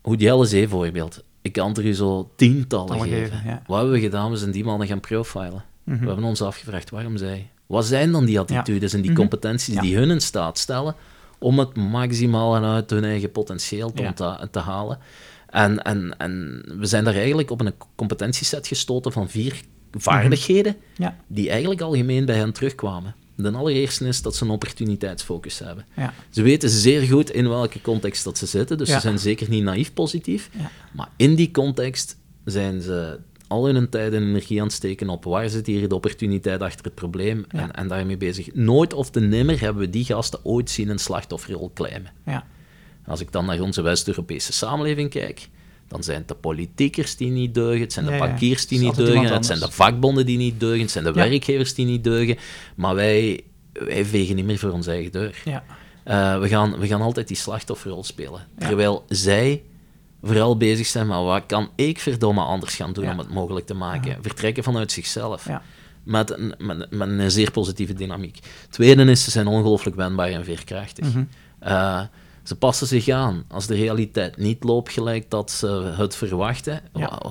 Hoe 0.01 0.17
die 0.17 0.45
Zee 0.45 0.67
voorbeeld. 0.67 1.23
Ik 1.41 1.51
kan 1.51 1.75
er 1.75 1.85
u 1.85 1.93
zo 1.93 2.31
tientallen 2.35 3.01
geven. 3.01 3.61
Wat 3.67 3.77
hebben 3.77 3.95
we 3.95 4.01
gedaan? 4.01 4.31
We 4.31 4.37
zijn 4.37 4.51
die 4.51 4.63
mannen 4.63 4.87
gaan 4.87 4.99
profilen. 4.99 5.63
Mhm. 5.83 5.99
We 5.99 6.05
hebben 6.05 6.25
ons 6.25 6.41
afgevraagd 6.41 6.89
waarom 6.89 7.17
zij. 7.17 7.49
Wat 7.65 7.85
zijn 7.85 8.11
dan 8.11 8.25
die 8.25 8.39
attitudes 8.39 8.93
en 8.93 9.01
die 9.01 9.11
mhm. 9.11 9.19
competenties 9.19 9.79
die 9.79 9.95
hun 9.95 10.09
in 10.09 10.21
staat 10.21 10.57
stellen 10.57 10.95
om 11.39 11.59
het 11.59 11.75
maximale 11.75 12.67
uit 12.67 12.89
hun 12.89 13.03
eigen 13.03 13.31
potentieel 13.31 13.91
te, 13.91 14.47
te 14.51 14.59
halen? 14.59 14.99
En, 15.49 15.81
en, 15.81 16.17
en 16.17 16.63
we 16.77 16.85
zijn 16.85 17.03
daar 17.03 17.15
eigenlijk 17.15 17.51
op 17.51 17.61
een 17.61 17.73
competentieset 17.95 18.67
gestoten 18.67 19.11
van 19.11 19.29
vier 19.29 19.61
vaardigheden 19.91 20.75
mhm. 20.97 21.11
die 21.27 21.49
eigenlijk 21.49 21.81
algemeen 21.81 22.25
bij 22.25 22.35
hen 22.35 22.53
terugkwamen. 22.53 23.15
De 23.35 23.51
allereerste 23.51 24.07
is 24.07 24.21
dat 24.21 24.35
ze 24.35 24.43
een 24.43 24.49
opportuniteitsfocus 24.49 25.59
hebben. 25.59 25.85
Ja. 25.95 26.13
Ze 26.29 26.41
weten 26.41 26.69
zeer 26.69 27.01
goed 27.01 27.31
in 27.31 27.49
welke 27.49 27.81
context 27.81 28.23
dat 28.23 28.37
ze 28.37 28.45
zitten, 28.45 28.77
dus 28.77 28.89
ze 28.89 28.99
zijn 28.99 29.19
zeker 29.19 29.49
niet 29.49 29.63
naïef 29.63 29.93
positief. 29.93 30.49
Maar 30.91 31.09
in 31.17 31.35
die 31.35 31.51
context 31.51 32.17
zijn 32.45 32.81
ze 32.81 33.19
al 33.47 33.65
hun 33.65 33.89
tijd 33.89 34.13
en 34.13 34.21
energie 34.21 34.59
aan 34.59 34.65
het 34.65 34.75
steken 34.75 35.09
op 35.09 35.23
waar 35.23 35.49
zit 35.49 35.65
hier 35.65 35.89
de 35.89 35.95
opportuniteit 35.95 36.61
achter 36.61 36.85
het 36.85 36.95
probleem 36.95 37.45
en, 37.47 37.71
en 37.71 37.87
daarmee 37.87 38.17
bezig. 38.17 38.53
Nooit 38.53 38.93
of 38.93 39.09
te 39.09 39.19
nimmer 39.19 39.59
hebben 39.59 39.81
we 39.81 39.89
die 39.89 40.05
gasten 40.05 40.39
ooit 40.43 40.69
zien 40.69 40.89
een 40.89 40.99
slachtofferrol 40.99 41.71
claimen. 41.73 42.11
Ja. 42.25 42.45
Als 43.09 43.21
ik 43.21 43.31
dan 43.31 43.45
naar 43.45 43.61
onze 43.61 43.81
West-Europese 43.81 44.53
samenleving 44.53 45.09
kijk, 45.09 45.49
dan 45.87 46.03
zijn 46.03 46.17
het 46.17 46.27
de 46.27 46.35
politiekers 46.35 47.15
die 47.15 47.29
niet 47.29 47.53
deugen, 47.53 47.81
het 47.81 47.93
zijn 47.93 48.05
de 48.05 48.17
bankiers 48.17 48.67
die 48.67 48.79
niet 48.79 48.95
deugen, 48.95 49.33
het 49.33 49.45
zijn 49.45 49.59
de 49.59 49.71
vakbonden 49.71 50.25
die 50.25 50.37
niet 50.37 50.59
deugen, 50.59 50.81
het 50.81 50.91
zijn 50.91 51.03
de 51.03 51.11
werkgevers 51.11 51.73
die 51.73 51.85
niet 51.85 52.03
deugen, 52.03 52.37
maar 52.75 52.95
wij, 52.95 53.43
wij 53.73 54.05
vegen 54.05 54.35
niet 54.35 54.45
meer 54.45 54.57
voor 54.57 54.71
onze 54.71 54.91
eigen 54.91 55.11
deur. 55.11 55.41
Ja. 55.45 55.63
Uh, 56.05 56.39
we, 56.39 56.47
gaan, 56.47 56.79
we 56.79 56.87
gaan 56.87 57.01
altijd 57.01 57.27
die 57.27 57.37
slachtofferrol 57.37 58.03
spelen. 58.03 58.47
Terwijl 58.57 59.05
zij 59.07 59.63
vooral 60.23 60.57
bezig 60.57 60.87
zijn 60.87 61.07
met 61.07 61.17
wat 61.17 61.43
kan 61.45 61.69
ik 61.75 61.99
verdomme 61.99 62.41
anders 62.41 62.75
gaan 62.75 62.93
doen 62.93 63.09
om 63.09 63.17
het 63.17 63.29
mogelijk 63.29 63.65
te 63.65 63.73
maken. 63.73 64.17
Vertrekken 64.21 64.63
vanuit 64.63 64.91
zichzelf. 64.91 65.47
Ja. 65.47 65.61
Met, 66.03 66.37
een, 66.37 66.53
met, 66.57 66.91
met, 66.91 67.09
een 67.09 67.31
zeer 67.31 67.51
positieve 67.51 67.93
dynamiek. 67.93 68.39
Tweede 68.69 69.03
is, 69.03 69.23
ze 69.23 69.31
zijn 69.31 69.47
ongelooflijk 69.47 69.95
wendbaar 69.95 70.29
en 70.29 70.45
veerkrachtig. 70.45 71.13
Mm 71.13 71.27
ze 72.43 72.55
passen 72.55 72.87
zich 72.87 73.09
aan. 73.09 73.43
Als 73.47 73.67
de 73.67 73.75
realiteit 73.75 74.37
niet 74.37 74.63
loopt 74.63 74.91
gelijk 74.91 75.29
dat 75.29 75.51
ze 75.51 75.93
het 75.97 76.15
verwachten, 76.15 76.81
wat, 76.91 77.23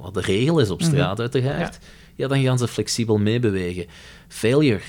wat, 0.00 0.14
de 0.14 0.20
regel 0.20 0.58
is 0.58 0.70
op 0.70 0.80
mhm. 0.80 0.90
straat 0.90 1.20
uiteraard, 1.20 1.78
ja. 2.14 2.28
dan 2.28 2.42
gaan 2.42 2.58
ze 2.58 2.68
flexibel 2.68 3.18
meebewegen. 3.18 3.86
Failure 4.28 4.80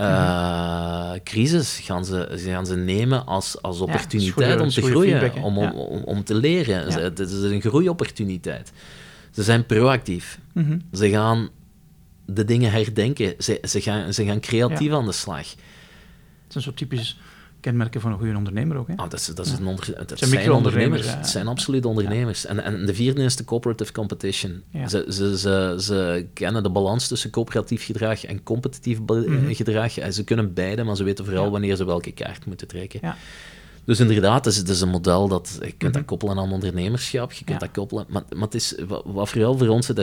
uh, 0.00 1.12
crisis 1.24 1.78
gaan 1.78 2.04
ze, 2.04 2.28
gaan 2.30 2.66
ze 2.66 2.76
nemen 2.76 3.26
als, 3.26 3.62
als 3.62 3.80
opportuniteit 3.80 4.60
om 4.60 4.68
te 4.68 4.82
groeien, 4.82 5.42
om, 5.42 5.58
om, 5.58 6.02
om, 6.04 6.24
te 6.24 6.34
leren. 6.34 6.92
Het 7.02 7.18
is 7.18 7.42
een 7.42 7.60
groeiopportuniteit. 7.60 8.72
Ze 9.30 9.42
zijn 9.42 9.66
proactief. 9.66 10.38
Mhm. 10.52 10.78
Ze 10.92 11.10
gaan 11.10 11.48
de 12.26 12.44
dingen 12.44 12.70
herdenken. 12.70 13.34
Ze, 13.38 13.58
ze, 13.68 13.80
gaan, 13.80 14.12
ze 14.12 14.24
gaan 14.24 14.40
creatief 14.40 14.92
aan 14.92 15.06
de 15.06 15.12
slag. 15.12 15.50
Het 15.50 16.52
zijn 16.52 16.64
zo 16.64 16.74
typisch 16.74 17.18
kenmerken 17.66 18.00
van 18.00 18.12
een 18.12 18.18
goede 18.18 18.36
ondernemer 18.36 18.76
ook. 18.76 18.88
Hè? 18.88 18.96
Ah, 18.96 19.10
dat, 19.10 19.20
is, 19.20 19.26
dat, 19.26 19.46
is 19.46 19.52
een 19.52 19.66
onder, 19.66 20.06
dat 20.06 20.18
zijn, 20.18 20.30
zijn 20.30 20.52
ondernemers. 20.52 21.14
Het 21.14 21.28
zijn 21.28 21.46
absoluut 21.46 21.84
ondernemers. 21.84 22.46
En, 22.46 22.64
en 22.64 22.86
de 22.86 22.94
vierde 22.94 23.22
is 23.22 23.36
de 23.36 23.44
cooperative 23.44 23.92
competition. 23.92 24.62
Ze, 24.86 25.06
ze, 25.08 25.38
ze, 25.38 25.76
ze 25.78 26.26
kennen 26.34 26.62
de 26.62 26.70
balans 26.70 27.08
tussen 27.08 27.30
coöperatief 27.30 27.84
gedrag 27.84 28.24
en 28.24 28.42
competitief 28.42 28.98
mm 29.00 29.54
gedrag. 29.54 29.98
En 29.98 30.12
ze 30.12 30.24
kunnen 30.24 30.54
beide, 30.54 30.84
maar 30.84 30.96
ze 30.96 31.04
weten 31.04 31.24
vooral 31.24 31.50
wanneer 31.50 31.76
ze 31.76 31.84
welke 31.84 32.12
kaart 32.12 32.46
moeten 32.46 32.66
trekken. 32.66 33.00
Dus 33.84 34.00
inderdaad, 34.00 34.44
het 34.44 34.54
is, 34.54 34.56
het 34.56 34.68
is 34.68 34.80
een 34.80 34.88
model 34.88 35.28
dat 35.28 35.58
je 35.60 35.72
kunt 35.72 35.92
dat 35.92 36.02
mhm. 36.02 36.04
koppelen 36.04 36.38
aan 36.38 36.52
ondernemerschap, 36.52 37.32
je 37.32 37.44
kunt 37.44 37.60
dat 37.60 37.70
koppelen. 37.70 38.06
Maar, 38.08 38.22
maar 38.34 38.44
het 38.44 38.54
is, 38.54 38.74
wat, 39.04 39.28
vooral 39.28 39.58
voor 39.58 39.68
ons 39.68 39.88
het 39.88 39.98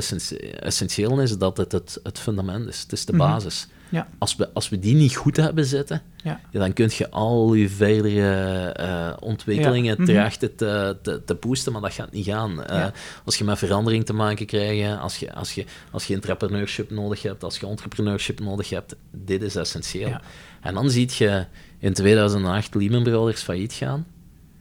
essentieel 0.60 1.21
is, 1.21 1.38
dat 1.38 1.58
het 1.58 1.71
het, 1.71 1.99
het 2.04 2.19
fundament 2.19 2.67
is. 2.67 2.82
Het 2.82 2.91
is 2.91 3.06
de 3.06 3.13
mhm. 3.13 3.21
basis. 3.21 3.67
Ja. 3.93 4.08
Als, 4.17 4.36
we, 4.36 4.49
als 4.53 4.69
we 4.69 4.79
die 4.79 4.95
niet 4.95 5.15
goed 5.15 5.38
hebben 5.38 5.65
zitten, 5.65 6.01
ja. 6.23 6.39
dan 6.51 6.73
kun 6.73 6.89
je 6.97 7.10
al 7.10 7.53
je 7.53 7.69
verdere 7.69 8.75
uh, 8.79 9.13
ontwikkelingen 9.19 9.97
ja. 9.97 10.06
trachten 10.06 10.49
mhm. 10.49 10.58
te, 10.58 10.97
te, 11.01 11.21
te 11.25 11.36
boosten, 11.36 11.71
maar 11.71 11.82
dat 11.82 11.93
gaat 11.93 12.12
niet 12.12 12.25
gaan. 12.25 12.63
Uh, 12.71 12.86
als 13.25 13.38
je 13.38 13.43
met 13.43 13.58
verandering 13.58 14.06
te 14.06 14.13
maken 14.13 14.45
krijgt, 14.45 14.99
als 14.99 15.17
je, 15.17 15.34
als, 15.34 15.53
je, 15.53 15.65
als 15.91 16.06
je 16.06 16.13
entrepreneurship 16.13 16.91
nodig 16.91 17.21
hebt, 17.21 17.43
als 17.43 17.60
je 17.60 17.67
entrepreneurship 17.67 18.39
nodig 18.39 18.69
hebt, 18.69 18.95
dit 19.12 19.41
is 19.41 19.56
essentieel. 19.56 20.17
En 20.62 20.73
dan 20.73 20.89
zie 20.89 21.10
je 21.17 21.45
in 21.79 21.93
2008 21.93 22.75
Lehman 22.75 23.03
Brothers 23.03 23.41
failliet 23.41 23.73
gaan. 23.73 24.06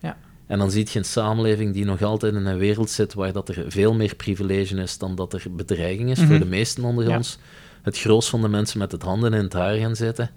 Ja. 0.01 0.16
En 0.47 0.59
dan 0.59 0.71
zie 0.71 0.88
je 0.92 0.99
een 0.99 1.05
samenleving 1.05 1.73
die 1.73 1.85
nog 1.85 2.03
altijd 2.03 2.35
in 2.35 2.47
een 2.47 2.59
wereld 2.59 2.90
zit 2.90 3.14
waar 3.14 3.33
dat 3.33 3.49
er 3.49 3.64
veel 3.68 3.95
meer 3.95 4.14
privilege 4.14 4.77
is 4.77 4.99
dan 4.99 5.14
dat 5.14 5.33
er 5.33 5.42
bedreiging 5.51 6.11
is 6.11 6.18
voor 6.18 6.27
mhm. 6.27 6.38
de 6.38 6.47
meesten 6.47 6.85
onder 6.85 7.16
ons 7.16 7.38
het 7.83 7.99
grootste 7.99 8.31
van 8.31 8.40
de 8.42 8.49
mensen 8.49 8.79
met 8.79 8.92
het 8.92 9.03
handen 9.03 9.35
in 9.35 9.42
het 9.42 9.53
haar 9.53 9.75
gaan 9.75 9.97
zitten. 9.97 10.31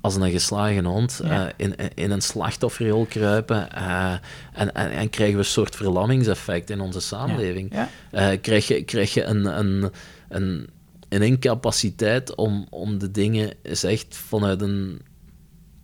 Als 0.00 0.14
een 0.14 0.30
geslagen 0.30 0.84
hond 0.84 1.20
eh, 1.20 1.44
in, 1.56 1.74
in 1.94 2.10
een 2.10 2.22
slachtofferrol 2.22 3.04
kruipen. 3.04 3.68
Uh, 3.74 4.12
en, 4.52 4.74
en, 4.74 4.90
en, 4.90 5.10
krijgen 5.10 5.34
we 5.34 5.40
een 5.40 5.50
soort 5.50 5.76
verlammingseffect 5.76 6.70
in 6.70 6.80
onze 6.80 7.00
samenleving. 7.00 7.72
Ja. 7.72 7.88
Uh, 8.12 8.40
krijg, 8.40 8.68
je, 8.68 8.82
krijg 8.82 9.14
je 9.14 9.24
een, 9.24 9.58
een, 9.58 9.90
een, 10.28 10.68
een 11.08 11.22
incapaciteit 11.22 12.34
om, 12.34 12.66
om 12.70 12.98
de 12.98 13.10
dingen 13.10 13.52
echt 13.62 14.16
vanuit 14.16 14.62
een 14.62 15.00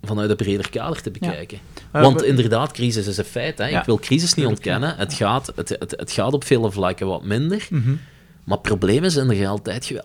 vanuit 0.05 0.31
een 0.31 0.37
breder 0.37 0.71
kader 0.71 1.03
te 1.03 1.11
bekijken. 1.11 1.59
Want 1.91 2.23
inderdaad, 2.23 2.73
crisis 2.73 3.07
is 3.07 3.17
een 3.17 3.25
feit. 3.25 3.59
Hè. 3.59 3.67
Ik 3.69 3.85
wil 3.85 3.99
crisis 3.99 4.35
niet 4.35 4.47
ontkennen. 4.47 4.97
Het 4.97 5.15
gaat, 5.15 5.53
het, 5.55 5.69
het, 5.69 5.95
het 5.97 6.13
gaat 6.13 6.33
op 6.33 6.45
vele 6.45 6.71
vlakken 6.71 7.07
wat 7.07 7.25
minder. 7.25 7.67
Mm 7.71 8.01
maar 8.45 8.59
problemen 8.59 9.11
zijn 9.11 9.31
er 9.31 9.47
altijd. 9.47 10.01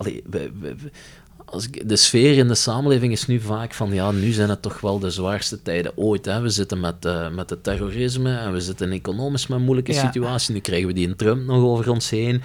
Als 1.45 1.67
ik, 1.67 1.89
de 1.89 1.95
sfeer 1.95 2.37
in 2.37 2.47
de 2.47 2.55
samenleving 2.55 3.11
is 3.11 3.27
nu 3.27 3.39
vaak 3.39 3.73
van, 3.73 3.93
ja, 3.93 4.11
nu 4.11 4.31
zijn 4.31 4.49
het 4.49 4.61
toch 4.61 4.81
wel 4.81 4.99
de 4.99 5.09
zwaarste 5.09 5.61
tijden 5.61 5.97
ooit. 5.97 6.25
Hè. 6.25 6.41
We 6.41 6.49
zitten 6.49 6.79
met, 6.79 7.05
uh, 7.05 7.29
met 7.29 7.49
het 7.49 7.63
terrorisme 7.63 8.37
en 8.37 8.51
we 8.51 8.61
zitten 8.61 8.91
economisch 8.91 9.47
met 9.47 9.57
een 9.57 9.63
moeilijke 9.63 9.93
situatie. 9.93 10.53
Nu 10.53 10.59
krijgen 10.59 10.87
we 10.87 10.93
die 10.93 11.07
in 11.07 11.15
Trump 11.15 11.45
nog 11.45 11.63
over 11.63 11.89
ons 11.91 12.09
heen. 12.09 12.41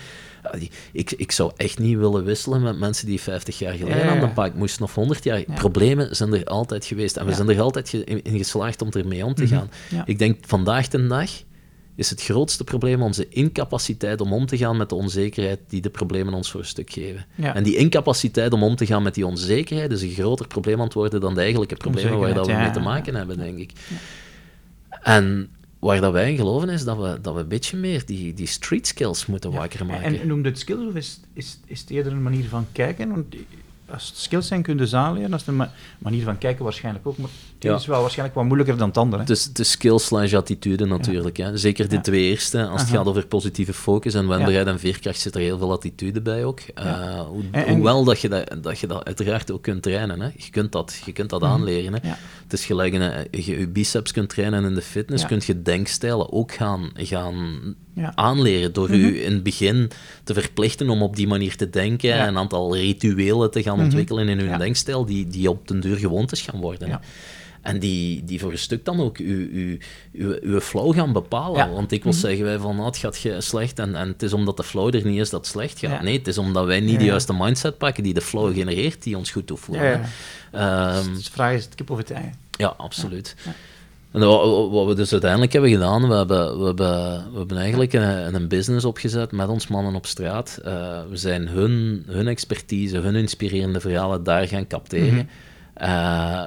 Ik, 0.93 1.11
ik 1.11 1.33
zou 1.33 1.53
echt 1.57 1.79
niet 1.79 1.99
willen 1.99 2.25
wisselen 2.25 2.63
met 2.63 2.79
mensen 2.79 3.07
die 3.07 3.21
50 3.21 3.59
jaar 3.59 3.75
geleden 3.75 4.11
aan 4.11 4.21
de 4.21 4.27
bak 4.35 4.55
moesten 4.55 4.85
of 4.85 4.95
100 4.95 5.25
jaar. 5.25 5.43
Problemen 5.55 6.17
zijn 6.17 6.35
er 6.35 6.45
altijd 6.45 6.85
geweest 6.85 7.17
en 7.17 7.27
we 7.27 7.35
zijn 7.35 7.49
er 7.49 7.61
altijd 7.61 7.93
in 7.93 8.39
geslaagd 8.39 8.83
om 8.83 8.89
ermee 8.91 9.25
om 9.25 9.35
te 9.35 9.43
mhm. 9.43 9.55
gaan. 9.55 9.71
Ik 10.05 10.19
denk 10.19 10.39
vandaag 10.47 10.89
de 10.89 11.07
dag 11.07 11.31
is 11.95 12.11
het 12.11 12.23
grootste 12.23 12.65
probleem 12.65 13.03
onze 13.03 13.29
incapaciteit 13.29 14.21
om 14.21 14.33
om 14.33 14.47
te 14.47 14.57
gaan 14.57 14.77
met 14.77 14.89
de 14.89 14.95
onzekerheid 14.95 15.61
die 15.69 15.81
de 15.81 15.91
problemen 15.91 16.35
ons 16.35 16.51
voor 16.51 16.61
een 16.61 16.67
stuk 16.67 16.91
geven. 16.91 17.27
En 17.37 17.63
die 17.63 17.77
incapaciteit 17.77 18.53
om 18.53 18.63
om 18.63 18.77
te 18.77 18.87
gaan 18.87 19.03
met 19.03 19.15
die 19.15 19.27
onzekerheid 19.27 19.93
is 19.93 20.03
een 20.03 20.11
groter 20.11 20.47
probleem 20.47 20.79
aan 20.79 20.85
het 20.85 20.95
worden 20.95 21.21
dan 21.21 21.35
de 21.35 21.41
eigenlijke 21.41 21.77
problemen 21.77 22.19
waar 22.19 22.35
dat 22.35 22.47
we 22.47 22.53
mee 22.53 22.71
te 22.71 22.81
maken 22.81 23.15
hebben, 23.15 23.39
denk 23.39 23.59
ik. 23.59 23.73
En 25.03 25.51
waar 25.79 26.01
dat 26.01 26.13
wij 26.13 26.31
in 26.31 26.37
geloven 26.37 26.69
is 26.69 26.85
dat 26.85 26.97
we, 26.97 27.19
dat 27.21 27.35
we 27.35 27.41
een 27.41 27.49
beetje 27.49 27.77
meer 27.77 28.07
die, 28.07 28.35
die 28.35 28.47
street 28.47 28.87
skills 28.87 29.27
moeten 29.27 29.53
wakker 29.53 29.87
maken. 29.87 30.21
En, 30.21 30.27
noem 30.27 30.45
het 30.45 30.59
skills 30.59 30.87
of 30.89 30.95
is, 30.95 31.21
is, 31.33 31.59
is 31.67 31.81
het 31.81 31.91
eerder 31.91 32.13
een 32.13 32.23
manier 32.23 32.49
van 32.49 32.67
kijken? 32.73 33.11
Want 33.11 33.35
als 33.87 34.07
het 34.09 34.17
skills 34.17 34.47
zijn, 34.47 34.63
kun 34.63 34.79
je 34.79 34.87
ze 34.87 34.97
aanleren. 34.97 35.31
Dat 35.31 35.41
is 35.41 35.47
de 35.47 35.69
manier 35.99 36.25
van 36.25 36.39
kijken 36.39 36.65
waarschijnlijk 36.65 37.07
ook. 37.07 37.19
Maar 37.19 37.31
het 37.71 37.81
is 37.81 37.87
wel 37.87 38.01
waarschijnlijk 38.01 38.39
wat 38.39 38.45
moeilijker 38.45 38.77
dan 38.77 38.89
het 38.89 38.97
andere. 38.97 39.25
Is 39.27 39.53
de 39.53 39.65
skills 39.65 40.05
slash 40.05 40.35
attitude 40.35 40.85
natuurlijk. 40.85 41.37
Hè. 41.37 41.57
Zeker 41.57 41.89
de 41.89 42.01
twee 42.01 42.23
eerste. 42.23 42.67
Als 42.67 42.81
het 42.81 42.91
gaat 42.91 43.07
over 43.07 43.27
positieve 43.27 43.73
focus 43.73 44.15
en 44.15 44.29
wendbaarheid 44.29 44.67
en 44.67 44.79
veerkracht, 44.79 45.21
zit 45.21 45.35
er 45.35 45.41
heel 45.41 45.59
veel 45.59 45.73
attitude 45.73 46.21
bij 46.21 46.45
ook. 46.45 46.61
Uh, 46.79 47.21
hoewel 47.67 48.05
dat 48.05 48.21
je 48.21 48.29
dat, 48.29 48.57
dat 48.63 48.79
je 48.79 48.87
dat 48.87 49.05
uiteraard 49.05 49.51
ook 49.53 49.63
kunt 49.63 49.83
trainen. 49.83 50.21
Hè. 50.21 50.27
Je 50.37 50.51
kunt 50.51 50.73
dat, 50.73 51.01
je 51.05 51.13
kunt 51.13 51.31
dat 51.31 51.41
mhm. 51.41 51.51
aanleren. 51.51 51.93
Hè. 51.93 52.09
Het 52.43 52.53
is 52.53 52.65
gelijk 52.65 52.93
een, 52.93 53.27
je 53.31 53.59
je 53.59 53.69
biceps 53.69 54.13
kunt 54.13 54.29
trainen 54.29 54.65
in 54.65 54.75
de 54.75 54.83
fitness, 54.83 55.27
kun 55.27 55.41
je 55.47 55.63
denkstijlen 55.63 56.33
ook 56.33 56.53
gaan, 56.53 56.91
gaan 56.95 57.61
aanleren. 58.15 58.73
Door 58.73 58.89
mm 58.89 58.95
u 58.95 59.25
in 59.25 59.33
het 59.33 59.43
begin 59.43 59.91
te 60.25 60.35
verplichten 60.35 60.91
om 60.91 61.03
op 61.03 61.17
die 61.17 61.27
manier 61.27 61.57
te 61.57 61.71
denken 61.71 62.15
en 62.15 62.29
een 62.29 62.39
aantal 62.39 62.77
rituelen 62.77 63.51
te 63.51 63.63
gaan 63.63 63.77
mhm. 63.77 63.85
ontwikkelen 63.85 64.29
in 64.29 64.41
uw 64.41 64.57
denkstijl, 64.57 65.05
die, 65.05 65.27
die 65.27 65.51
op 65.51 65.69
den 65.69 65.81
duur 65.81 65.97
gewoontes 65.97 66.41
gaan 66.41 66.61
worden. 66.61 67.01
En 67.63 67.79
die, 67.79 68.25
die 68.25 68.41
voor 68.41 68.51
een 68.53 68.59
stuk 68.59 68.85
dan 68.85 69.01
ook 69.01 69.17
uw, 69.17 69.49
uw, 69.53 69.77
uw, 70.13 70.37
uw 70.41 70.61
flow 70.61 70.95
gaan 70.95 71.13
bepalen. 71.13 71.73
Want 71.73 71.93
ik 71.93 72.03
wil 72.03 72.13
mm 72.13 72.19
zeggen 72.19 72.45
wij 72.45 72.59
van, 72.59 72.79
oh, 72.79 72.87
het 72.87 72.97
gaat 72.97 73.19
slecht 73.39 73.79
en, 73.79 73.95
en 73.95 74.09
het 74.09 74.23
is 74.23 74.33
omdat 74.33 74.57
de 74.57 74.65
flow 74.65 74.95
er 74.95 75.05
niet 75.05 75.21
is 75.21 75.31
dat 75.31 75.41
het 75.41 75.49
slecht 75.49 75.79
gaat. 75.79 76.03
Nee, 76.03 76.19
het 76.19 76.27
is 76.27 76.39
omdat 76.39 76.65
wij 76.65 76.81
niet 76.81 76.99
de 76.99 77.05
juiste 77.05 77.35
mindset 77.39 77.79
pakken 77.79 78.03
die 78.03 78.15
de 78.15 78.21
flow 78.21 78.55
genereert, 78.55 79.03
die 79.03 79.17
ons 79.17 79.31
goed 79.31 79.47
toevoegen. 79.47 80.01
Ja, 80.53 80.99
um, 80.99 81.15
dus 81.15 81.25
de 81.25 81.31
vraag 81.31 81.55
is 81.55 81.65
het 81.65 81.75
kip 81.75 81.91
of 81.91 81.99
het 81.99 82.11
ei. 82.11 82.31
Ja, 82.57 82.75
absoluut. 82.77 83.37
En 84.13 84.21
wat, 84.71 84.87
we 84.87 84.95
dus 84.95 85.13
uiteindelijk 85.13 85.53
hebben 85.53 85.71
gedaan, 85.71 86.09
we 86.09 86.15
hebben, 86.15 86.59
we 86.59 86.65
hebben, 86.65 87.33
we 87.33 87.39
hebben 87.39 87.57
eigenlijk 87.57 87.93
een, 87.93 88.35
een 88.35 88.49
business 88.49 88.85
opgezet 88.85 89.33
met 89.33 89.49
ons 89.49 89.67
mannen 89.67 89.95
op 89.95 90.07
straat. 90.07 90.61
Uh, 90.65 91.01
we 91.11 91.17
zijn 91.17 91.49
hun, 91.49 92.05
hun 92.07 92.29
expertise, 92.29 92.99
hun 92.99 93.15
inspirerende 93.15 93.81
verhalen 93.81 94.23
daar 94.23 94.49
gaan 94.49 94.67
capteren. 94.67 95.15
Mhm. 95.15 95.25
Uh, 95.83 95.89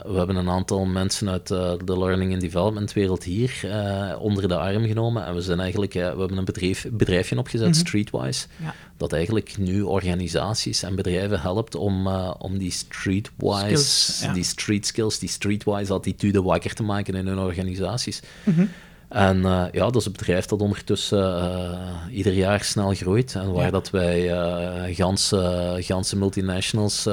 we 0.03 0.17
hebben 0.17 0.35
een 0.35 0.49
aantal 0.49 0.85
mensen 0.85 1.29
uit 1.29 1.49
uh, 1.49 1.73
de 1.85 1.97
learning 1.97 2.33
and 2.33 2.41
development 2.41 2.93
wereld 2.93 3.23
hier 3.23 3.61
uh, 3.65 4.15
onder 4.19 4.47
de 4.47 4.57
arm 4.57 4.85
genomen. 4.85 5.25
En 5.25 5.35
we 5.35 5.41
zijn 5.41 5.59
eigenlijk, 5.59 5.93
we 5.93 5.99
hebben 5.99 6.37
een 6.37 6.45
bedrijf, 6.45 6.85
bedrijfje 6.91 7.37
opgezet, 7.37 7.67
mm 7.67 7.73
Streetwise, 7.73 8.47
ja. 8.63 8.73
dat 8.97 9.13
eigenlijk 9.13 9.57
nu 9.57 9.81
organisaties 9.81 10.83
en 10.83 10.95
bedrijven 10.95 11.41
helpt 11.41 11.75
om, 11.75 12.07
om 12.37 12.57
die 12.57 12.71
Streetwise, 12.71 13.77
skills, 13.77 14.33
die 14.33 14.43
street 14.43 14.85
skills, 14.85 15.19
die 15.19 15.29
Streetwise 15.29 15.93
attitude 15.93 16.41
wakker 16.41 16.73
te 16.73 16.83
maken 16.83 17.13
in 17.13 17.27
hun 17.27 17.39
organisaties. 17.39 18.21
Mm 18.43 18.69
en 19.09 19.37
uh, 19.37 19.63
ja, 19.71 19.85
dat 19.85 19.95
is 19.95 20.05
een 20.05 20.11
bedrijf 20.11 20.45
dat 20.45 20.61
ondertussen 20.61 21.19
uh, 21.19 22.15
ieder 22.17 22.33
jaar 22.33 22.63
snel 22.63 22.93
groeit. 22.93 23.35
En 23.35 23.51
waar 23.51 23.71
dat 23.71 23.89
wij 23.89 24.31
uh, 24.31 24.95
ganse, 24.95 25.75
ganse 25.79 26.17
multinationals 26.17 27.03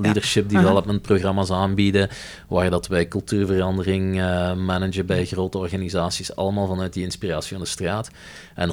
leadership 0.00 0.48
development 0.48 1.02
programma's 1.02 1.50
aanbieden. 1.50 2.08
Waar 2.48 2.70
dat 2.70 2.86
wij 2.86 3.08
cultuurverandering 3.08 4.14
managen 4.56 5.06
bij 5.06 5.24
grote 5.24 5.58
organisaties. 5.58 6.36
Allemaal 6.36 6.66
vanuit 6.66 6.92
die 6.92 7.04
inspiratie 7.04 7.56
van 7.56 7.64
de 7.64 7.70
straat. 7.70 8.10
En 8.54 8.70
100% 8.70 8.72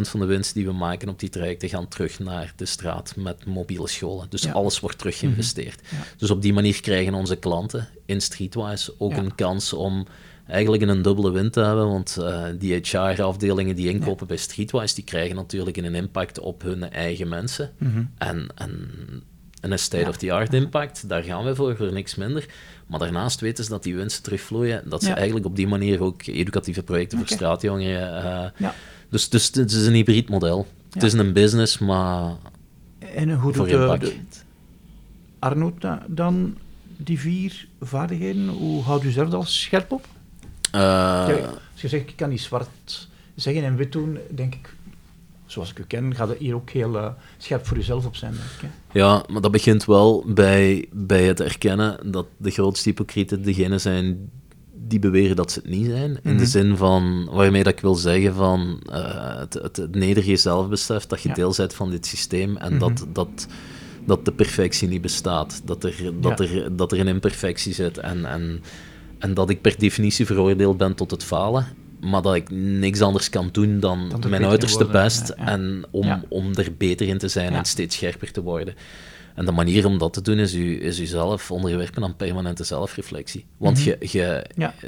van 0.00 0.20
de 0.20 0.26
winst 0.26 0.54
die 0.54 0.66
we 0.66 0.72
maken 0.72 1.08
op 1.08 1.18
die 1.18 1.28
trajecten 1.28 1.68
gaan 1.68 1.88
terug 1.88 2.18
naar 2.18 2.52
de 2.56 2.66
straat 2.66 3.12
met 3.16 3.46
mobiele 3.46 3.88
scholen. 3.88 4.26
Dus 4.28 4.52
alles 4.52 4.80
wordt 4.80 4.98
terug 4.98 5.18
geïnvesteerd. 5.18 5.82
Mhm. 5.82 6.02
Dus 6.16 6.30
op 6.30 6.42
die 6.42 6.52
manier 6.52 6.80
krijgen 6.80 7.14
onze 7.14 7.36
klanten 7.36 7.88
in 8.06 8.20
Streetwise 8.20 8.94
ook 8.98 9.16
een 9.16 9.34
kans 9.34 9.72
om 9.72 10.06
eigenlijk 10.48 10.82
een 10.82 11.02
dubbele 11.02 11.30
win 11.30 11.50
te 11.50 11.60
hebben, 11.60 11.88
want 11.88 12.16
uh, 12.20 12.44
die 12.58 12.74
HR-afdelingen 12.74 13.76
die 13.76 13.88
inkopen 13.88 14.26
bij 14.26 14.36
Streetwise, 14.36 14.94
die 14.94 15.04
krijgen 15.04 15.36
natuurlijk 15.36 15.76
een 15.76 15.94
impact 15.94 16.40
op 16.40 16.62
hun 16.62 16.90
eigen 16.90 17.28
mensen. 17.28 17.70
Mhm. 17.78 18.02
En, 18.18 18.46
en 18.54 18.90
een 19.60 19.78
state-of-the-art 19.78 20.54
impact, 20.54 21.08
daar 21.08 21.22
gaan 21.22 21.44
we 21.44 21.54
voor, 21.54 21.76
voor 21.76 21.92
niks 21.92 22.14
minder. 22.14 22.46
Maar 22.86 22.98
daarnaast 22.98 23.40
weten 23.40 23.64
ze 23.64 23.70
dat 23.70 23.82
die 23.82 23.96
winsten 23.96 24.22
terugvloeien, 24.22 24.82
dat 24.88 25.02
ze 25.02 25.12
eigenlijk 25.12 25.46
op 25.46 25.56
die 25.56 25.68
manier 25.68 26.02
ook 26.02 26.26
educatieve 26.26 26.82
projecten 26.82 27.18
voor 27.18 27.28
straatjongeren... 27.28 28.52
Uh, 28.60 28.68
dus, 29.10 29.28
dus 29.28 29.50
het 29.54 29.70
is 29.70 29.86
een 29.86 29.94
hybrid 29.94 30.28
model. 30.28 30.66
Het 30.92 31.02
is 31.02 31.12
een 31.12 31.32
business, 31.32 31.78
maar 31.78 32.36
en 32.98 33.34
hoe 33.34 33.52
doet 33.52 33.68
de, 33.68 34.14
Arnoud 35.38 35.86
dan 36.06 36.56
die 36.96 37.20
vier 37.20 37.68
vaardigheden? 37.80 38.48
Hoe 38.48 38.82
houdt 38.82 39.04
u 39.04 39.10
zelf 39.10 39.32
al 39.32 39.42
scherp 39.42 39.92
op? 39.92 40.06
Uh, 40.74 41.26
als 41.72 41.80
je 41.80 41.88
zegt, 41.88 42.08
ik 42.08 42.16
kan 42.16 42.28
niet 42.28 42.40
zwart 42.40 43.08
zeggen 43.34 43.64
en 43.64 43.76
wit 43.76 43.92
doen, 43.92 44.18
denk 44.30 44.54
ik, 44.54 44.74
zoals 45.46 45.70
ik 45.70 45.78
u 45.78 45.84
ken, 45.86 46.14
gaat 46.14 46.28
het 46.28 46.38
hier 46.38 46.54
ook 46.54 46.70
heel 46.70 46.94
uh, 46.94 47.08
scherp 47.38 47.66
voor 47.66 47.76
jezelf 47.76 48.06
op 48.06 48.16
zijn. 48.16 48.32
Denk 48.32 48.72
ik, 48.72 48.78
Ja, 48.92 49.24
maar 49.28 49.40
dat 49.40 49.50
begint 49.50 49.84
wel 49.84 50.24
bij, 50.26 50.88
bij 50.92 51.24
het 51.24 51.40
erkennen 51.40 52.10
dat 52.10 52.26
de 52.36 52.50
grootste 52.50 52.88
hypocrieten 52.88 53.42
degene 53.42 53.78
zijn 53.78 54.30
die 54.88 54.98
beweren 54.98 55.36
dat 55.36 55.52
ze 55.52 55.58
het 55.58 55.68
niet 55.68 55.86
zijn. 55.86 56.10
In 56.10 56.20
de 56.22 56.30
mhm. 56.30 56.44
zin 56.44 56.76
van, 56.76 57.28
waarmee 57.30 57.62
dat 57.62 57.72
ik 57.72 57.80
wil 57.80 57.94
zeggen 57.94 58.34
van 58.34 58.82
uh, 58.90 59.38
het, 59.38 59.54
het, 59.54 59.76
het 59.76 59.94
nederige 59.94 60.36
zelfbesef 60.36 61.06
dat 61.06 61.22
je 61.22 61.32
deel 61.32 61.54
bent 61.56 61.74
van 61.74 61.90
dit 61.90 62.06
systeem 62.06 62.56
en 62.56 62.72
mm 62.72 62.78
dat, 62.78 63.06
dat, 63.12 63.46
dat 64.04 64.24
de 64.24 64.32
perfectie 64.32 64.88
niet 64.88 65.00
bestaat. 65.00 65.60
Dat 65.64 65.84
er, 65.84 66.20
dat 66.20 66.40
er, 66.40 66.76
dat 66.76 66.92
er 66.92 67.00
een 67.00 67.08
imperfectie 67.08 67.74
zit 67.74 67.98
en, 67.98 68.24
en 68.24 68.62
en 69.18 69.34
dat 69.34 69.50
ik 69.50 69.60
per 69.60 69.78
definitie 69.78 70.26
veroordeeld 70.26 70.76
ben 70.76 70.94
tot 70.94 71.10
het 71.10 71.24
falen. 71.24 71.66
Maar 72.00 72.22
dat 72.22 72.34
ik 72.34 72.50
niks 72.50 73.00
anders 73.00 73.30
kan 73.30 73.48
doen 73.52 73.80
dan, 73.80 74.12
mijn 74.28 74.46
uiterste 74.46 74.84
best. 74.86 75.28
En 75.28 75.84
om, 75.90 76.24
om 76.28 76.54
er 76.54 76.74
beter 76.78 77.08
in 77.08 77.18
te 77.18 77.28
zijn 77.28 77.52
en 77.52 77.64
steeds 77.64 77.96
scherper 77.96 78.32
te 78.32 78.42
worden. 78.42 78.74
En 79.38 79.44
de 79.44 79.52
manier 79.52 79.86
om 79.86 79.98
dat 79.98 80.12
te 80.12 80.22
doen 80.22 80.38
is, 80.38 80.54
u, 80.54 80.82
is 80.84 81.00
uzelf 81.00 81.50
onderwerpen 81.50 82.02
aan 82.02 82.16
permanente 82.16 82.64
zelfreflectie. 82.64 83.46
Want 83.56 83.78
mhm. 83.78 83.88
je, 83.88 83.96
je, 84.00 84.44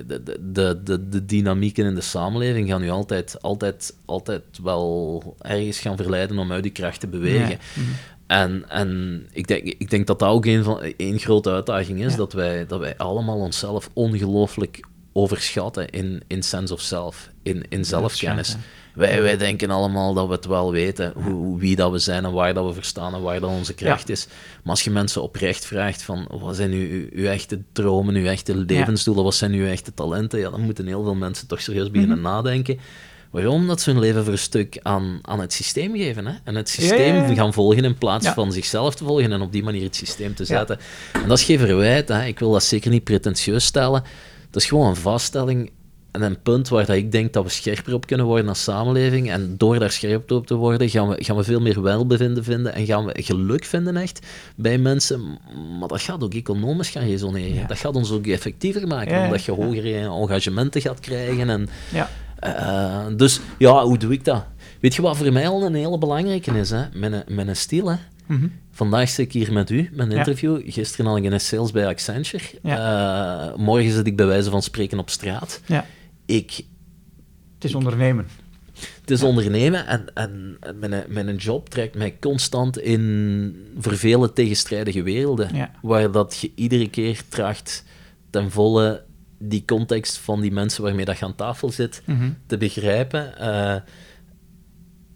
de, 0.06 0.22
de, 0.52 0.80
de, 0.84 1.08
de 1.08 1.24
dynamieken 1.24 1.84
in 1.84 1.94
de 1.94 2.00
samenleving 2.00 2.68
gaan 2.68 2.82
u 2.82 2.90
altijd, 2.90 3.42
altijd, 3.42 3.96
altijd 4.04 4.42
wel 4.62 5.36
ergens 5.38 5.78
gaan 5.78 5.96
verleiden 5.96 6.38
om 6.38 6.52
uit 6.52 6.62
die 6.62 6.72
kracht 6.72 7.00
te 7.00 7.06
bewegen. 7.06 7.58
Mhm. 7.74 7.88
En, 8.30 8.64
en 8.68 9.22
ik, 9.32 9.46
denk, 9.46 9.64
ik 9.64 9.90
denk 9.90 10.06
dat 10.06 10.18
dat 10.18 10.28
ook 10.28 10.46
een, 10.46 10.64
van, 10.64 10.80
een 10.96 11.18
grote 11.18 11.50
uitdaging 11.50 12.04
is, 12.04 12.16
dat, 12.16 12.32
wij, 12.32 12.66
dat 12.66 12.80
wij 12.80 12.96
allemaal 12.96 13.38
onszelf 13.38 13.90
ongelooflijk 13.92 14.84
overschatten 15.12 15.90
in, 15.90 16.22
in 16.26 16.42
sense 16.42 16.72
of 16.72 16.80
self, 16.80 17.30
in, 17.42 17.64
in 17.68 17.84
zelfkennis. 17.84 18.56
Wij, 18.94 19.22
wij 19.22 19.36
denken 19.36 19.70
allemaal 19.70 20.14
dat 20.14 20.26
we 20.26 20.32
het 20.32 20.46
wel 20.46 20.72
weten, 20.72 21.12
hoe, 21.14 21.58
wie 21.58 21.76
dat 21.76 21.90
we 21.90 21.98
zijn 21.98 22.24
en 22.24 22.32
waar 22.32 22.54
dat 22.54 22.66
we 22.66 22.72
verstaan 22.72 23.14
en 23.14 23.22
waar 23.22 23.40
dat 23.40 23.50
onze 23.50 23.74
kracht 23.74 24.08
is. 24.08 24.26
Maar 24.62 24.72
als 24.72 24.84
je 24.84 24.90
mensen 24.90 25.22
oprecht 25.22 25.64
vraagt 25.64 26.02
van, 26.02 26.26
wat 26.40 26.56
zijn 26.56 26.72
uw, 26.72 27.08
uw 27.12 27.24
echte 27.24 27.62
dromen, 27.72 28.14
uw 28.14 28.26
echte 28.26 28.56
levensdoelen, 28.56 29.24
wat 29.24 29.34
zijn 29.34 29.52
uw 29.52 29.66
echte 29.66 29.94
talenten, 29.94 30.38
ja, 30.38 30.50
dan 30.50 30.60
moeten 30.60 30.86
heel 30.86 31.02
veel 31.02 31.14
mensen 31.14 31.46
toch 31.46 31.60
serieus 31.60 31.90
beginnen 31.90 32.16
mm 32.16 32.24
nadenken. 32.24 32.78
Waarom? 33.30 33.66
Dat 33.66 33.80
ze 33.80 33.90
hun 33.90 34.00
leven 34.00 34.24
voor 34.24 34.32
een 34.32 34.38
stuk 34.38 34.78
aan, 34.82 35.18
aan 35.22 35.40
het 35.40 35.52
systeem 35.52 35.96
geven. 35.96 36.26
Hè? 36.26 36.34
En 36.44 36.54
het 36.54 36.68
systeem 36.68 37.34
gaan 37.34 37.52
volgen 37.52 37.84
in 37.84 37.98
plaats 37.98 38.28
van 38.28 38.52
zichzelf 38.52 38.94
te 38.94 39.04
volgen 39.04 39.32
en 39.32 39.40
op 39.40 39.52
die 39.52 39.62
manier 39.62 39.82
het 39.82 39.96
systeem 39.96 40.34
te 40.34 40.44
zetten. 40.44 40.78
En 41.12 41.28
dat 41.28 41.38
is 41.38 41.44
geen 41.44 41.58
verwijt. 41.58 42.08
Hè? 42.08 42.24
Ik 42.24 42.38
wil 42.38 42.52
dat 42.52 42.64
zeker 42.64 42.90
niet 42.90 43.04
pretentieus 43.04 43.64
stellen. 43.64 44.02
Dat 44.50 44.62
is 44.62 44.68
gewoon 44.68 44.88
een 44.88 44.96
vaststelling 44.96 45.70
en 46.10 46.22
een 46.22 46.42
punt 46.42 46.68
waar 46.68 46.86
dat 46.86 46.96
ik 46.96 47.12
denk 47.12 47.32
dat 47.32 47.44
we 47.44 47.50
scherper 47.50 47.94
op 47.94 48.06
kunnen 48.06 48.26
worden 48.26 48.48
als 48.48 48.62
samenleving. 48.62 49.30
En 49.30 49.54
door 49.56 49.78
daar 49.78 49.90
scherp 49.90 50.30
op 50.30 50.46
te 50.46 50.54
worden, 50.54 50.88
gaan 50.88 51.08
we, 51.08 51.24
gaan 51.24 51.36
we 51.36 51.44
veel 51.44 51.60
meer 51.60 51.82
welbevinden 51.82 52.44
vinden 52.44 52.74
en 52.74 52.86
gaan 52.86 53.04
we 53.04 53.22
geluk 53.22 53.64
vinden 53.64 53.96
echt 53.96 54.26
bij 54.56 54.78
mensen. 54.78 55.38
Maar 55.78 55.88
dat 55.88 56.00
gaat 56.00 56.22
ook 56.22 56.34
economisch 56.34 56.88
gaan 56.88 57.06
resoneren. 57.06 57.66
Dat 57.66 57.78
gaat 57.78 57.94
ons 57.94 58.12
ook 58.12 58.26
effectiever 58.26 58.86
maken, 58.86 59.24
omdat 59.24 59.44
je 59.44 59.52
hogere 59.52 59.98
engagementen 59.98 60.80
gaat 60.80 61.00
krijgen. 61.00 61.50
En, 61.50 61.68
uh, 62.44 63.06
dus 63.16 63.40
ja, 63.58 63.84
hoe 63.84 63.98
doe 63.98 64.12
ik 64.12 64.24
dat? 64.24 64.44
Weet 64.80 64.94
je 64.94 65.02
wat 65.02 65.16
voor 65.16 65.32
mij 65.32 65.48
al 65.48 65.64
een 65.64 65.74
hele 65.74 65.98
belangrijke 65.98 66.58
is? 66.58 66.70
Hè? 66.70 66.84
Mijn, 66.94 67.24
mijn 67.28 67.56
stil. 67.56 67.90
Hè? 67.90 67.96
Mm 68.26 68.38
-hmm. 68.38 68.52
Vandaag 68.70 69.08
zit 69.08 69.26
ik 69.26 69.32
hier 69.32 69.52
met 69.52 69.70
u, 69.70 69.90
mijn 69.92 70.12
interview. 70.12 70.60
Gisteren 70.64 71.06
had 71.06 71.16
ik 71.16 71.24
een 71.24 71.40
sales 71.40 71.70
bij 71.70 71.86
Accenture. 71.86 72.44
Uh, 72.62 73.54
morgen 73.56 73.90
zit 73.90 74.06
ik 74.06 74.16
bij 74.16 74.26
wijze 74.26 74.50
van 74.50 74.62
spreken 74.62 74.98
op 74.98 75.10
straat. 75.10 75.60
Ja. 75.66 75.86
Ik, 76.26 76.64
het 77.54 77.64
is 77.64 77.74
ondernemen. 77.74 78.26
Het 79.00 79.10
is 79.10 79.22
ondernemen 79.22 79.86
en, 79.86 80.14
en 80.14 80.58
mijn, 80.78 81.04
mijn 81.08 81.36
job 81.36 81.68
trekt 81.68 81.96
mij 81.96 82.16
constant 82.20 82.78
in 82.78 83.72
vervelende 83.78 84.32
tegenstrijdige 84.32 85.02
werelden. 85.02 85.70
Waar 85.82 86.10
dat 86.10 86.38
je 86.40 86.52
iedere 86.54 86.90
keer 86.90 87.22
tracht 87.28 87.84
ten 88.30 88.50
volle 88.50 89.04
die 89.42 89.64
context 89.64 90.18
van 90.18 90.40
die 90.40 90.52
mensen 90.52 90.82
waarmee 90.82 91.04
dat 91.04 91.18
je 91.18 91.24
aan 91.24 91.34
tafel 91.34 91.70
zit 91.70 92.02
mhm. 92.04 92.30
te 92.46 92.56
begrijpen. 92.56 93.34
Uh, 93.40 93.76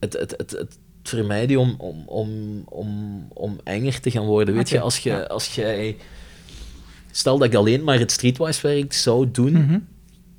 het, 0.00 0.12
het, 0.12 0.34
het, 0.36 0.50
het 0.50 0.78
vermijden 1.02 1.58
om, 1.58 1.74
om, 1.78 2.02
om, 2.06 2.62
om, 2.64 3.20
om 3.32 3.60
enger 3.64 4.00
te 4.00 4.10
gaan 4.10 4.24
worden. 4.24 4.54
Weet 4.54 4.68
je, 4.68 4.80
als, 4.80 4.98
je, 4.98 5.28
als 5.28 5.54
jij... 5.54 5.96
Stel 7.10 7.38
dat 7.38 7.48
ik 7.48 7.54
alleen 7.54 7.84
maar 7.84 7.98
het 7.98 8.10
streetwise 8.10 8.66
werk 8.66 8.92
zou 8.92 9.30
doen, 9.30 9.52
mhm. 9.52 9.78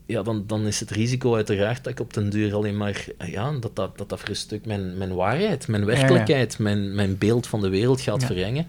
ja, 0.05 0.23
dan, 0.23 0.43
dan 0.47 0.67
is 0.67 0.79
het 0.79 0.89
risico 0.89 1.35
uiteraard 1.35 1.83
dat 1.83 1.93
ik 1.93 1.99
op 1.99 2.13
den 2.13 2.29
duur 2.29 2.53
alleen 2.53 2.77
maar, 2.77 3.05
ja, 3.25 3.51
dat 3.51 3.75
dat, 3.75 3.97
dat, 3.97 4.09
dat 4.09 4.19
voor 4.19 4.29
een 4.29 4.35
stuk 4.35 4.65
mijn, 4.65 4.97
mijn 4.97 5.13
waarheid, 5.13 5.67
mijn 5.67 5.85
werkelijkheid, 5.85 6.59
Mijn, 6.59 6.95
mijn 6.95 7.17
beeld 7.17 7.47
van 7.47 7.61
de 7.61 7.69
wereld 7.69 8.01
gaat 8.01 8.23
verrengen. 8.23 8.67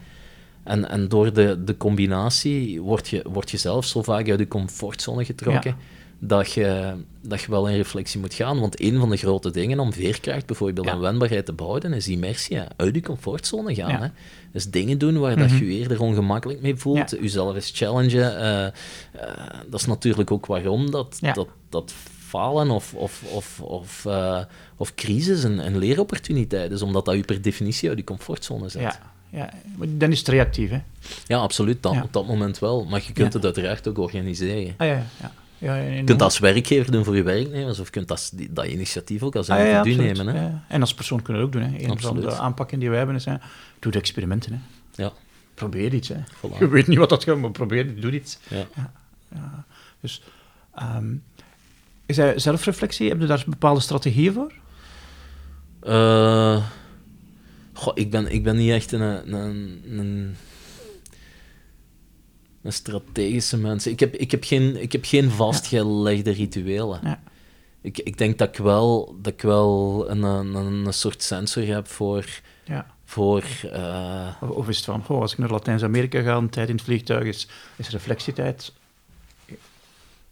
En, 0.67 0.89
en 0.89 1.09
door 1.09 1.33
de, 1.33 1.65
de 1.65 1.77
combinatie 1.77 2.81
word 2.81 3.09
je, 3.09 3.25
word 3.33 3.51
je 3.51 3.57
zelf 3.57 3.85
zo 3.85 4.03
vaak 4.03 4.31
uit 4.31 4.39
je 4.39 4.49
comfortzone 4.49 5.25
getrokken 5.25 5.77
dat 6.19 6.53
je, 6.53 6.95
dat 7.21 7.41
je 7.41 7.51
wel 7.51 7.69
in 7.69 7.77
reflectie 7.77 8.21
moet 8.21 8.35
gaan. 8.35 8.61
Want 8.61 8.81
een 8.81 8.99
van 8.99 9.11
de 9.11 9.17
grote 9.17 9.51
dingen 9.51 9.79
om 9.79 9.93
veerkracht 9.93 10.47
bijvoorbeeld 10.47 10.87
en 10.87 11.01
wendbaarheid 11.01 11.47
te 11.47 11.53
behouden, 11.53 11.93
is 11.93 12.09
immersie. 12.09 12.59
Uit 12.77 12.95
je 12.95 13.01
comfortzone 13.01 13.75
gaan. 13.75 14.03
Hè? 14.03 14.09
Dus 14.53 14.71
dingen 14.71 14.99
doen 14.99 15.19
waar 15.19 15.37
dat 15.37 15.49
mhm. 15.49 15.57
je 15.57 15.73
je 15.73 15.79
eerder 15.79 16.01
ongemakkelijk 16.01 16.61
mee 16.61 16.77
voelt, 16.77 17.11
jezelf 17.11 17.55
eens 17.55 17.71
challengen. 17.75 18.43
Uh, 18.43 19.35
dat 19.71 19.81
is 19.81 19.87
natuurlijk 19.87 20.31
ook 20.31 20.47
waarom 20.47 20.91
dat, 20.91 21.19
dat, 21.21 21.49
dat 21.69 21.93
falen 22.27 22.71
of, 22.71 22.95
of, 22.95 23.23
of, 23.33 23.61
of, 23.61 24.05
uh, 24.07 24.41
of 24.77 24.95
crisis 24.95 25.43
een, 25.43 25.67
een 25.67 25.79
leeropportuniteit 25.79 26.71
is, 26.71 26.83
omdat 26.83 27.05
dat 27.05 27.15
je 27.15 27.25
per 27.25 27.43
definitie 27.43 27.89
uit 27.89 27.99
je 27.99 28.05
comfortzone 28.05 28.69
zet. 28.69 28.83
Ja. 28.83 29.15
Ja, 29.31 29.53
dan 29.89 30.11
is 30.11 30.19
het 30.19 30.29
reactief, 30.29 30.71
hè? 30.71 30.81
Ja, 31.27 31.39
absoluut. 31.39 31.83
Dan, 31.83 32.03
Op 32.03 32.13
dat 32.13 32.27
moment 32.27 32.59
wel. 32.59 32.85
Maar 32.85 33.03
je 33.07 33.13
kunt 33.13 33.33
het 33.33 33.45
uiteraard 33.45 33.89
ook 33.89 33.99
organiseren. 33.99 34.75
Ah, 34.77 34.87
ja, 34.87 35.07
ja. 35.21 35.33
Ja, 35.59 35.77
je 35.77 35.97
kunt 35.97 36.09
dat 36.09 36.23
als 36.23 36.39
werkgever 36.39 36.93
doen 36.93 37.05
voor 37.05 37.17
je 37.17 37.23
werknemers, 37.23 37.79
of 37.79 37.87
je 37.87 37.93
kunt 37.93 38.09
dat, 38.09 38.33
dat 38.51 38.67
initiatief 38.67 39.23
ook 39.23 39.37
als 39.37 39.51
ah, 39.51 39.67
individu 39.67 40.03
nemen. 40.03 40.27
Hè? 40.27 40.43
Ja. 40.43 40.65
En 40.69 40.81
als 40.81 40.95
persoon 40.95 41.23
kunnen 41.23 41.43
we 41.43 41.49
ook 41.49 41.55
doen. 41.55 41.63
Hè. 41.63 41.79
Een 41.79 42.01
van 42.01 42.21
de 42.21 42.37
aanpakken 42.37 42.79
die 42.79 42.89
wij 42.89 42.99
hebben 42.99 43.17
is, 43.17 43.25
hè, 43.25 43.35
doe 43.79 43.93
de 43.93 43.99
experimenten. 43.99 44.53
Hè. 44.53 44.59
Ja. 45.03 45.13
Probeer 45.55 45.95
iets. 45.95 46.09
Hè. 46.09 46.17
Je 46.59 46.69
weet 46.69 46.87
niet 46.87 46.99
wat 46.99 47.09
dat 47.09 47.25
gaat, 47.25 47.37
maar 47.37 47.51
probeer, 47.51 48.01
doe 48.01 48.13
iets. 48.13 48.39
Ja. 48.49 48.67
ja. 49.35 49.65
Dus, 50.01 50.23
um, 50.83 51.23
is 52.07 52.17
hij 52.17 52.39
zelfreflectie, 52.39 53.09
heb 53.09 53.21
je 53.21 53.27
daar 53.27 53.45
bepaalde 53.47 53.81
strategieën 53.81 54.33
voor? 54.33 54.53
Uh, 55.83 56.65
goh, 57.77 57.93
ik, 57.95 58.11
ben, 58.11 58.33
ik 58.33 58.43
ben 58.43 58.57
niet 58.57 58.71
echt 58.71 58.93
een, 58.93 59.01
een, 59.35 59.83
een 59.99 60.37
een 62.67 62.73
strategische 62.73 63.57
mensen. 63.57 63.93
Ik 63.93 64.01
heb, 64.01 64.15
ik 64.15 64.31
heb, 64.31 64.45
geen, 64.45 64.83
ik 64.83 64.93
heb 64.93 65.05
geen 65.05 65.31
vastgelegde 65.31 66.31
rituelen. 66.31 67.01
Ja. 67.03 67.23
Ik, 67.81 67.99
ik 67.99 68.19
denk 68.19 68.39
dat 68.39 68.49
ik 68.49 68.57
wel, 68.57 69.17
dat 69.23 69.33
ik 69.33 69.43
wel 69.43 70.05
een, 70.11 70.23
een, 70.23 70.55
een 70.55 70.93
soort 70.93 71.23
sensor 71.23 71.67
heb 71.67 71.89
voor. 71.89 72.25
Ja. 72.65 72.87
voor 73.05 73.45
uh... 73.65 74.29
of, 74.41 74.69
is 74.69 74.77
het 74.77 74.85
van, 74.85 75.05
oh, 75.09 75.21
als 75.21 75.33
ik 75.33 75.39
naar 75.39 75.51
Latijns-Amerika 75.51 76.23
ga, 76.23 76.37
een 76.37 76.49
tijd 76.49 76.69
in 76.69 76.75
het 76.75 76.85
vliegtuig 76.85 77.25
is, 77.25 77.49
is 77.77 77.89
reflectietijd. 77.89 78.73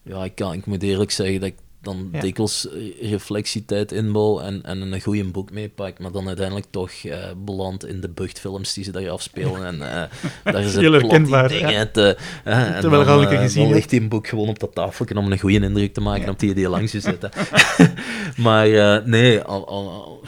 Ja, 0.02 0.24
ik, 0.24 0.34
kan, 0.34 0.52
ik 0.52 0.66
moet 0.66 0.82
eerlijk 0.82 1.10
zeggen 1.10 1.40
dat 1.40 1.48
ik 1.48 1.58
dan 1.84 2.08
ja. 2.12 2.20
dikwijls 2.20 2.68
eh, 2.68 3.10
reflectietijd 3.10 3.92
inbouw 3.92 4.40
en, 4.40 4.62
en 4.62 4.92
een 4.92 5.00
goede 5.00 5.24
boek 5.24 5.50
meepak, 5.50 5.98
maar 5.98 6.12
dan 6.12 6.26
uiteindelijk 6.26 6.66
toch 6.70 6.90
uh, 7.02 7.24
beland 7.36 7.86
in 7.86 8.00
de 8.00 8.08
buchtfilms 8.08 8.74
die 8.74 8.84
ze 8.84 8.92
daar 8.92 9.10
afspelen. 9.10 9.66
En 9.66 9.74
uh, 9.74 10.02
daar 10.52 10.62
is 10.62 10.74
het 10.74 10.84
herkenbaar. 10.84 11.48
Dingen 11.48 11.70
ja. 11.70 11.86
te, 11.86 12.16
uh, 12.46 12.80
dan, 12.80 12.90
dan, 12.90 13.26
gezien, 13.26 13.64
dan 13.64 13.72
ligt 13.72 13.90
die 13.90 14.00
een 14.00 14.08
boek 14.08 14.26
gewoon 14.26 14.48
op 14.48 14.58
dat 14.58 14.74
tafeltje 14.74 15.16
om 15.16 15.32
een 15.32 15.40
goede 15.40 15.60
indruk 15.60 15.94
te 15.94 16.00
maken 16.00 16.28
op 16.28 16.38
die 16.38 16.54
die 16.54 16.68
langs 16.68 16.92
je 16.92 17.00
zitten. 17.00 17.30
maar 18.36 18.68
nee, 19.08 19.40
al, 19.40 19.68
al, 19.68 20.22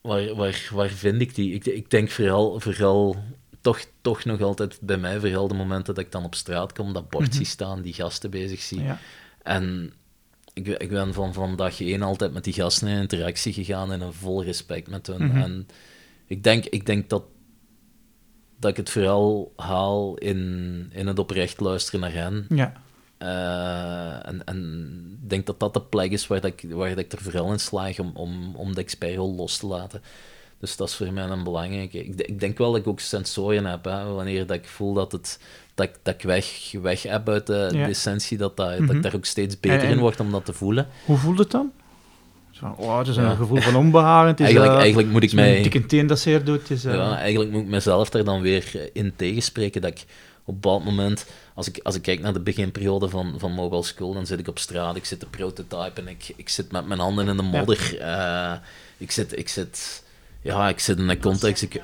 waar, 0.00 0.34
waar, 0.34 0.68
waar 0.72 0.88
vind 0.88 1.20
ik 1.20 1.34
die? 1.34 1.54
Ik, 1.54 1.66
ik 1.66 1.90
denk 1.90 2.10
vooral, 2.10 2.60
vooral 2.60 3.16
toch, 3.64 3.80
toch 4.00 4.24
nog 4.24 4.40
altijd 4.40 4.78
bij 4.80 4.96
mij, 4.96 5.20
vooral 5.20 5.48
de 5.48 5.54
momenten 5.54 5.94
dat 5.94 6.04
ik 6.04 6.12
dan 6.12 6.24
op 6.24 6.34
straat 6.34 6.72
kom, 6.72 6.92
dat 6.92 7.08
bord 7.08 7.32
zie 7.32 7.40
mhm. 7.42 7.50
staan, 7.50 7.82
die 7.82 7.92
gasten 7.92 8.30
bezig 8.30 8.60
zie. 8.60 8.82
Ja. 8.82 8.98
En 9.44 9.92
ik, 10.52 10.66
ik 10.66 10.88
ben 10.88 11.14
van, 11.14 11.32
van 11.32 11.56
dag 11.56 11.80
één 11.80 12.02
altijd 12.02 12.32
met 12.32 12.44
die 12.44 12.52
gasten 12.52 12.88
in 12.88 13.00
interactie 13.00 13.52
gegaan 13.52 13.92
en 13.92 14.00
een 14.00 14.12
vol 14.12 14.44
respect 14.44 14.88
met 14.88 15.06
hen. 15.06 15.26
Mhm. 15.26 15.36
En 15.36 15.66
ik 16.26 16.42
denk, 16.42 16.64
ik 16.64 16.86
denk 16.86 17.08
dat, 17.10 17.24
dat 18.58 18.70
ik 18.70 18.76
het 18.76 18.90
vooral 18.90 19.52
haal 19.56 20.16
in, 20.16 20.90
in 20.92 21.06
het 21.06 21.18
oprecht 21.18 21.60
luisteren 21.60 22.00
naar 22.00 22.12
hen. 22.12 22.46
Ja. 22.48 22.82
Uh, 23.18 24.28
en, 24.28 24.44
en 24.44 25.18
ik 25.22 25.30
denk 25.30 25.46
dat 25.46 25.60
dat 25.60 25.74
de 25.74 25.82
plek 25.82 26.10
is 26.10 26.26
waar, 26.26 26.40
dat 26.40 26.50
ik, 26.50 26.72
waar 26.72 26.88
dat 26.88 26.98
ik 26.98 27.12
er 27.12 27.22
vooral 27.22 27.52
in 27.52 27.60
slaag 27.60 27.98
om, 27.98 28.10
om, 28.14 28.56
om 28.56 28.74
de 28.74 28.80
expertrol 28.80 29.34
los 29.34 29.56
te 29.56 29.66
laten. 29.66 30.02
Dus 30.58 30.76
dat 30.76 30.88
is 30.88 30.94
voor 30.94 31.12
mij 31.12 31.24
een 31.24 31.44
belangrijke. 31.44 32.04
Ik, 32.04 32.20
ik 32.20 32.40
denk 32.40 32.58
wel 32.58 32.70
dat 32.72 32.80
ik 32.80 32.86
ook 32.86 33.00
sensoren 33.00 33.64
heb, 33.64 33.84
hè, 33.84 34.04
wanneer 34.04 34.46
dat 34.46 34.56
ik 34.56 34.64
voel 34.64 34.94
dat 34.94 35.12
het 35.12 35.40
dat, 35.74 35.90
dat 36.02 36.14
ik 36.14 36.22
weg, 36.22 36.72
weg 36.82 37.02
heb 37.02 37.28
uit 37.28 37.46
de, 37.46 37.84
essentie, 37.88 38.38
dat, 38.38 38.56
dat, 38.56 38.68
dat 38.70 38.80
ik 38.80 38.92
mhm. 38.92 39.00
daar 39.00 39.14
ook 39.14 39.24
steeds 39.24 39.60
beter 39.60 39.88
in 39.88 39.98
word 39.98 40.20
om 40.20 40.30
dat 40.30 40.44
te 40.44 40.52
voelen. 40.52 40.88
Hoe 41.04 41.16
voelt 41.16 41.38
het 41.38 41.50
dan? 41.50 41.72
Zo, 42.50 42.74
oh, 42.76 42.98
het 42.98 43.08
is 43.08 43.16
een 43.16 43.36
gevoel 43.36 43.60
van 43.60 43.76
onbehagen. 43.76 44.28
Het 44.28 44.40
is, 44.40 44.44
eigenlijk, 44.44 44.74
uh, 44.74 44.80
eigenlijk 44.80 45.10
moet 45.10 45.22
ik 45.22 45.32
mij... 45.32 45.62
Dikke 45.62 45.86
teen 45.86 46.06
dat 46.06 46.18
zeer 46.18 46.44
doet. 46.44 46.70
Is, 46.70 46.84
uh... 46.84 46.94
Ja, 46.94 47.18
eigenlijk 47.18 47.50
moet 47.50 47.62
ik 47.62 47.68
mezelf 47.68 48.10
daar 48.10 48.24
dan 48.24 48.40
weer 48.40 48.90
in 48.92 49.12
tegenspreken, 49.16 49.80
dat 49.80 49.90
ik 49.90 50.04
op 50.44 50.54
een 50.54 50.60
bepaald 50.60 50.84
moment, 50.84 51.26
als 51.54 51.68
ik, 51.68 51.80
als 51.82 51.94
ik 51.94 52.02
kijk 52.02 52.20
naar 52.20 52.32
de 52.32 52.40
beginperiode 52.40 53.08
van, 53.08 53.34
van 53.38 53.52
Mobile 53.52 53.82
School, 53.82 54.12
dan 54.12 54.26
zit 54.26 54.38
ik 54.38 54.48
op 54.48 54.58
straat, 54.58 54.96
ik 54.96 55.04
zit 55.04 55.20
te 55.20 55.26
prototypen, 55.26 56.08
ik, 56.08 56.32
ik 56.36 56.48
zit 56.48 56.72
met 56.72 56.86
mijn 56.86 57.00
handen 57.00 57.28
in 57.28 57.36
de 57.36 57.42
modder, 57.42 57.96
ja. 57.98 58.52
uh, 58.52 58.58
ik, 58.98 59.10
zit, 59.10 59.38
ik 59.38 59.48
zit... 59.48 60.02
Ja, 60.42 60.68
ik 60.68 60.78
zit 60.78 60.98
in 60.98 61.08
een 61.08 61.20
context... 61.20 61.62
Ik, 61.62 61.80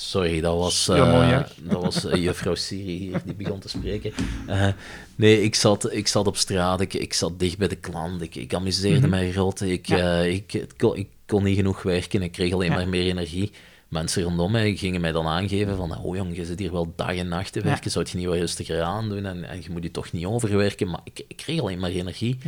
Sorry, 0.00 0.40
dat 0.40 0.56
was, 0.56 0.88
uh, 0.88 1.40
dat 1.62 1.82
was 1.82 2.04
uh, 2.04 2.14
juffrouw 2.14 2.54
Siri 2.54 2.96
hier 2.98 3.20
die 3.24 3.34
begon 3.34 3.58
te 3.58 3.68
spreken. 3.68 4.12
Uh, 4.48 4.68
nee, 5.16 5.42
ik 5.42 5.54
zat, 5.54 5.92
ik 5.92 6.06
zat 6.06 6.26
op 6.26 6.36
straat, 6.36 6.80
ik, 6.80 6.94
ik 6.94 7.12
zat 7.12 7.38
dicht 7.38 7.58
bij 7.58 7.68
de 7.68 7.76
klant, 7.76 8.22
ik, 8.22 8.34
ik 8.34 8.54
amuseerde 8.54 9.06
mm 9.06 9.10
mij 9.10 9.32
rot, 9.32 9.60
ik, 9.60 9.86
ja. 9.86 10.20
ik, 10.20 10.52
ik, 10.52 10.70
kon, 10.76 10.96
ik 10.96 11.08
kon 11.26 11.42
niet 11.42 11.56
genoeg 11.56 11.82
werken, 11.82 12.22
ik 12.22 12.32
kreeg 12.32 12.52
alleen 12.52 12.70
maar 12.70 12.88
meer 12.88 13.06
energie. 13.06 13.52
Mensen 13.88 14.22
rondom 14.22 14.50
mij 14.50 14.76
gingen 14.76 15.00
mij 15.00 15.12
dan 15.12 15.26
aangeven 15.26 15.76
van, 15.76 15.98
oh 15.98 16.16
jong, 16.16 16.36
je 16.36 16.44
zit 16.44 16.58
hier 16.58 16.72
wel 16.72 16.92
dag 16.96 17.14
en 17.14 17.28
nacht 17.28 17.52
te 17.52 17.60
werken, 17.60 17.90
zou 17.90 18.06
je 18.10 18.16
niet 18.16 18.26
wat 18.26 18.36
rustiger 18.36 18.82
aandoen 18.82 19.26
en, 19.26 19.44
en 19.44 19.62
je 19.62 19.70
moet 19.70 19.82
je 19.82 19.90
toch 19.90 20.12
niet 20.12 20.24
overwerken, 20.26 20.90
maar 20.90 21.00
ik, 21.04 21.24
ik 21.28 21.36
kreeg 21.36 21.60
alleen 21.60 21.78
maar 21.78 21.90
energie. 21.90 22.38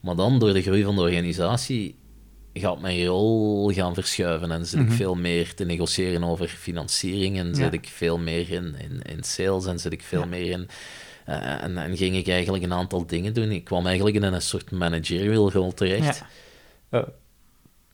Maar 0.00 0.16
dan, 0.16 0.38
door 0.38 0.52
de 0.52 0.62
groei 0.62 0.82
van 0.82 0.96
de 0.96 1.02
organisatie, 1.02 1.94
gaat 2.58 2.80
mijn 2.80 3.04
rol 3.04 3.72
gaan 3.72 3.94
verschuiven 3.94 4.50
en 4.50 4.66
zit 4.66 4.80
ik 4.80 4.86
mhm. 4.86 4.96
veel 4.96 5.14
meer 5.14 5.54
te 5.54 5.64
negociëren 5.64 6.24
over 6.24 6.48
financiering 6.48 7.38
en 7.38 7.54
zit 7.54 7.72
ik 7.72 7.88
veel 7.88 8.18
meer 8.18 8.50
in, 8.50 8.74
in, 8.78 9.02
in 9.02 9.22
sales 9.22 9.66
en 9.66 9.78
zit 9.78 9.92
ik 9.92 10.02
veel 10.02 10.26
meer 10.26 10.50
in... 10.50 10.68
Uh, 11.28 11.62
en, 11.62 11.78
en 11.78 11.96
ging 11.96 12.16
ik 12.16 12.28
eigenlijk 12.28 12.64
een 12.64 12.72
aantal 12.72 13.06
dingen 13.06 13.32
doen. 13.32 13.50
Ik 13.50 13.64
kwam 13.64 13.86
eigenlijk 13.86 14.16
in 14.16 14.22
een 14.22 14.42
soort 14.42 14.70
managerial 14.70 15.50
rol 15.50 15.74
terecht. 15.74 16.22
Ja, 16.90 16.98
uh, 16.98 17.06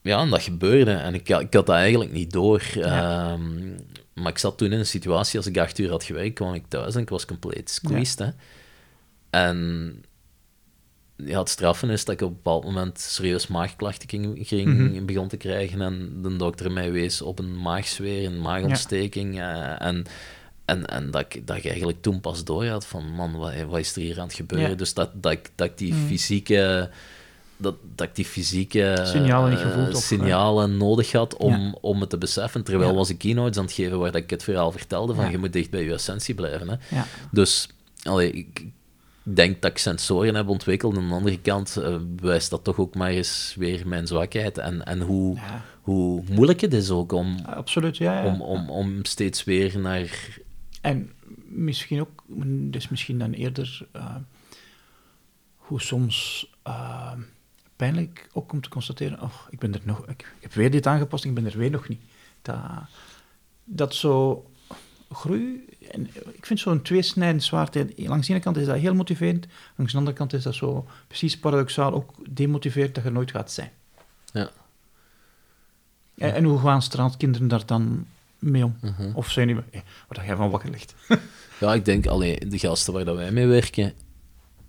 ja 0.01 0.19
en 0.19 0.29
dat 0.29 0.41
gebeurde. 0.41 0.91
En 0.91 1.13
ik, 1.13 1.29
ik 1.29 1.29
had 1.29 1.51
dat 1.51 1.69
eigenlijk 1.69 2.11
niet 2.11 2.31
door. 2.31 2.63
Ehm, 2.75 3.69
maar 4.13 4.31
ik 4.31 4.37
zat 4.37 4.57
toen 4.57 4.71
in 4.71 4.79
een 4.79 4.85
situatie, 4.85 5.37
als 5.37 5.47
ik 5.47 5.57
acht 5.57 5.79
uur 5.79 5.89
had 5.89 6.03
gewerkt, 6.03 6.33
kwam 6.33 6.53
ik 6.53 6.65
thuis 6.67 6.95
en 6.95 7.01
ik 7.01 7.09
was 7.09 7.25
compleet 7.25 7.69
squeezed. 7.69 8.19
Hè. 8.19 8.29
En 9.29 10.03
ja, 11.25 11.39
het 11.39 11.49
straffen 11.49 11.89
is 11.89 12.05
dat 12.05 12.13
ik 12.13 12.21
op 12.21 12.29
een 12.29 12.35
bepaald 12.35 12.63
moment 12.63 12.99
serieus 12.99 13.47
maagklachten 13.47 14.09
ging, 14.09 14.47
ging 14.47 14.77
mhm. 14.77 15.05
begon 15.05 15.27
te 15.27 15.37
krijgen 15.37 15.81
en 15.81 16.19
de 16.21 16.35
dokter 16.35 16.71
mij 16.71 16.91
wees 16.91 17.21
op 17.21 17.39
een 17.39 17.61
maagzweer, 17.61 18.25
een 18.25 18.41
maagontsteking. 18.41 19.35
Ja. 19.35 19.79
Eh, 19.79 19.87
en, 19.87 20.05
en, 20.65 20.85
en 20.85 21.11
dat, 21.11 21.21
ik, 21.21 21.47
dat 21.47 21.57
ik 21.57 21.65
eigenlijk 21.65 22.01
toen 22.01 22.21
pas 22.21 22.43
door 22.43 22.65
had 22.65 22.85
van, 22.85 23.11
man, 23.11 23.37
wat, 23.37 23.53
wat 23.69 23.79
is 23.79 23.95
er 23.95 24.01
hier 24.01 24.19
aan 24.19 24.27
het 24.27 24.35
gebeuren? 24.35 24.77
Dus 24.77 24.93
dat, 24.93 25.09
dat, 25.13 25.31
ik, 25.31 25.49
dat 25.55 25.67
ik 25.67 25.77
die 25.77 25.93
mhm. 25.93 26.05
fysieke... 26.05 26.89
Dat, 27.57 27.75
dat 27.95 28.07
ik 28.07 28.15
die 28.15 28.25
fysieke 28.25 29.01
signalen, 29.03 29.57
gevoeld, 29.57 29.97
signalen 29.97 30.77
nodig 30.77 31.11
had 31.11 31.37
om, 31.37 31.77
om 31.81 32.01
het 32.01 32.09
te 32.09 32.17
beseffen. 32.17 32.63
Terwijl 32.63 32.95
was 32.95 33.09
ik 33.09 33.17
keynotes 33.17 33.57
aan 33.57 33.63
het 33.63 33.73
geven 33.73 33.99
waar 33.99 34.11
dat 34.11 34.21
ik 34.21 34.29
het 34.29 34.43
verhaal 34.43 34.71
vertelde 34.71 35.13
van 35.13 35.31
je 35.31 35.37
moet 35.37 35.53
dicht 35.53 35.69
bij 35.69 35.83
je 35.83 35.93
essentie 35.93 36.35
blijven. 36.35 36.69
Hè. 36.69 37.01
Dus 37.31 37.67
allee, 38.03 38.31
ik, 38.31 38.65
denk 39.23 39.61
dat 39.61 39.71
ik 39.71 39.77
sensoren 39.77 40.35
heb 40.35 40.47
ontwikkeld. 40.47 40.97
Aan 40.97 41.07
de 41.07 41.13
andere 41.13 41.39
kant 41.39 41.77
uh, 41.79 41.97
bewijst 42.01 42.49
dat 42.49 42.63
toch 42.63 42.77
ook 42.77 42.95
maar 42.95 43.09
eens 43.09 43.55
weer 43.57 43.87
mijn 43.87 44.07
zwakheid. 44.07 44.57
En, 44.57 44.85
en 44.85 45.01
hoe, 45.01 45.37
hoe 45.81 46.23
moeilijk 46.29 46.61
het 46.61 46.73
is 46.73 46.89
ook 46.89 47.11
om, 47.11 47.37
Absoluut, 47.45 47.97
ja, 47.97 48.25
om, 48.25 48.41
om, 48.41 48.69
om 48.69 49.05
steeds 49.05 49.43
weer 49.43 49.79
naar... 49.79 50.37
En 50.81 51.11
misschien 51.45 52.01
ook, 52.01 52.23
dus 52.71 52.89
misschien 52.89 53.19
dan 53.19 53.31
eerder, 53.31 53.87
uh, 53.95 54.15
hoe 55.55 55.81
soms 55.81 56.47
uh, 56.67 57.11
pijnlijk 57.75 58.29
ook 58.33 58.51
om 58.51 58.61
te 58.61 58.69
constateren, 58.69 59.21
oh, 59.21 59.33
ik 59.49 59.59
ben 59.59 59.73
er 59.73 59.81
nog, 59.83 60.07
ik, 60.07 60.35
heb 60.39 60.53
weer 60.53 60.71
dit 60.71 60.87
aangepast, 60.87 61.25
ik 61.25 61.33
ben 61.33 61.45
er 61.45 61.57
weer 61.57 61.71
nog 61.71 61.87
niet. 61.87 62.01
Dat, 62.41 62.57
dat 63.63 63.95
zo 63.95 64.45
groei 65.13 65.65
en 65.91 66.09
ik 66.33 66.45
vind 66.45 66.59
zo'n 66.59 66.81
tweesnijdend 66.81 67.43
zwaard. 67.43 67.75
Langs 67.95 68.27
de 68.27 68.33
ene 68.33 68.41
kant 68.41 68.57
is 68.57 68.65
dat 68.65 68.77
heel 68.77 68.93
motiverend, 68.93 69.47
langs 69.75 69.91
de 69.91 69.97
andere 69.97 70.17
kant 70.17 70.33
is 70.33 70.43
dat 70.43 70.55
zo 70.55 70.87
precies 71.07 71.39
paradoxaal 71.39 71.93
ook 71.93 72.13
demotiveerd 72.29 72.95
dat 72.95 73.03
je 73.03 73.09
nooit 73.09 73.31
gaat 73.31 73.51
zijn. 73.51 73.71
Ja. 74.33 74.49
En, 76.17 76.33
en 76.33 76.43
hoe 76.43 76.59
gaan 76.59 76.81
straatkinderen 76.81 77.47
daar 77.47 77.65
dan 77.65 78.05
mee 78.39 78.65
om? 78.65 78.77
Uh 78.81 79.15
Of 79.15 79.31
zijn 79.31 79.47
die, 79.47 79.57
eh, 79.71 79.81
wat 80.07 80.25
jij 80.25 80.35
van 80.35 80.49
wakker 80.49 80.69
ligt? 80.69 80.95
ja, 81.59 81.73
ik 81.73 81.85
denk 81.85 82.07
alleen 82.07 82.39
de 82.49 82.59
gasten 82.59 82.93
waar 82.93 83.05
dat 83.05 83.15
wij 83.15 83.31
mee 83.31 83.47
werken, 83.47 83.93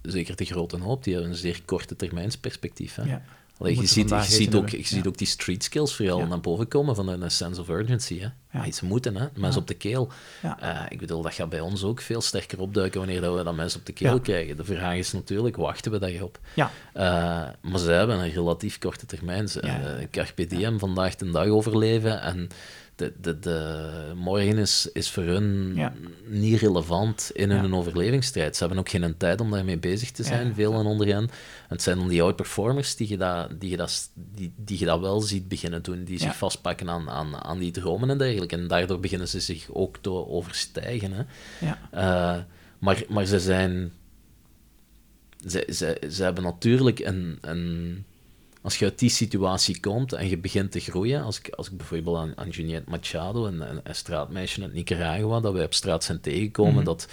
zeker 0.02 0.36
de 0.36 0.44
grote 0.44 0.78
hoop, 0.78 1.04
die 1.04 1.12
hebben 1.12 1.30
een 1.30 1.36
zeer 1.36 1.62
korte 1.64 1.96
termijnsperspectief. 1.96 2.94
Hè? 2.94 3.02
Ja. 3.02 3.22
Allee, 3.58 3.80
je 3.80 3.86
ziet, 3.86 4.08
je, 4.08 4.22
ziet 4.22 4.54
ook, 4.54 4.68
je 4.68 4.86
ziet 4.86 5.06
ook 5.06 5.18
die 5.18 5.26
street 5.26 5.64
skills 5.64 5.94
vooral 5.96 6.18
ja. 6.18 6.26
naar 6.26 6.40
boven 6.40 6.68
komen 6.68 6.94
van 6.94 7.08
een 7.08 7.30
sense 7.30 7.60
of 7.60 7.68
urgency. 7.68 8.18
Hè? 8.20 8.28
Ja. 8.52 8.64
Iets 8.64 8.80
moeten, 8.80 9.16
hè? 9.16 9.26
mensen 9.36 9.60
op 9.60 9.66
de 9.66 9.74
keel. 9.74 10.08
Uh, 10.44 10.80
ik 10.88 10.98
bedoel, 10.98 11.22
dat 11.22 11.34
gaat 11.34 11.48
bij 11.48 11.60
ons 11.60 11.84
ook 11.84 12.00
veel 12.00 12.20
sterker 12.20 12.60
opduiken 12.60 12.98
wanneer 12.98 13.20
dat 13.20 13.36
we 13.36 13.42
dat 13.42 13.54
mensen 13.54 13.80
op 13.80 13.86
de 13.86 13.92
keel 13.92 14.20
krijgen. 14.20 14.56
De 14.56 14.64
vraag 14.64 14.96
is 14.96 15.12
natuurlijk, 15.12 15.56
wachten 15.56 15.92
we 15.92 15.98
daarop? 15.98 16.38
Ja. 16.54 16.70
Uh, 16.94 17.00
maar 17.70 17.80
ze 17.80 17.90
hebben 17.90 18.18
een 18.18 18.30
relatief 18.30 18.78
korte 18.78 19.06
termijn. 19.06 19.48
Uh, 19.64 19.72
Carpe 20.10 20.46
diem, 20.46 20.78
vandaag 20.78 21.16
de 21.16 21.30
dag 21.30 21.46
overleven 21.46 22.20
en 22.20 22.48
de, 22.96 23.12
de, 23.20 23.38
de, 23.38 24.12
morgen 24.16 24.58
is, 24.58 24.88
is 24.92 25.10
voor 25.10 25.22
hun 25.22 25.78
niet 26.26 26.60
relevant 26.60 27.30
in 27.34 27.50
hun 27.50 27.74
overlevingsstrijd. 27.74 28.56
Ze 28.56 28.64
hebben 28.64 28.78
ook 28.78 28.88
geen 28.88 29.16
tijd 29.16 29.40
om 29.40 29.50
daarmee 29.50 29.78
bezig 29.78 30.10
te 30.10 30.22
zijn, 30.22 30.46
ja. 30.46 30.54
veel 30.54 30.72
en 30.72 30.86
onder 30.86 31.06
hen. 31.06 31.22
En 31.22 31.30
het 31.68 31.82
zijn 31.82 31.98
dan 31.98 32.08
die 32.08 32.22
outperformers 32.22 32.96
die 32.96 33.08
je 33.08 33.16
dat, 33.16 33.60
die 33.60 33.70
je 33.70 33.76
dat, 33.76 34.10
die, 34.14 34.52
die 34.56 34.78
je 34.78 34.84
dat 34.84 35.00
wel 35.00 35.20
ziet 35.20 35.48
beginnen 35.48 35.82
doen, 35.82 36.04
die 36.04 36.18
zich 36.18 36.36
vastpakken 36.36 36.90
aan, 36.90 37.10
aan, 37.10 37.36
aan 37.36 37.58
die 37.58 37.70
dromen 37.70 38.10
en 38.10 38.18
dergelijke. 38.18 38.56
En 38.56 38.68
daardoor 38.68 39.00
beginnen 39.00 39.28
ze 39.28 39.40
zich 39.40 39.66
ook 39.72 39.96
te 39.96 40.10
overstijgen. 40.10 41.12
Hè. 41.12 41.22
Ja. 41.66 41.78
Uh, 41.94 42.42
maar, 42.78 43.02
maar 43.08 43.24
ze 43.26 43.40
zijn... 43.40 43.92
Ze, 45.46 45.68
ze, 45.72 46.02
ze 46.10 46.22
hebben 46.22 46.44
natuurlijk 46.44 46.98
een... 46.98 47.38
een 47.40 48.04
als 48.64 48.78
je 48.78 48.84
uit 48.84 48.98
die 48.98 49.10
situatie 49.10 49.80
komt 49.80 50.12
en 50.12 50.28
je 50.28 50.38
begint 50.38 50.72
te 50.72 50.80
groeien, 50.80 51.22
als 51.22 51.38
ik, 51.38 51.48
als 51.48 51.70
ik 51.70 51.76
bijvoorbeeld 51.76 52.16
aan, 52.16 52.32
aan 52.36 52.48
Juliette 52.48 52.90
Machado, 52.90 53.46
een, 53.46 53.60
een, 53.60 53.94
straatmeisje 53.94 54.62
uit 54.62 54.72
Nicaragua, 54.72 55.40
dat 55.40 55.52
wij 55.52 55.64
op 55.64 55.74
straat 55.74 56.04
zijn 56.04 56.20
tegengekomen, 56.20 56.74
mhm. 56.74 56.84
dat 56.84 57.08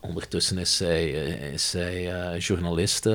ondertussen 0.00 0.58
is 0.58 0.76
zij, 0.76 1.24
eh, 1.24 1.52
is 1.52 1.70
zij 1.70 2.32
uh, 2.34 2.40
journaliste, 2.40 3.10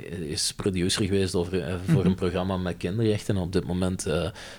uh, 0.00 0.30
is 0.30 0.52
producer 0.54 1.04
geweest 1.04 1.34
over, 1.34 1.80
voor 1.86 2.04
een 2.04 2.10
mhm. 2.10 2.18
programma 2.18 2.56
met 2.56 2.76
kinderrechten. 2.76 3.36
En 3.36 3.42
op 3.42 3.52
dit 3.52 3.64
moment 3.64 4.06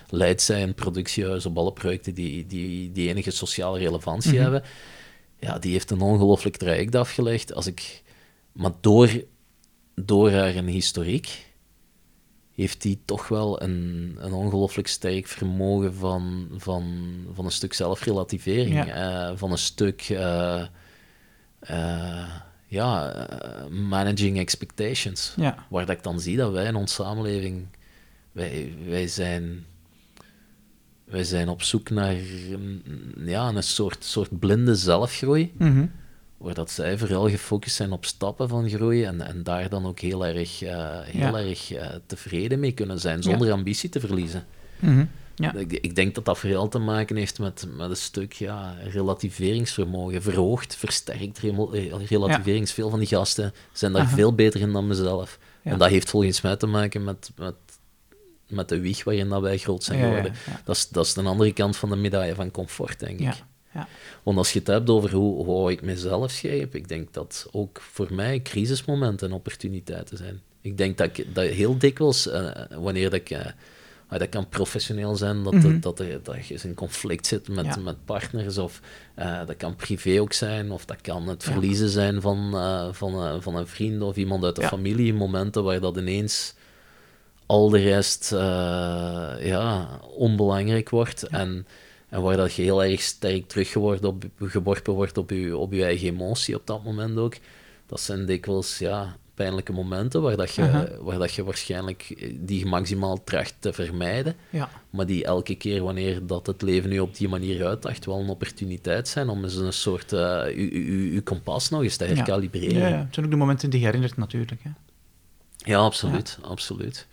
leidt 0.08 0.42
zij 0.42 0.62
een 0.62 0.74
productiehuis 0.74 1.46
op 1.46 1.58
alle 1.58 1.72
projecten 1.72 2.14
die, 2.14 2.46
die, 2.46 2.92
die 2.92 3.08
enige 3.08 3.30
sociale 3.30 3.78
relevantie 3.78 4.32
mhm. 4.32 4.42
hebben. 4.42 4.62
Ja, 5.38 5.58
die 5.58 5.72
heeft 5.72 5.90
een 5.90 6.00
ongelooflijk 6.00 6.56
traject 6.56 6.94
afgelegd. 6.94 7.54
Als 7.54 7.66
ik, 7.66 8.02
maar 8.52 8.72
door, 8.80 9.10
door 9.94 10.30
haar 10.30 10.56
een 10.56 10.68
historiek 10.68 11.52
heeft 12.54 12.82
hij 12.82 12.98
toch 13.04 13.28
wel 13.28 13.62
een, 13.62 14.14
een 14.18 14.32
ongelooflijk 14.32 14.88
sterk 14.88 15.26
vermogen 15.26 15.94
van, 15.94 16.48
van, 16.56 17.14
van 17.32 17.44
een 17.44 17.50
stuk 17.50 17.72
zelfrelativering. 17.72 18.84
Ja. 18.86 19.30
Uh, 19.30 19.36
van 19.36 19.50
een 19.50 19.58
stuk 19.58 20.08
uh, 20.08 20.64
uh, 21.70 22.28
ja, 22.66 23.26
managing 23.70 24.38
expectations. 24.38 25.34
Ja. 25.36 25.66
Waar 25.70 25.86
dat 25.86 25.96
ik 25.96 26.02
dan 26.02 26.20
zie 26.20 26.36
dat 26.36 26.52
wij 26.52 26.66
in 26.66 26.74
onze 26.74 26.94
samenleving, 26.94 27.66
wij, 28.32 28.74
wij 28.88 29.06
zijn 29.06 29.64
wij 31.04 31.24
zijn 31.24 31.48
op 31.48 31.62
zoek 31.62 31.90
naar 31.90 32.16
ja, 33.16 33.48
een 33.48 33.62
soort, 33.62 34.04
soort 34.04 34.38
blinde 34.38 34.74
zelfgroei. 34.74 35.52
Mm 35.58 35.90
waar 36.44 36.54
dat 36.54 36.70
zij 36.70 36.98
vooral 36.98 37.28
gefocust 37.28 37.76
zijn 37.76 37.92
op 37.92 38.04
stappen 38.04 38.48
van 38.48 38.68
groei 38.68 39.04
en, 39.04 39.20
en 39.20 39.42
daar 39.42 39.68
dan 39.68 39.86
ook 39.86 40.00
heel 40.00 40.26
erg, 40.26 40.62
uh, 40.62 41.00
heel 41.02 41.38
erg 41.38 41.72
uh, 41.72 41.86
tevreden 42.06 42.60
mee 42.60 42.72
kunnen 42.72 43.00
zijn, 43.00 43.22
zonder 43.22 43.52
ambitie 43.52 43.88
te 43.88 44.00
verliezen. 44.00 44.46
Mm 44.78 45.08
ja. 45.34 45.54
ik, 45.54 45.72
ik, 45.72 45.94
denk 45.94 46.14
dat 46.14 46.24
dat 46.24 46.38
vooral 46.38 46.68
te 46.68 46.78
maken 46.78 47.16
heeft 47.16 47.38
met, 47.38 47.66
met 47.76 47.90
een 47.90 47.96
stuk 47.96 48.32
ja, 48.32 48.76
relativeringsvermogen, 48.90 50.22
verhoogd, 50.22 50.76
versterkt 50.76 51.38
relativering. 52.08 52.70
Veel 52.70 52.90
van 52.90 52.98
die 52.98 53.08
gasten 53.08 53.52
zijn 53.72 53.92
daar 53.92 54.08
veel 54.08 54.34
beter 54.34 54.60
in 54.60 54.72
dan 54.72 54.86
mezelf. 54.86 55.38
En 55.62 55.78
dat 55.78 55.88
heeft 55.88 56.10
volgens 56.10 56.40
mij 56.40 56.56
te 56.56 56.66
maken 56.66 57.04
met, 57.04 57.30
met, 57.36 57.54
met 58.48 58.68
de 58.68 58.80
wieg 58.80 59.04
waarin 59.04 59.28
dat 59.28 59.42
wij 59.42 59.58
groot 59.58 59.84
zijn 59.84 60.00
geworden. 60.00 60.34
Dat, 60.64 60.76
is, 60.76 60.88
dat 60.88 61.06
is 61.06 61.14
de 61.14 61.22
andere 61.22 61.52
kant 61.52 61.76
van 61.76 61.90
de 61.90 61.96
medaille 61.96 62.34
van 62.34 62.50
comfort, 62.50 63.00
denk 63.00 63.20
ik. 63.20 63.42
Ja. 63.74 63.88
Want 64.22 64.38
als 64.38 64.52
je 64.52 64.58
het 64.58 64.68
hebt 64.68 64.90
over 64.90 65.12
hoe, 65.12 65.44
hoe 65.44 65.70
ik 65.70 65.82
mezelf 65.82 66.30
schrijf, 66.30 66.74
ik 66.74 66.88
denk 66.88 67.12
dat 67.12 67.48
ook 67.52 67.80
voor 67.80 68.08
mij 68.12 68.42
crisismomenten 68.42 69.28
en 69.28 69.34
opportuniteiten 69.34 70.16
zijn. 70.16 70.40
Ik 70.60 70.78
denk 70.78 70.98
dat, 70.98 71.18
ik, 71.18 71.34
dat 71.34 71.44
heel 71.44 71.78
dikwijls, 71.78 72.26
uh, 72.26 72.50
wanneer 72.70 73.10
dat 73.10 73.20
ik... 73.20 73.30
Uh, 73.30 73.46
dat 74.08 74.28
kan 74.28 74.48
professioneel 74.48 75.16
zijn, 75.16 75.42
dat, 75.42 75.52
mm 75.52 75.80
dat, 75.80 75.98
er, 75.98 76.22
dat 76.22 76.46
je 76.46 76.58
in 76.62 76.74
conflict 76.74 77.26
zit 77.26 77.48
met, 77.48 77.82
met 77.84 78.04
partners, 78.04 78.58
of 78.58 78.80
uh, 79.18 79.46
dat 79.46 79.56
kan 79.56 79.76
privé 79.76 80.20
ook 80.20 80.32
zijn, 80.32 80.70
of 80.70 80.84
dat 80.84 81.00
kan 81.00 81.28
het 81.28 81.44
verliezen 81.44 81.88
zijn 81.88 82.20
van, 82.20 82.50
van, 82.92 83.42
van 83.42 83.56
een 83.56 83.66
vriend 83.66 84.02
of 84.02 84.16
iemand 84.16 84.44
uit 84.44 84.56
de 84.56 84.62
familie, 84.62 85.14
momenten 85.14 85.64
waar 85.64 85.80
dat 85.80 85.96
ineens 85.96 86.54
al 87.46 87.68
de 87.68 87.78
rest 87.78 88.30
ja, 89.40 89.88
onbelangrijk 90.16 90.90
wordt. 90.90 91.22
En 91.22 91.66
en 92.14 92.22
waar 92.22 92.36
dat 92.36 92.54
je 92.54 92.62
heel 92.62 92.84
erg 92.84 93.00
sterk 93.00 93.48
teruggeworpen 93.48 94.92
wordt 94.92 95.18
op 95.18 95.30
je, 95.30 95.56
op 95.56 95.72
je 95.72 95.84
eigen 95.84 96.08
emotie 96.08 96.54
op 96.54 96.66
dat 96.66 96.84
moment 96.84 97.18
ook. 97.18 97.36
Dat 97.86 98.00
zijn 98.00 98.26
dikwijls 98.26 98.78
ja, 98.78 99.16
pijnlijke 99.34 99.72
momenten 99.72 100.22
waar, 100.22 100.36
dat 100.36 100.54
je, 100.54 100.98
waar 101.00 101.18
dat 101.18 101.32
je 101.32 101.44
waarschijnlijk 101.44 102.30
die 102.40 102.66
maximaal 102.66 103.24
tracht 103.24 103.54
te 103.58 103.72
vermijden. 103.72 104.34
Ja. 104.50 104.68
Maar 104.90 105.06
die 105.06 105.24
elke 105.24 105.54
keer 105.54 105.82
wanneer 105.82 106.26
dat 106.26 106.46
het 106.46 106.62
leven 106.62 106.90
nu 106.90 106.98
op 106.98 107.16
die 107.16 107.28
manier 107.28 107.66
uitdacht, 107.66 108.04
wel 108.04 108.20
een 108.20 108.28
opportuniteit 108.28 109.08
zijn 109.08 109.28
om 109.28 109.44
eens 109.44 109.56
een 109.56 109.72
soort 109.72 110.12
uh, 110.12 110.42
uw 111.12 111.22
kompas 111.22 111.70
nog 111.70 111.82
eens 111.82 111.96
te 111.96 112.04
herkalibreren. 112.04 112.88
Ja, 112.88 113.08
zijn 113.10 113.24
ook 113.24 113.32
de 113.32 113.38
momenten 113.38 113.70
die 113.70 113.80
je 113.80 113.86
herinnert 113.86 114.16
natuurlijk. 114.16 114.62
Hè. 114.62 114.70
Ja, 115.56 115.78
absoluut. 115.78 116.38
absoluut 116.42 117.06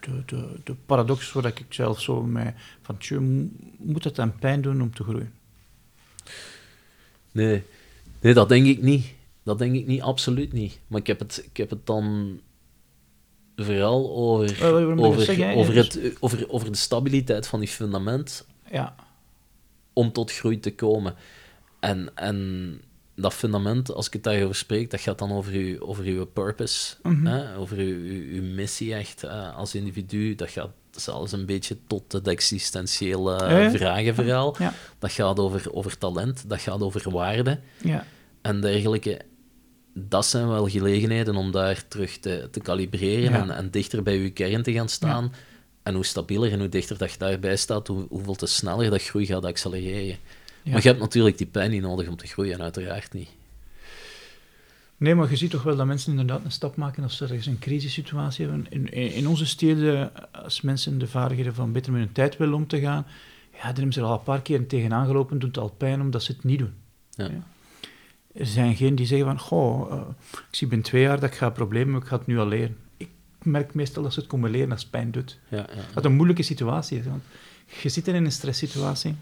de, 0.00 0.22
de, 0.26 0.60
de 0.64 0.74
paradox 0.86 1.32
waar 1.32 1.46
ik 1.46 1.64
zelf 1.68 2.00
zo 2.00 2.22
mee 2.22 2.52
van, 2.82 3.50
moet 3.76 4.04
het 4.04 4.16
dan 4.16 4.38
pijn 4.38 4.62
doen 4.62 4.82
om 4.82 4.94
te 4.94 5.02
groeien? 5.02 5.32
Nee, 7.32 7.62
nee 8.20 8.34
dat 8.34 8.48
denk 8.48 8.66
ik 8.66 8.82
niet. 8.82 9.06
Dat 9.42 9.58
denk 9.58 9.74
ik 9.74 9.86
niet, 9.86 10.02
absoluut 10.02 10.52
niet. 10.52 10.80
Maar 10.86 11.00
ik 11.00 11.06
heb 11.06 11.18
het, 11.18 11.42
ik 11.50 11.56
heb 11.56 11.70
het 11.70 11.86
dan 11.86 12.40
vooral 13.56 14.16
over, 14.16 14.64
over, 14.64 15.56
over, 15.56 15.76
het, 15.76 16.16
over, 16.20 16.50
over 16.50 16.70
de 16.70 16.76
stabiliteit 16.76 17.46
van 17.46 17.60
die 17.60 17.68
fundament 17.68 18.46
ja. 18.70 18.94
om 19.92 20.12
tot 20.12 20.32
groei 20.32 20.60
te 20.60 20.74
komen. 20.74 21.14
En, 21.80 22.10
en 22.14 22.80
dat 23.20 23.34
fundament, 23.34 23.94
als 23.94 24.06
ik 24.06 24.12
het 24.12 24.22
daarover 24.22 24.54
spreek, 24.54 24.90
dat 24.90 25.00
gaat 25.00 25.18
dan 25.18 25.32
over 25.32 25.58
je, 25.58 25.86
over 25.86 26.04
uw 26.04 26.24
purpose, 26.24 26.94
mhm. 27.02 27.26
hè? 27.26 27.56
over 27.56 27.76
uw, 27.76 28.32
uw, 28.32 28.42
missie 28.42 28.94
echt 28.94 29.24
als 29.56 29.74
individu. 29.74 30.34
Dat 30.34 30.50
gaat 30.50 30.70
zelfs 30.90 31.32
een 31.32 31.46
beetje 31.46 31.76
tot 31.86 32.12
het 32.12 32.28
existentiële 32.28 33.70
vragen 33.74 34.14
verhaal. 34.14 34.56
Dat 34.98 35.12
gaat 35.12 35.38
over, 35.38 35.72
over 35.72 35.98
talent, 35.98 36.48
dat 36.48 36.60
gaat 36.60 36.80
over 36.80 37.10
waarde 37.10 37.58
ja. 37.82 38.04
en 38.42 38.60
dergelijke. 38.60 39.20
Dat 39.94 40.26
zijn 40.26 40.48
wel 40.48 40.68
gelegenheden 40.68 41.36
om 41.36 41.50
daar 41.50 41.88
terug 41.88 42.18
te, 42.18 42.48
te 42.50 42.60
kalibreren 42.60 43.32
en, 43.32 43.50
en, 43.50 43.70
dichter 43.70 44.02
bij 44.02 44.18
je 44.18 44.30
kern 44.30 44.62
te 44.62 44.72
gaan 44.72 44.88
staan. 44.88 45.32
En 45.82 45.94
hoe 45.94 46.04
stabieler 46.04 46.52
en 46.52 46.58
hoe 46.58 46.68
dichter 46.68 46.98
dat 46.98 47.12
je 47.12 47.18
daarbij 47.18 47.56
staat, 47.56 47.86
hoe, 47.86 48.06
hoeveel 48.08 48.34
te 48.34 48.46
sneller 48.46 48.90
dat 48.90 49.02
groei 49.02 49.26
gaat 49.26 49.44
accelereren. 49.44 50.16
Maar 50.64 50.82
je 50.82 50.88
hebt 50.88 51.00
natuurlijk 51.00 51.38
die 51.38 51.46
pijn 51.46 51.70
niet 51.70 51.82
nodig 51.82 52.08
om 52.08 52.16
te 52.16 52.26
groeien, 52.26 52.62
uiteraard 52.62 53.12
niet. 53.12 53.28
Nee, 54.96 55.14
maar 55.14 55.30
je 55.30 55.36
ziet 55.36 55.50
toch 55.50 55.62
wel 55.62 55.76
dat 55.76 55.86
mensen 55.86 56.10
inderdaad 56.10 56.44
een 56.44 56.52
stap 56.52 56.76
maken 56.76 57.02
als 57.02 57.16
ze 57.16 57.24
ergens 57.24 57.46
een 57.46 57.58
crisissituatie 57.58 58.46
hebben. 58.46 58.66
In, 58.70 58.92
in, 58.92 59.28
onze 59.28 59.46
steden, 59.46 60.12
als 60.32 60.60
mensen 60.60 60.98
de 60.98 61.06
vaardigheden 61.06 61.54
van 61.54 61.72
beter 61.72 61.92
met 61.92 62.00
hun 62.00 62.12
tijd 62.12 62.36
willen 62.36 62.54
om 62.54 62.66
te 62.66 62.80
gaan, 62.80 63.06
ja, 63.52 63.62
dan 63.62 63.74
hebben 63.74 63.92
ze 63.92 64.00
er 64.00 64.06
al 64.06 64.12
een 64.12 64.22
paar 64.22 64.42
keer 64.42 64.66
tegenaan 64.66 65.06
gelopen, 65.06 65.38
doet 65.38 65.54
het 65.54 65.64
al 65.64 65.74
pijn 65.76 66.00
omdat 66.00 66.22
ze 66.22 66.32
het 66.32 66.44
niet 66.44 66.58
doen. 66.58 66.72
Ja. 67.10 67.24
Ja. 67.24 67.42
Er 68.32 68.46
zijn 68.46 68.76
geen 68.76 68.94
die 68.94 69.06
zeggen 69.06 69.26
van, 69.26 69.38
goh, 69.38 69.92
uh, 69.92 70.00
ik 70.30 70.54
zie 70.56 70.68
binnen 70.68 70.86
twee 70.86 71.02
jaar 71.02 71.20
dat 71.20 71.30
ik 71.30 71.36
ga 71.36 71.50
problemen, 71.50 71.92
maar 71.92 72.00
ik 72.00 72.06
ga 72.06 72.16
het 72.16 72.26
nu 72.26 72.38
al 72.38 72.48
leren. 72.48 72.76
Ik 72.96 73.08
merk 73.42 73.74
meestal 73.74 74.02
dat 74.02 74.12
ze 74.12 74.20
het 74.20 74.28
komen 74.28 74.50
leren 74.50 74.72
als 74.72 74.86
pijn 74.86 75.10
doet. 75.10 75.38
Ja, 75.48 75.56
ja, 75.56 75.82
Dat 75.94 76.04
een 76.04 76.14
moeilijke 76.14 76.42
situatie 76.42 76.98
is, 76.98 77.04
want 77.04 77.22
je 77.82 77.88
zit 77.88 78.08
in 78.08 78.14
een 78.14 78.32
stresssituatie, 78.32 79.14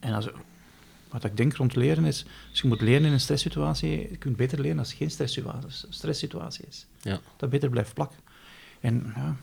en 0.00 0.12
als, 0.12 0.28
wat 1.10 1.24
ik 1.24 1.36
denk 1.36 1.54
rond 1.54 1.76
leren 1.76 2.04
is, 2.04 2.24
als 2.50 2.60
je 2.60 2.68
moet 2.68 2.80
leren 2.80 3.04
in 3.04 3.12
een 3.12 3.20
stresssituatie, 3.20 3.90
je 4.10 4.16
kunt 4.16 4.36
beter 4.36 4.60
leren 4.60 4.78
als 4.78 4.88
het 4.88 4.96
geen 4.96 5.30
stresssituatie 5.88 6.64
is. 6.68 6.86
Ja. 7.02 7.20
Dat 7.36 7.50
beter 7.50 7.70
blijft 7.70 7.94
plakken. 7.94 8.18
En 8.80 9.12
ja, 9.16 9.36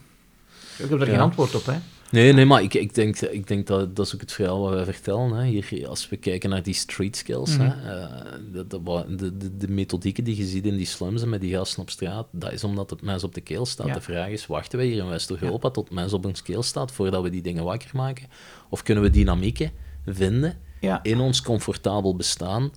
ik 0.78 0.90
heb 0.90 1.02
er 1.02 1.08
geen 1.08 1.20
antwoord 1.20 1.56
op, 1.56 1.66
hè. 1.66 1.78
Nee, 2.12 2.34
nee, 2.34 2.46
maar 2.46 2.64
ik, 2.64 2.74
ik, 2.74 2.96
denk, 2.96 3.20
ik 3.20 3.48
denk 3.48 3.68
dat 3.68 3.96
dat 3.96 4.06
is 4.06 4.14
ook 4.14 4.22
het 4.22 4.32
verhaal 4.32 4.60
wat 4.60 4.74
wij 4.74 4.86
vertellen. 4.86 5.32
Hè. 5.32 5.46
Hier, 5.46 5.88
als 5.88 6.10
we 6.10 6.18
kijken 6.18 6.50
naar 6.50 6.64
die 6.64 6.74
street 6.74 7.18
skills, 7.18 7.58
hè, 7.58 7.66
mhm. 7.66 7.88
eh, 7.88 8.32
de, 8.52 8.68
de, 8.68 9.38
de, 9.38 9.58
de, 9.58 9.68
methodieken 9.68 10.24
die 10.24 10.38
je 10.38 10.46
ziet 10.46 10.66
in 10.66 10.78
die 10.78 10.86
slums 10.86 11.22
en 11.22 11.30
met 11.30 11.42
die 11.42 11.54
gasten 11.54 11.82
op 11.82 11.90
straat, 11.90 12.28
dat 12.32 12.52
is 12.52 12.64
omdat 12.64 12.90
het 12.90 13.02
mensen 13.02 13.28
op 13.28 13.34
de 13.34 13.42
keel 13.42 13.66
staat. 13.66 13.94
De 13.94 14.02
vraag 14.02 14.30
is, 14.30 14.46
wachten 14.46 14.78
wij 14.78 14.88
hier 14.88 15.04
in 15.04 15.10
West-Europa 15.10 15.70
tot 15.70 15.92
mensen 15.92 16.18
op 16.18 16.26
ons 16.26 16.44
keel 16.44 16.64
staat 16.64 16.92
voordat 16.92 17.24
we 17.24 17.30
die 17.30 17.42
dingen 17.42 17.64
wakker 17.64 17.90
maken? 17.94 18.28
Of 18.70 18.84
kunnen 18.84 19.04
we 19.04 19.10
dynamieken 19.10 19.72
vinden 20.08 20.58
in 21.02 21.20
ons 21.20 21.42
comfortabel 21.42 22.16
bestaan 22.16 22.72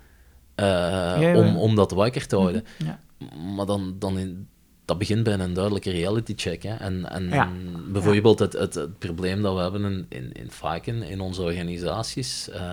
uh, 0.61 1.33
Om, 1.37 1.57
om 1.57 1.75
dat 1.75 1.91
wakker 1.91 2.27
te 2.27 2.37
houden. 2.37 2.65
Mhm, 2.79 3.55
maar 3.55 3.67
dan, 3.67 3.97
dan 3.99 4.19
in, 4.19 4.49
dat 4.85 4.99
begint 4.99 5.23
bij 5.23 5.39
een 5.39 5.55
duidelijke 5.55 5.91
reality 5.91 6.33
check. 6.37 6.63
Hè. 6.63 6.75
En, 6.75 7.11
en 7.11 7.93
bijvoorbeeld 7.93 8.39
het, 8.39 8.53
het, 8.53 8.75
het, 8.75 8.99
probleem 8.99 9.43
dat 9.43 9.55
we 9.55 9.61
hebben 9.61 9.85
in, 9.85 10.07
in, 10.09 10.33
in 10.33 10.51
vaken 10.51 11.03
in 11.03 11.21
onze 11.21 11.43
organisaties. 11.43 12.49
Uh, 12.49 12.73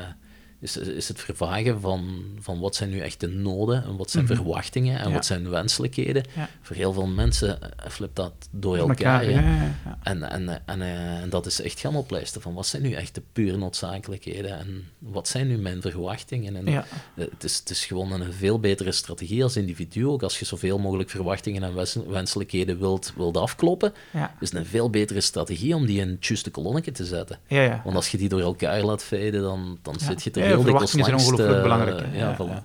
is, 0.60 0.78
is 0.78 1.08
het 1.08 1.20
vervagen 1.20 1.82
van, 1.82 2.24
van 2.40 2.60
wat 2.60 2.76
zijn 2.76 2.90
nu 2.90 3.00
echt 3.00 3.20
de 3.20 3.28
noden 3.28 3.84
en 3.84 3.98
wat 3.98 4.12
zijn 4.12 4.24
mhm. 4.24 4.36
verwachtingen 4.36 5.00
en 5.00 5.14
wat 5.14 5.26
zijn 5.26 5.50
wenselijkheden. 5.50 6.24
Voor 6.62 6.76
heel 6.76 6.94
veel 6.94 7.08
mensen 7.08 7.60
uh, 7.62 7.90
flipt 7.90 8.16
dat 8.16 8.34
door 8.52 8.78
elkaar. 8.78 9.24
en, 9.24 10.24
en, 10.24 10.62
en, 10.66 10.80
uh, 10.80 11.22
en 11.22 11.30
dat 11.30 11.46
is 11.46 11.62
echt 11.62 11.80
gaan 11.80 11.96
oplijsten 11.96 12.42
van 12.42 12.54
wat 12.54 12.68
zijn 12.68 12.82
nu 12.82 12.92
echt 12.92 13.16
de 13.16 13.22
pure 13.34 13.58
noodzakelijkheden 13.58 14.60
en 14.60 14.84
wat 15.00 15.28
zijn 15.28 15.48
nu 15.48 15.58
mijn 15.58 15.82
verwachtingen. 15.82 16.56
En 16.56 16.86
het, 17.16 17.44
is, 17.44 17.58
het 17.58 17.70
is 17.70 17.86
gewoon 17.86 18.12
een 18.12 18.34
veel 18.34 18.60
betere 18.60 18.92
strategie 18.92 19.44
als 19.44 19.56
individu, 19.56 20.08
ook 20.08 20.24
als 20.24 20.40
je 20.40 20.46
zoveel 20.46 20.80
mogelijk 20.80 21.10
verwachtingen 21.10 21.64
en 21.64 21.74
wenselijkheden 22.10 22.80
wilt, 22.80 23.14
wilt 23.16 23.38
afkloppen. 23.38 23.94
is 24.40 24.50
het 24.50 24.60
een 24.60 24.66
veel 24.66 24.90
betere 24.90 25.22
strategie 25.22 25.76
om 25.76 25.86
die 25.86 26.00
in 26.00 26.10
het 26.10 26.26
juiste 26.26 26.50
kolonnetje 26.50 26.92
te 26.92 27.06
zetten. 27.06 27.40
Want 27.84 27.96
als 27.96 28.10
je 28.10 28.18
die 28.18 28.30
door 28.30 28.42
elkaar 28.42 28.82
laat 28.82 29.04
veden, 29.04 29.42
dan, 29.42 29.80
dan 29.82 30.00
zit 30.00 30.24
je 30.24 30.32
er 30.32 30.47
ja, 30.50 30.60
verwachtingen 30.60 31.06
zijn 31.06 31.18
ongelooflijk 31.18 31.62
belangrijk. 31.62 32.06
ja, 32.14 32.36
voilà. 32.36 32.64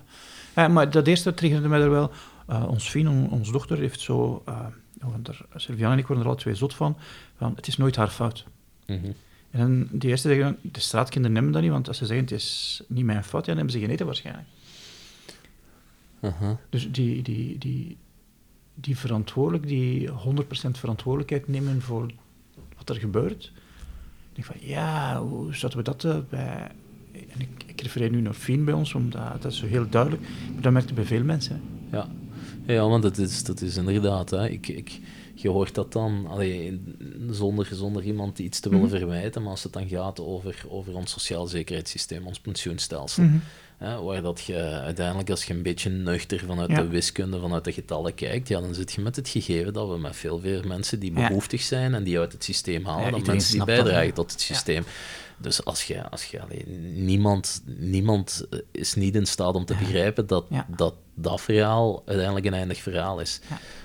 ja, 0.55 0.67
maar 0.67 0.89
dat 0.89 1.07
eerste 1.07 1.33
triggerde 1.33 1.67
mij 1.67 1.81
er 1.81 1.89
wel. 1.89 2.11
Uh, 2.49 2.67
ons 2.69 2.89
Fien, 2.89 3.29
ons 3.29 3.51
dochter, 3.51 3.77
heeft 3.77 3.99
zo... 3.99 4.43
Uh, 4.49 4.65
Sylviane 5.55 5.93
en 5.93 5.99
ik 5.99 6.07
worden 6.07 6.25
er 6.25 6.31
al 6.31 6.37
twee 6.37 6.55
zot 6.55 6.73
van, 6.73 6.97
van 7.37 7.53
het 7.55 7.67
is 7.67 7.77
nooit 7.77 7.95
haar 7.95 8.07
fout. 8.07 8.45
Mm 8.85 8.99
-hmm. 9.01 9.13
En 9.51 9.87
die 9.91 10.09
eerste 10.09 10.27
zeggen, 10.27 10.57
de 10.61 10.79
straatkinderen 10.79 11.35
nemen 11.35 11.51
dat 11.51 11.61
niet, 11.61 11.71
want 11.71 11.87
als 11.87 11.97
ze 11.97 12.05
zeggen 12.05 12.25
het 12.25 12.33
is 12.33 12.81
niet 12.87 13.05
mijn 13.05 13.23
fout, 13.23 13.45
ja, 13.45 13.47
dan 13.47 13.55
hebben 13.55 13.73
ze 13.73 13.79
geen 13.79 13.89
eten 13.89 14.05
waarschijnlijk. 14.05 14.47
Uh 16.19 16.31
-huh. 16.39 16.51
Dus 16.69 16.91
die, 16.91 17.21
die, 17.21 17.57
die, 17.57 17.97
die 18.73 18.97
verantwoordelijk, 18.97 19.67
die 19.67 20.09
100% 20.09 20.13
verantwoordelijkheid 20.71 21.47
nemen 21.47 21.81
voor 21.81 22.11
wat 22.77 22.89
er 22.89 22.95
gebeurt. 22.95 23.51
Ik 24.33 24.45
denk 24.45 24.47
van, 24.47 24.69
ja, 24.69 25.21
hoe 25.21 25.55
zouden 25.55 25.83
we 25.83 25.95
dat 25.95 26.29
bij 26.29 26.71
en 27.33 27.41
ik, 27.41 27.63
ik 27.65 27.81
refereer 27.81 28.09
nu 28.09 28.21
naar 28.21 28.33
Fien 28.33 28.65
bij 28.65 28.73
ons, 28.73 28.93
omdat 28.93 29.41
dat 29.41 29.51
is 29.51 29.57
zo 29.57 29.65
heel 29.65 29.89
duidelijk, 29.89 30.21
maar 30.53 30.61
dat 30.61 30.71
merkte 30.71 30.93
bij 30.93 31.05
veel 31.05 31.23
mensen. 31.23 31.61
Ja. 31.91 32.07
ja, 32.65 32.87
want 32.87 33.03
dat 33.03 33.17
is, 33.17 33.43
dat 33.43 33.61
is 33.61 33.77
inderdaad, 33.77 34.29
hè. 34.29 34.49
Ik, 34.49 34.67
ik, 34.67 34.99
je 35.33 35.49
hoort 35.49 35.75
dat 35.75 35.91
dan, 35.91 36.27
allee, 36.27 36.81
zonder, 37.29 37.69
zonder 37.71 38.03
iemand 38.03 38.39
iets 38.39 38.59
te 38.59 38.69
willen 38.69 38.85
mhm. 38.85 38.97
verwijten, 38.97 39.41
maar 39.41 39.51
als 39.51 39.63
het 39.63 39.73
dan 39.73 39.87
gaat 39.87 40.19
over, 40.19 40.63
over 40.67 40.95
ons 40.95 41.11
sociaal 41.11 41.47
zekerheidssysteem, 41.47 42.27
ons 42.27 42.39
pensioenstelsel, 42.39 43.23
mm 43.23 43.41
hè, 43.77 44.01
waar 44.01 44.21
dat 44.21 44.41
je 44.41 44.81
uiteindelijk, 44.83 45.29
als 45.29 45.43
je 45.43 45.53
een 45.53 45.61
beetje 45.61 45.89
nuchter 45.89 46.39
vanuit 46.39 46.75
de 46.75 46.87
wiskunde, 46.87 47.39
vanuit 47.39 47.63
de 47.63 47.71
getallen 47.71 48.13
kijkt, 48.13 48.47
ja, 48.47 48.61
dan 48.61 48.73
zit 48.73 48.91
je 48.91 49.01
met 49.01 49.15
het 49.15 49.29
gegeven 49.29 49.73
dat 49.73 49.89
we 49.89 49.97
met 49.97 50.15
veel 50.15 50.39
meer 50.39 50.67
mensen 50.67 50.99
die 50.99 51.11
behoeftig 51.11 51.61
zijn 51.61 51.93
en 51.93 52.03
die 52.03 52.19
uit 52.19 52.31
het 52.31 52.43
systeem 52.43 52.85
halen, 52.85 53.11
dan 53.11 53.21
mensen 53.25 53.53
die 53.53 53.65
bijdragen 53.65 54.13
tot 54.13 54.31
het 54.31 54.41
systeem. 54.41 54.83
Dus 55.37 55.65
als 55.65 55.83
je, 55.83 56.09
als 56.09 56.25
je 56.25 56.41
alleen, 56.41 57.05
niemand, 57.05 57.63
niemand 57.65 58.45
is 58.71 58.93
niet 58.93 59.15
in 59.15 59.25
staat 59.25 59.55
om 59.55 59.65
te 59.65 59.75
begrijpen 59.75 60.27
dat, 60.27 60.45
dat 60.67 60.93
dat 61.15 61.41
verhaal 61.41 62.03
uiteindelijk 62.05 62.45
een 62.45 62.53
eindig 62.53 62.81
verhaal 62.81 63.19
is. 63.19 63.39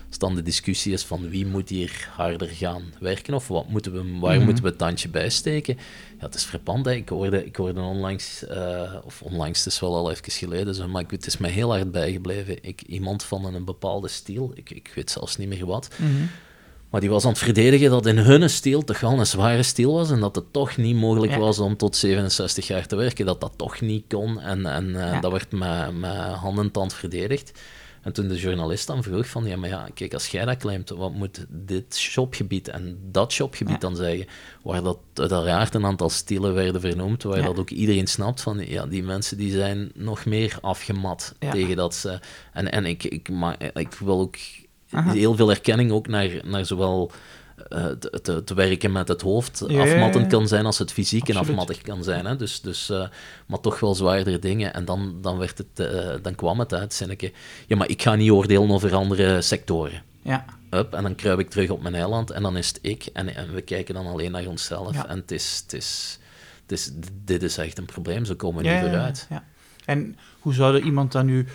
Als 0.09 0.19
dan 0.19 0.35
de 0.35 0.43
discussie 0.43 0.93
is 0.93 1.05
van 1.05 1.29
wie 1.29 1.47
moet 1.47 1.69
hier 1.69 2.09
harder 2.17 2.49
gaan 2.49 2.83
werken 3.01 3.35
of 3.35 3.49
wat 3.49 3.69
moeten 3.69 3.93
we, 3.93 4.19
waar 4.21 4.37
mhm. 4.37 4.45
moeten 4.45 4.65
we 4.65 4.69
het 4.69 4.79
tandje 4.79 5.09
bijsteken, 5.09 5.77
ja, 6.19 6.25
het 6.25 6.35
is 6.35 6.45
verpand. 6.45 6.87
Ik, 6.87 7.09
hoorde, 7.09 7.47
ik 7.47 7.57
hoorde 7.57 7.81
onlangs, 7.81 8.45
uh, 8.51 8.95
of 9.05 9.23
onlangs, 9.23 9.65
het 9.65 9.73
is 9.73 9.81
wel 9.81 9.95
al 9.95 10.11
even 10.11 10.33
geleden, 10.33 10.91
maar 10.91 11.05
het 11.09 11.27
is 11.27 11.37
mij 11.37 11.51
heel 11.51 11.71
hard 11.71 11.91
bijgebleven. 11.91 12.65
Ik, 12.65 12.83
iemand 12.83 13.23
van 13.23 13.55
een 13.55 13.65
bepaalde 13.65 14.09
stijl, 14.09 14.53
ik, 14.55 14.71
ik 14.71 14.93
weet 14.95 15.11
zelfs 15.11 15.37
niet 15.37 15.49
meer 15.49 15.67
wat, 15.67 15.89
mhm. 15.97 16.25
Maar 16.91 17.01
die 17.01 17.11
was 17.11 17.25
aan 17.25 17.31
het 17.31 17.39
verdedigen 17.39 17.91
dat 17.91 18.07
in 18.07 18.19
hun 18.19 18.51
stijl 18.51 18.85
toch 18.85 19.01
wel 19.01 19.19
een 19.19 19.27
zware 19.27 19.63
stijl 19.63 19.93
was 19.93 20.11
en 20.11 20.21
dat 20.21 20.35
het 20.35 20.53
toch 20.53 20.77
niet 20.77 20.97
mogelijk 20.97 21.35
was 21.35 21.59
om 21.59 21.77
tot 21.77 21.97
67 21.97 22.67
jaar 22.67 22.87
te 22.87 22.97
werken. 22.97 23.27
Dat 23.27 23.41
dat 23.41 23.53
toch 23.57 23.81
niet 23.81 24.05
kon 24.09 24.41
en, 24.41 24.67
en 24.67 25.13
eh, 25.13 25.21
dat 25.21 25.33
werd 25.33 25.53
met, 25.53 25.99
met 25.99 26.17
hand 26.17 26.59
en 26.59 26.71
tand 26.71 26.95
verdedigd. 26.95 27.61
En 28.03 28.13
toen 28.13 28.29
de 28.29 28.39
journalist 28.39 28.87
dan 28.87 29.03
vroeg 29.03 29.29
van, 29.29 29.45
ja, 29.45 29.57
maar 29.57 29.69
ja, 29.69 29.89
kijk, 29.95 30.15
als 30.15 30.27
jij 30.27 30.45
dat 30.45 30.57
claimt, 30.57 30.89
wat 30.89 31.13
moet 31.13 31.47
dit 31.49 31.97
shopgebied 31.97 32.69
en 32.69 32.99
dat 33.11 33.33
shopgebied 33.33 33.81
dan 33.81 33.97
zeggen? 33.97 34.27
Waar 34.63 34.83
dat 34.83 34.99
uiteraard 35.15 35.75
een 35.75 35.87
aantal 35.87 36.11
stilen 36.11 36.55
werden 36.55 36.81
vernoemd, 36.81 37.23
waar 37.23 37.43
dat 37.43 37.59
ook 37.59 37.71
iedereen 37.71 38.07
snapt 38.07 38.41
van, 38.41 38.67
ja, 38.67 38.87
die 38.87 39.03
mensen 39.03 39.37
die 39.37 39.53
zijn 39.53 39.91
nog 39.95 40.25
meer 40.25 40.59
afgemat 40.61 41.35
tegen 41.51 41.77
dat 41.77 41.95
ze... 41.95 42.21
En, 42.53 42.73
en 42.73 42.87
ik, 42.87 43.05
ik, 43.05 43.29
maar, 43.29 43.57
ik 43.75 43.93
wil 43.93 44.21
ook 44.21 44.37
heel 44.91 45.35
veel 45.35 45.51
erkenning 45.51 45.91
ook 45.93 46.07
naar, 46.07 46.31
naar 46.45 46.67
zowel 46.67 47.11
uh, 47.73 47.87
te, 47.87 48.45
te, 48.45 48.55
werken 48.55 48.93
met 48.93 49.09
het 49.09 49.23
hoofd 49.23 49.65
ja, 49.69 49.83
afmattend 49.83 50.27
kan 50.27 50.49
zijn 50.49 50.67
als 50.67 50.79
het 50.79 50.93
fysiek 50.93 51.29
en 51.29 51.37
afmattig 51.37 51.83
kan 51.83 52.05
zijn. 52.05 52.27
Hè? 52.27 52.37
Dus, 52.37 52.61
dus, 52.61 52.91
uh, 52.91 53.07
maar 53.47 53.61
toch 53.61 53.81
wel 53.81 53.95
zwaardere 53.95 54.39
dingen. 54.39 54.75
En 54.75 54.85
dan, 54.85 55.19
dan, 55.21 55.39
werd 55.39 55.59
het, 55.59 55.95
uh, 55.95 56.15
dan 56.23 56.35
kwam 56.35 56.59
het 56.59 56.75
uit. 56.75 56.95
Zinneke, 56.95 57.33
ja, 57.67 57.77
maar 57.77 57.89
ik 57.89 58.03
ga 58.03 58.15
niet 58.15 58.31
oordelen 58.31 58.71
over 58.71 58.95
andere 58.95 59.43
sectoren. 59.43 60.03
Ja. 60.23 60.45
Up, 60.71 60.93
en 60.93 61.03
dan 61.03 61.15
kruip 61.15 61.39
ik 61.39 61.51
terug 61.51 61.71
op 61.71 61.83
mijn 61.83 61.95
eiland 61.95 62.31
en 62.31 62.43
dan 62.43 62.57
is 62.57 62.69
het 62.69 62.79
ik. 62.83 63.09
En, 63.13 63.35
en 63.35 63.55
we 63.55 63.61
kijken 63.61 63.95
dan 63.95 64.07
alleen 64.07 64.31
naar 64.31 64.47
onszelf. 64.47 64.95
Ja. 64.95 65.09
En 65.09 65.17
het 65.17 65.31
is, 65.31 65.61
het 65.63 65.73
is, 65.73 66.19
het 66.63 66.73
is, 66.73 66.91
dit 67.25 67.43
is 67.43 67.59
echt 67.59 67.79
een 67.79 67.85
probleem, 67.85 68.25
zo 68.25 68.35
komen 68.35 68.63
we 68.63 68.69
niet 68.69 68.81
vooruit. 68.81 69.27
Ja, 69.31 69.45
En 69.85 70.17
hoe 70.41 70.55
zou 70.55 70.83
iemand 70.83 71.13
dan 71.13 71.27
nu 71.27 71.39
een 71.39 71.47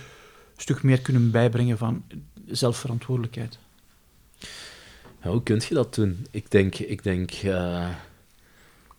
stuk 0.58 0.84
meer 0.84 1.02
kunnen 1.02 1.32
bijbrengen 1.32 1.78
van 1.78 2.04
zelfverantwoordelijkheid? 2.46 3.58
Hoe 5.32 5.44
kun 5.44 5.62
je 5.68 5.74
dat 5.74 5.96
doen? 5.96 6.26
Ik 6.32 6.52
denk, 6.52 6.76
ik 6.76 7.04
denk, 7.04 7.32
uh, 7.44 7.90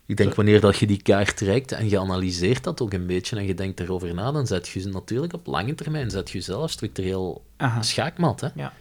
ik 0.06 0.16
denk 0.16 0.34
wanneer 0.34 0.60
dat 0.60 0.76
je 0.76 0.86
die 0.86 1.02
kaart 1.02 1.36
trekt 1.36 1.72
en 1.72 1.88
je 1.88 1.98
analyseert 1.98 2.64
dat 2.64 2.80
ook 2.80 2.92
een 2.92 3.06
beetje 3.06 3.36
en 3.36 3.46
je 3.46 3.54
denkt 3.54 3.80
erover 3.80 4.14
na, 4.14 4.32
dan 4.32 4.46
zet 4.46 4.68
je 4.68 4.80
ze 4.80 4.88
natuurlijk 4.88 5.32
op 5.32 5.46
lange 5.46 5.74
termijn 5.74 6.10
zet 6.10 6.30
je 6.30 6.40
zelf 6.40 6.70
structureel 6.70 7.44
Aha. 7.56 7.82
schaakmat. 7.82 8.40
Hè? 8.40 8.48
Ja. 8.54 8.72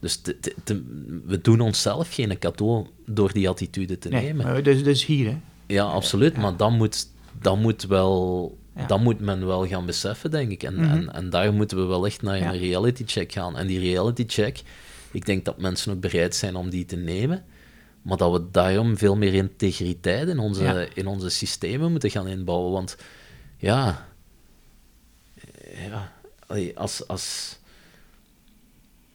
Dus 0.00 0.20
we 1.26 1.40
doen 1.42 1.60
onszelf 1.60 2.14
geen 2.14 2.38
cadeau 2.38 2.86
door 3.06 3.32
die 3.32 3.48
attitude 3.48 3.98
te 3.98 4.08
nemen. 4.08 4.64
dat, 4.64 4.66
is, 4.66 4.78
dat 4.78 4.94
is 4.94 5.04
hier, 5.04 5.26
hè? 5.26 5.38
Ja, 5.66 5.84
absoluut. 5.84 6.36
Maar 6.36 6.56
dan 6.56 6.76
moet, 6.76 7.08
dan 7.40 7.60
moet 7.60 7.86
wel 7.86 8.56
dat 8.86 9.00
moet 9.00 9.20
men 9.20 9.46
wel 9.46 9.66
gaan 9.66 9.86
beseffen, 9.86 10.30
denk 10.30 10.50
ik. 10.50 10.62
En, 10.62 10.74
mhm. 10.74 10.84
en, 10.84 11.12
en, 11.12 11.30
daar 11.30 11.52
moeten 11.52 11.78
we 11.78 11.84
wel 11.84 12.06
echt 12.06 12.22
naar 12.22 12.40
een 12.40 12.58
reality 12.58 13.02
check 13.06 13.32
gaan. 13.32 13.56
En 13.56 13.66
die 13.66 13.78
reality 13.78 14.24
check, 14.26 14.62
ik 15.10 15.26
denk 15.26 15.44
dat 15.44 15.58
mensen 15.58 15.92
ook 15.92 16.00
bereid 16.00 16.34
zijn 16.34 16.56
om 16.56 16.70
die 16.70 16.84
te 16.84 16.96
nemen. 16.96 17.44
Maar 18.02 18.16
dat 18.16 18.32
we 18.32 18.50
daarom 18.50 18.98
veel 18.98 19.16
meer 19.16 19.34
integriteit 19.34 20.28
in 20.28 20.38
onze, 20.38 20.88
in 20.94 21.06
onze 21.06 21.28
systemen 21.28 21.90
moeten 21.90 22.10
gaan 22.10 22.28
inbouwen. 22.28 22.72
Want 22.72 22.96
ja, 23.56 24.08
ja 25.90 26.12
als, 26.74 27.08
als, 27.08 27.57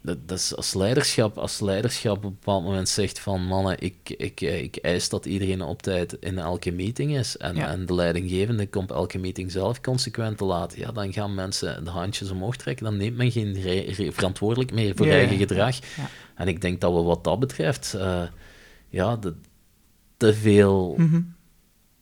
dat, 0.04 0.28
dat 0.28 0.38
is 0.38 0.56
als 0.56 0.74
leiderschap, 0.74 1.38
als 1.38 1.60
leiderschap 1.60 2.18
op 2.18 2.24
een 2.24 2.30
bepaald 2.30 2.64
moment 2.64 2.89
zegt 2.89 3.20
van 3.20 3.45
mannen, 3.45 3.80
ik, 3.80 4.10
ik, 4.10 4.41
ik 4.41 4.76
eis 4.76 5.10
dat 5.10 5.26
iedereen 5.26 5.62
op 5.62 5.82
tijd 5.82 6.14
in 6.14 6.38
elke 6.38 6.72
meeting 6.72 7.18
is. 7.18 7.38
En, 7.38 7.56
en 7.56 7.86
de 7.86 7.93
leidinggevende 7.93 8.68
komt 8.68 8.91
elke 8.91 9.18
meeting 9.18 9.51
zelf 9.51 9.82
consequent 9.82 10.38
te 10.38 10.43
laten, 10.43 10.80
ja, 10.80 10.91
dan 10.91 11.14
gaan 11.14 11.34
mensen 11.34 11.84
de 11.84 11.89
handjes 11.89 12.32
omhoog 12.32 12.56
trekken, 12.56 12.86
dan 12.86 12.97
neemt 12.97 13.18
men 13.18 13.32
geen 13.32 14.14
verantwoordelijk 14.14 14.74
meer 14.74 14.95
voor 14.95 15.08
eigen 15.08 15.38
gedrag. 15.38 15.80
En 16.36 16.47
ik 16.47 16.62
denk 16.62 16.82
dat 16.82 16.93
we 16.93 17.01
wat 17.01 17.24
dat 17.24 17.39
betreft, 17.39 17.93
uh, 17.95 18.24
ja, 18.89 19.16
de, 19.16 19.34
te 20.18 20.34
veel, 20.34 20.95
mhm. 20.97 21.22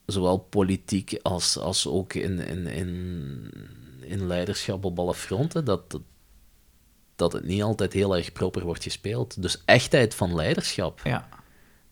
zowel 0.06 0.38
politiek 0.38 1.18
als, 1.22 1.58
als 1.58 1.86
ook 1.86 2.14
in, 2.14 2.38
in, 2.46 2.66
in, 2.66 3.50
in 4.00 4.26
leiderschap 4.26 4.84
op 4.84 4.98
alle 4.98 5.14
fronten, 5.14 5.64
dat, 5.64 5.90
dat 5.90 6.00
dat 7.22 7.32
het 7.32 7.44
niet 7.44 7.62
altijd 7.62 7.92
heel 7.92 8.16
erg 8.16 8.32
proper 8.32 8.64
wordt 8.64 8.82
gespeeld. 8.82 9.42
Dus 9.42 9.62
echtheid 9.64 10.14
van 10.14 10.34
leiderschap. 10.34 11.00
Ja. 11.04 11.28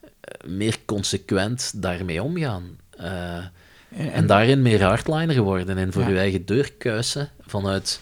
Eh, 0.01 0.51
meer 0.51 0.77
consequent 0.85 1.83
daarmee 1.83 2.23
omgaan. 2.23 2.79
Uh, 3.01 3.45
en, 3.89 4.27
daarin 4.27 4.63
meer 4.63 4.83
hardliner 4.83 5.43
worden 5.43 5.79
en 5.79 5.93
voor 5.93 6.03
ja. 6.03 6.09
je 6.09 6.19
eigen 6.19 6.45
deur 6.45 6.73
kuisen 6.73 7.31
vanuit, 7.41 8.01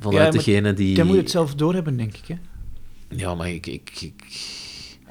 vanuit 0.00 0.32
degene 0.32 0.72
die... 0.72 0.96
Jij 0.96 1.04
moet 1.04 1.16
het 1.16 1.30
zelf 1.30 1.54
doorhebben, 1.54 1.96
denk 1.96 2.16
ik. 2.16 2.26
Hè? 2.26 2.36
Ja, 3.08 3.34
maar 3.34 3.48
ik... 3.50 3.66
ik, 3.66 3.90
ik... 4.00 4.24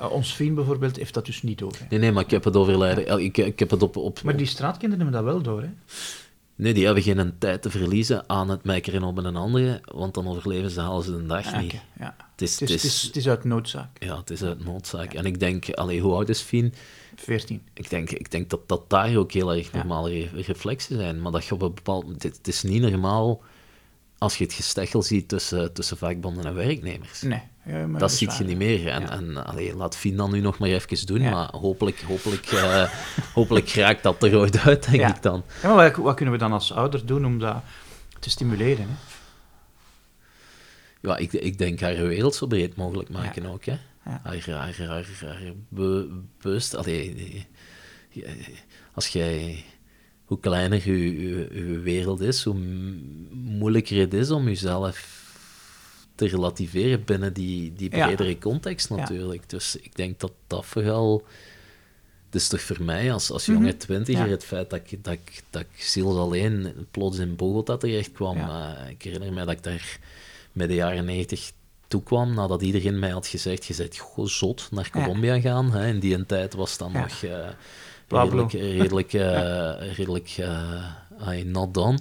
ons 0.10 0.36
vriend 0.36 0.56
bijvoorbeeld 0.56 0.96
heeft 0.96 1.14
dat 1.14 1.26
dus 1.26 1.42
niet 1.42 1.58
door. 1.58 1.74
Nee, 1.90 2.00
nee, 2.00 2.12
maar 2.12 2.24
ik 2.24 2.32
heb 2.32 2.44
het 2.44 2.56
over 2.56 2.78
leider. 2.78 3.20
Ik, 3.20 3.38
ik 3.38 3.60
heb 3.60 3.70
het 3.70 3.84
op, 3.84 3.96
op, 3.98 4.22
maar 4.22 4.38
die 4.38 4.46
straatkinderen 4.46 5.06
hebben 5.06 5.24
dat 5.24 5.34
wel 5.34 5.42
door, 5.42 5.62
hè? 5.62 5.70
Nee, 6.56 6.74
die 6.74 6.86
hebben 6.86 7.04
geen 7.04 7.36
tijd 7.38 7.62
te 7.62 7.70
verliezen 7.70 8.30
aan 8.30 8.50
het 8.50 8.64
meikeren 8.64 9.04
op 9.04 9.18
een 9.18 9.36
andere, 9.36 9.82
want 9.86 10.14
dan 10.14 10.28
overleven 10.28 10.70
ze, 10.70 10.82
halen 10.82 11.04
ze 11.04 11.12
de 11.12 11.26
dag 11.26 11.62
niet. 11.62 11.76
Ja. 12.00 12.16
Het, 12.32 12.42
is, 12.42 12.60
het, 12.60 12.70
is, 12.70 13.02
het, 13.02 13.16
is, 13.16 13.28
uit 13.28 13.44
noodzaak. 13.44 14.04
Ja, 14.04 14.18
het 14.18 14.30
is 14.30 14.44
uit 14.44 14.66
noodzaak. 14.66 15.14
En 15.14 15.26
ik 15.26 15.40
denk, 15.40 15.70
allee, 15.70 16.02
hoe 16.02 16.14
oud 16.14 16.30
is 16.30 16.42
Fien? 16.42 16.74
14. 17.16 17.62
Ik 17.74 17.90
denk, 17.90 18.10
ik 18.10 18.32
denk 18.32 18.50
dat, 18.50 18.68
dat 18.68 18.90
daar 18.90 19.16
ook 19.16 19.32
heel 19.32 19.54
erg 19.54 19.72
normale 19.72 20.28
reflexen 20.28 20.98
zijn, 20.98 21.22
maar 21.22 21.32
dat 21.32 21.46
je 21.46 21.54
op 21.54 21.62
een 21.62 21.74
bepaald... 21.74 22.24
Het 22.24 22.48
is 22.48 22.64
niet 22.64 22.82
normaal 22.82 23.42
als 24.24 24.38
je 24.38 24.44
het 24.44 24.54
gesteggel 24.54 25.02
ziet 25.02 25.28
tussen, 25.28 25.74
tussen 25.74 25.98
vakbonden 25.98 26.46
en 26.46 26.56
werknemers. 26.56 27.22
Nee. 27.22 27.42
Ja, 27.66 27.86
dat 27.88 28.12
ziet 28.12 28.38
je 28.38 28.44
niet 28.44 28.58
meer. 28.58 28.88
En, 28.88 29.10
en 29.10 29.46
allee, 29.46 29.76
laat 29.76 29.96
Fien 29.96 30.18
dan 30.18 30.32
nu 30.32 30.40
nog 30.40 30.58
maar 30.58 30.70
even 30.70 31.06
doen, 31.06 31.22
maar 31.22 31.50
hopelijk, 31.52 32.02
hopelijk, 32.02 32.52
uh, 32.52 32.90
hopelijk 33.34 33.70
raakt 33.70 34.04
dat 34.04 34.24
er 34.24 34.38
ooit 34.38 34.60
uit, 34.60 34.92
denk 34.92 35.16
ik 35.16 35.22
dan. 35.22 35.44
Ja, 35.62 35.74
maar 35.74 35.92
wat, 35.92 36.04
wat, 36.04 36.16
kunnen 36.16 36.34
we 36.34 36.40
dan 36.40 36.52
als 36.52 36.74
ouder 36.74 37.06
doen 37.06 37.26
om 37.26 37.40
dat 37.40 37.64
te 38.20 38.30
stimuleren? 38.30 38.88
Hè? 38.90 38.96
Ja, 41.02 41.18
ik, 41.18 41.34
ik 41.34 41.58
denk 41.58 41.80
haar 41.80 42.08
wereld 42.08 42.36
zo 42.36 42.48
breed 42.48 42.76
mogelijk 42.76 43.10
maken 43.10 43.46
ook. 43.46 43.66
Hè? 43.66 43.78
Haar, 44.00 44.22
haar, 44.24 44.76
haar, 44.88 45.08
haar 45.22 45.54
bewust... 46.40 46.76
Allee, 46.76 47.48
als 48.94 49.08
jij 49.08 49.64
hoe 50.34 50.42
kleiner 50.42 50.90
je, 50.92 51.80
wereld 51.84 52.22
is, 52.22 52.44
hoe 52.44 52.60
moeilijker 53.32 54.00
het 54.00 54.14
is 54.14 54.32
om 54.32 54.46
jezelf 54.46 55.22
te 56.16 56.28
relativeren 56.28 57.04
binnen 57.04 57.34
die, 57.34 57.74
die 57.74 57.90
bredere 57.90 58.38
context 58.38 58.90
natuurlijk. 58.90 59.50
Dus 59.50 59.76
ik 59.76 59.96
denk 59.96 60.20
dat 60.20 60.32
dat 60.48 60.66
vooral... 60.66 61.24
Dus 62.30 62.48
toch 62.48 62.62
voor 62.62 62.84
mij 62.84 63.14
als, 63.14 63.32
als 63.32 63.46
jonge 63.46 63.68
mhm. 63.68 63.78
twintiger, 63.78 64.30
het 64.30 64.44
feit 64.44 64.70
dat 64.70 64.80
ik, 64.80 65.04
dat, 65.04 65.14
ik, 65.14 65.42
dat 65.50 65.62
ik 65.62 65.84
ziels 65.84 66.18
alleen 66.18 66.74
plots 66.92 67.18
in 67.18 67.36
Bogota 67.36 67.78
terecht 67.78 68.12
kwam. 68.12 68.38
Uh, 68.38 68.70
ik 68.90 69.02
herinner 69.02 69.34
me 69.34 69.46
dat 69.46 69.54
ik 69.54 69.64
daar 69.64 70.00
midden 70.52 70.78
jaren 70.78 71.06
negentig 71.06 71.52
toekwam, 71.88 72.34
nadat 72.34 72.62
iedereen 72.62 73.00
mij 73.00 73.10
had 73.10 73.28
gezegd, 73.28 73.66
je 73.66 73.76
bent 73.76 74.32
zot 74.32 74.68
naar 74.72 74.90
Colombia 74.90 75.40
gaan. 75.40 75.72
Hè. 75.72 75.88
In 75.88 76.00
die 76.00 76.26
tijd 76.26 76.54
was 76.54 76.78
dan 76.78 76.92
nog... 76.92 77.22
Uh, 77.22 77.48
redelijk, 78.14 78.52
redelijk, 78.52 79.14
uh, 79.14 79.94
redelijk 79.98 80.38
uh, 80.40 81.44
not 81.46 81.74
done. 81.74 81.98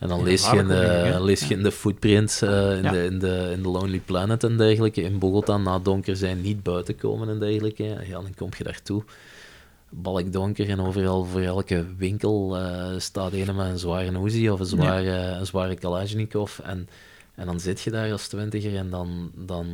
En 0.00 0.08
dan 0.08 0.22
lees 0.22 0.50
je, 0.50 0.56
in 0.56 0.68
de, 0.68 1.16
lees 1.20 1.48
je 1.48 1.54
in 1.54 1.62
de 1.62 1.72
footprint 1.72 2.40
uh, 2.44 2.76
in, 2.76 2.82
de, 2.82 3.04
in, 3.04 3.18
de, 3.18 3.50
in 3.52 3.62
de 3.62 3.68
Lonely 3.68 3.98
Planet 3.98 4.44
en 4.44 4.56
dergelijke, 4.56 5.02
in 5.02 5.18
Bogota 5.18 5.56
na 5.56 5.78
donker 5.78 6.16
zijn 6.16 6.40
niet 6.40 6.62
buiten 6.62 6.96
komen 6.96 7.28
en 7.28 7.38
dergelijke. 7.38 7.84
Ja, 7.84 8.12
dan 8.12 8.34
kom 8.36 8.48
je 8.58 8.64
daartoe. 8.64 9.04
donker 10.30 10.68
en 10.68 10.80
overal 10.80 11.24
voor 11.24 11.40
elke 11.40 11.86
winkel 11.96 12.58
uh, 12.58 12.88
staat 12.96 13.32
een 13.32 13.56
met 13.56 13.66
een 13.66 13.78
zware 13.78 14.24
Uzi 14.24 14.50
of 14.50 14.60
een 14.60 14.66
zware, 14.66 15.02
ja. 15.02 15.38
een 15.38 15.46
zware 15.46 15.74
Kalashnikov. 15.74 16.58
En, 16.58 16.88
en 17.34 17.46
dan 17.46 17.60
zit 17.60 17.80
je 17.80 17.90
daar 17.90 18.12
als 18.12 18.28
twintiger 18.28 18.76
en 18.76 18.90
dan, 18.90 19.30
dan, 19.34 19.66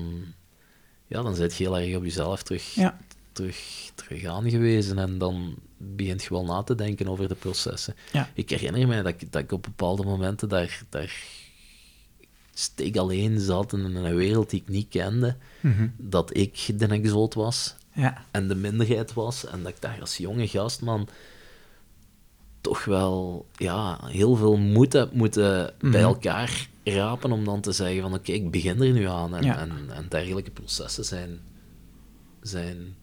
ja, 1.06 1.22
dan 1.22 1.34
zit 1.34 1.56
je 1.56 1.64
heel 1.64 1.78
erg 1.78 1.96
op 1.96 2.04
jezelf 2.04 2.42
terug, 2.42 2.74
ja 2.74 2.98
terug, 3.36 3.90
terug 3.94 4.24
aangewezen 4.24 4.98
en 4.98 5.18
dan 5.18 5.54
begint 5.76 6.22
je 6.22 6.28
wel 6.28 6.44
na 6.44 6.62
te 6.62 6.74
denken 6.74 7.08
over 7.08 7.28
de 7.28 7.34
processen. 7.34 7.94
Ja. 8.12 8.30
Ik 8.34 8.50
herinner 8.50 8.88
mij 8.88 9.02
dat 9.02 9.22
ik, 9.22 9.32
dat 9.32 9.42
ik 9.42 9.52
op 9.52 9.62
bepaalde 9.62 10.04
momenten 10.04 10.48
daar, 10.48 10.82
daar 10.88 11.24
steek 12.54 12.96
alleen 12.96 13.40
zat 13.40 13.72
in 13.72 13.84
een 13.84 14.14
wereld 14.14 14.50
die 14.50 14.60
ik 14.60 14.68
niet 14.68 14.88
kende, 14.88 15.36
mhm. 15.60 15.88
dat 15.96 16.36
ik 16.36 16.78
de 16.78 16.86
exoot 16.86 17.34
was 17.34 17.74
ja. 17.92 18.24
en 18.30 18.48
de 18.48 18.54
minderheid 18.54 19.12
was 19.12 19.46
en 19.46 19.62
dat 19.62 19.72
ik 19.72 19.80
daar 19.80 20.00
als 20.00 20.16
jonge 20.16 20.48
gastman 20.48 21.08
toch 22.60 22.84
wel 22.84 23.46
ja, 23.56 23.98
heel 24.06 24.36
veel 24.36 24.56
moed 24.56 24.92
heb 24.92 25.12
moeten 25.12 25.74
bij 25.78 25.90
mhm. 25.90 26.02
elkaar 26.02 26.68
rapen 26.84 27.32
om 27.32 27.44
dan 27.44 27.60
te 27.60 27.72
zeggen 27.72 28.02
van 28.02 28.14
oké, 28.14 28.32
ik 28.32 28.50
begin 28.50 28.82
er 28.82 28.92
nu 28.92 29.08
aan 29.08 29.34
en, 29.34 29.58
en, 29.58 29.90
en 29.90 30.06
dergelijke 30.08 30.50
processen 30.50 31.04
zijn, 31.04 31.40
zijn 32.40 32.96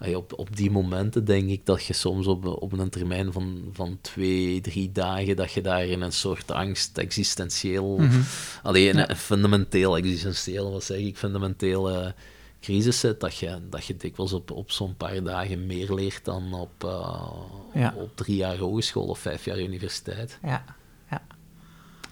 op, 0.00 0.32
op 0.36 0.56
die 0.56 0.70
momenten 0.70 1.24
denk 1.24 1.48
ik 1.48 1.66
dat 1.66 1.84
je 1.84 1.92
soms 1.92 2.26
op, 2.26 2.46
op 2.46 2.72
een 2.72 2.88
termijn 2.88 3.32
van, 3.32 3.62
van 3.72 3.98
twee, 4.00 4.60
drie 4.60 4.92
dagen, 4.92 5.36
dat 5.36 5.52
je 5.52 5.60
daar 5.60 5.84
in 5.84 6.00
een 6.00 6.12
soort 6.12 6.50
angst, 6.50 6.98
existentieel, 6.98 7.98
mm 7.98 8.22
alleen 8.62 9.16
fundamenteel 9.16 9.96
existentieel, 9.96 10.72
wat 10.72 10.84
zeg 10.84 10.98
ik, 10.98 11.16
fundamentele 11.16 12.14
crisis 12.60 13.00
zit, 13.00 13.20
dat 13.20 13.36
je, 13.36 13.58
dat 13.70 13.86
je 13.86 13.96
dikwijls 13.96 14.32
op, 14.32 14.50
op 14.50 14.70
zo'n 14.70 14.96
paar 14.96 15.22
dagen 15.22 15.66
meer 15.66 15.94
leert 15.94 16.24
dan 16.24 16.54
op, 16.54 16.84
uh, 16.84 17.88
op 17.94 18.16
drie 18.16 18.36
jaar 18.36 18.56
hogeschool 18.56 19.06
of 19.06 19.18
vijf 19.18 19.44
jaar 19.44 19.58
universiteit. 19.58 20.38
Ja. 20.42 20.64
ja. 21.10 21.22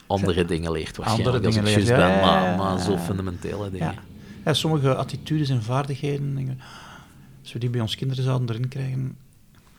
Andere 0.07 0.45
dingen 0.45 0.73
leert 0.73 0.97
waarschijnlijk 0.97 1.37
Andere 1.37 1.61
als 1.61 1.71
ik 1.71 1.75
juist 1.75 1.89
ben, 1.89 2.21
maar, 2.21 2.57
maar 2.57 2.81
zo 2.81 2.97
fundamentele 2.97 3.71
dingen. 3.71 3.95
Ja. 4.45 4.55
sommige 4.55 4.95
attitudes 4.95 5.49
en 5.49 5.63
vaardigheden 5.63 6.61
als 7.47 7.55
we 7.55 7.61
die 7.61 7.71
bij 7.71 7.81
ons 7.81 7.95
kinderen 7.95 8.25
zouden 8.25 8.49
erin 8.49 8.69
krijgen, 8.69 9.17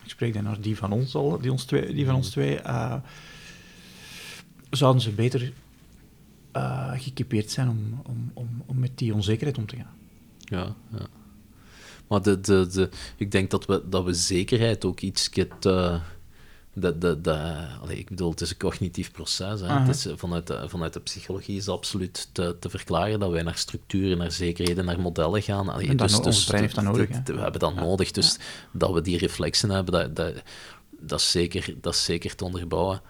ik 0.04 0.10
spreek 0.10 0.34
dan 0.34 0.44
naar 0.44 0.62
die 0.62 0.78
van 0.78 0.92
ons 0.92 1.16
al, 1.16 1.40
die, 1.40 1.52
ons 1.52 1.66
twee, 1.66 1.94
die 1.94 2.06
van 2.06 2.16
ons 2.16 2.30
twee, 2.30 2.60
uh, 2.62 2.96
zouden 4.70 5.02
ze 5.02 5.12
beter 5.12 5.54
uh, 6.56 6.92
geëquipeerd 6.96 7.52
zijn 7.52 7.70
om, 7.70 8.02
om, 8.06 8.32
om, 8.34 8.64
om 8.66 8.80
met 8.80 8.98
die 8.98 9.14
onzekerheid 9.14 9.58
om 9.58 9.66
te 9.66 9.76
gaan. 9.76 9.96
Ja, 10.38 10.76
ja. 10.92 11.08
Maar 12.08 12.22
de, 12.22 12.40
de, 12.40 12.68
de, 12.72 12.90
ik 13.18 13.32
denk 13.32 13.52
dat 13.52 13.66
we, 13.66 13.84
dat 13.90 14.04
we 14.04 14.14
zekerheid 14.14 14.86
ook 14.86 15.00
iets 15.00 15.30
te, 16.82 16.98
de, 16.98 17.22
de, 17.22 17.22
de, 17.22 17.98
ik 17.98 18.10
bedoel, 18.10 18.30
het 18.30 18.42
is 18.42 18.50
een 18.50 18.58
cognitief 18.58 19.12
proces. 19.12 19.60
Hè. 19.60 19.68
het 19.68 19.96
is, 19.96 20.08
vanuit, 20.16 20.48
de, 20.48 20.70
vanuit 20.70 20.94
de 20.94 21.00
psychologie 21.00 21.58
is 21.58 21.70
absoluut 21.70 22.30
te, 22.32 22.56
te 22.60 22.70
verklaren 22.70 23.20
dat 23.20 23.32
wij 23.32 23.44
naar 23.44 23.58
structuren, 23.58 24.18
naar 24.18 24.32
zekerheden, 24.32 24.86
naar 24.86 25.00
modellen 25.00 25.42
gaan. 25.42 25.70
Allee, 25.70 25.96
dus, 25.96 26.12
dan, 26.12 26.24
dus, 26.24 26.46
brein 26.46 26.62
heeft 26.62 26.76
dat 26.76 26.84
nodig. 26.84 27.08
we 27.26 27.40
hebben 27.40 27.60
dat 27.60 27.76
nodig, 27.76 28.12
dus 28.12 28.38
dat 28.72 28.92
we 28.92 29.02
die 29.02 29.18
reflexen 29.18 29.70
hebben, 29.70 29.94
dat, 29.94 30.16
dat, 30.16 30.34
dat, 31.00 31.20
is 31.20 31.32
zeker, 31.32 31.74
dat 31.82 31.94
is 31.94 32.04
zeker 32.04 32.36
te 32.36 32.44
onderbouwen. 32.44 33.02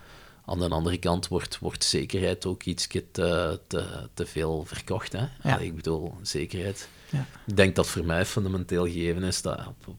Aan 0.46 0.60
de 0.60 0.70
andere 0.70 0.98
kant 0.98 1.28
wordt, 1.28 1.60
wordt 1.60 1.84
zekerheid 1.84 2.46
ook 2.46 2.64
iets 2.64 2.88
te, 2.88 3.60
te, 3.68 4.10
te 4.14 4.26
veel 4.26 4.64
verkocht. 4.66 5.14
Hè? 5.14 5.60
ik 5.60 5.76
bedoel, 5.76 6.14
zekerheid. 6.22 6.88
Ik 7.46 7.56
denk 7.58 7.76
dat 7.76 7.88
voor 7.88 8.06
mij 8.06 8.26
fundamenteel 8.26 8.86
gegeven 8.86 9.24
is 9.24 9.42
dat 9.42 9.68
op, 9.68 9.96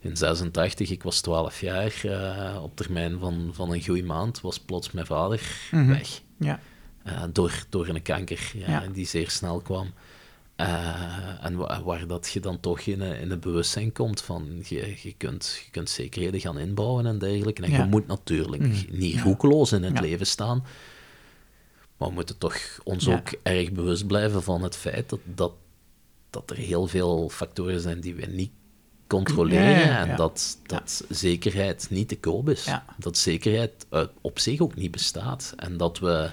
in 0.00 0.16
86, 0.16 0.90
ik 0.90 1.02
was 1.02 1.20
12 1.20 1.60
jaar, 1.60 2.02
uh, 2.04 2.62
op 2.62 2.76
termijn 2.76 3.18
van, 3.18 3.50
van 3.52 3.72
een 3.72 3.84
goede 3.84 4.02
maand, 4.02 4.40
was 4.40 4.58
plots 4.60 4.90
mijn 4.90 5.06
vader 5.06 5.68
mhm. 5.70 5.86
weg. 5.86 6.20
Ja. 6.38 6.60
Uh, 7.06 7.22
door, 7.32 7.64
door 7.68 7.88
een 7.88 8.02
kanker 8.02 8.52
ja, 8.54 8.86
die 8.92 9.06
zeer 9.06 9.30
snel 9.30 9.60
kwam. 9.60 9.92
Uh, 10.56 11.44
en 11.44 11.56
waar 11.84 12.06
dat 12.06 12.30
je 12.32 12.40
dan 12.40 12.60
toch 12.60 12.80
in, 12.80 13.00
in 13.00 13.30
het 13.30 13.40
bewustzijn 13.40 13.92
komt 13.92 14.22
van 14.22 14.60
je, 14.64 14.96
je, 15.02 15.14
kunt, 15.16 15.62
je 15.64 15.70
kunt 15.70 15.90
zekerheden 15.90 16.40
gaan 16.40 16.58
inbouwen 16.58 17.06
en 17.06 17.18
dergelijke. 17.18 17.62
En 17.62 17.70
je 17.70 17.84
moet 17.84 18.06
natuurlijk 18.06 18.62
mm. 18.62 18.84
niet 18.90 19.20
roekeloos 19.20 19.72
in 19.72 19.82
het 19.82 20.00
leven 20.00 20.26
staan. 20.26 20.64
Maar 21.96 22.08
we 22.08 22.14
moeten 22.14 22.38
toch 22.38 22.56
ons 22.84 23.08
ook 23.08 23.28
erg 23.42 23.72
bewust 23.72 24.06
blijven 24.06 24.42
van 24.42 24.62
het 24.62 24.76
feit 24.76 25.08
dat, 25.08 25.20
dat, 25.24 25.52
dat 26.30 26.50
er 26.50 26.56
heel 26.56 26.86
veel 26.86 27.28
factoren 27.28 27.80
zijn 27.80 28.00
die 28.00 28.14
we 28.14 28.26
niet 28.26 28.52
controleren 29.08 29.96
en 29.98 30.16
dat, 30.16 30.58
dat 30.66 31.04
zekerheid 31.08 31.86
niet 31.90 32.08
te 32.08 32.18
koop 32.18 32.48
is. 32.48 32.68
Dat 32.96 33.16
zekerheid 33.16 33.86
uh, 33.92 34.02
op 34.20 34.38
zich 34.38 34.60
ook 34.60 34.74
niet 34.74 34.90
bestaat. 34.90 35.52
En 35.56 35.76
dat 35.76 35.98
we, 35.98 36.30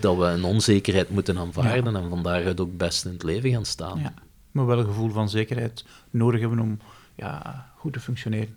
dat 0.00 0.16
we 0.16 0.24
een 0.24 0.44
onzekerheid 0.44 1.10
moeten 1.10 1.38
aanvaarden 1.38 1.96
en 1.96 2.08
van 2.08 2.22
daaruit 2.22 2.60
ook 2.60 2.76
best 2.76 3.04
in 3.04 3.12
het 3.12 3.22
leven 3.22 3.50
gaan 3.50 3.64
staan. 3.64 4.14
Maar 4.50 4.66
wel 4.66 4.78
een 4.78 4.84
gevoel 4.84 5.10
van 5.10 5.28
zekerheid 5.28 5.84
nodig 6.10 6.40
hebben 6.40 6.58
om 6.58 6.78
ja, 7.14 7.66
goed 7.76 7.92
te 7.92 8.00
functioneren. 8.00 8.56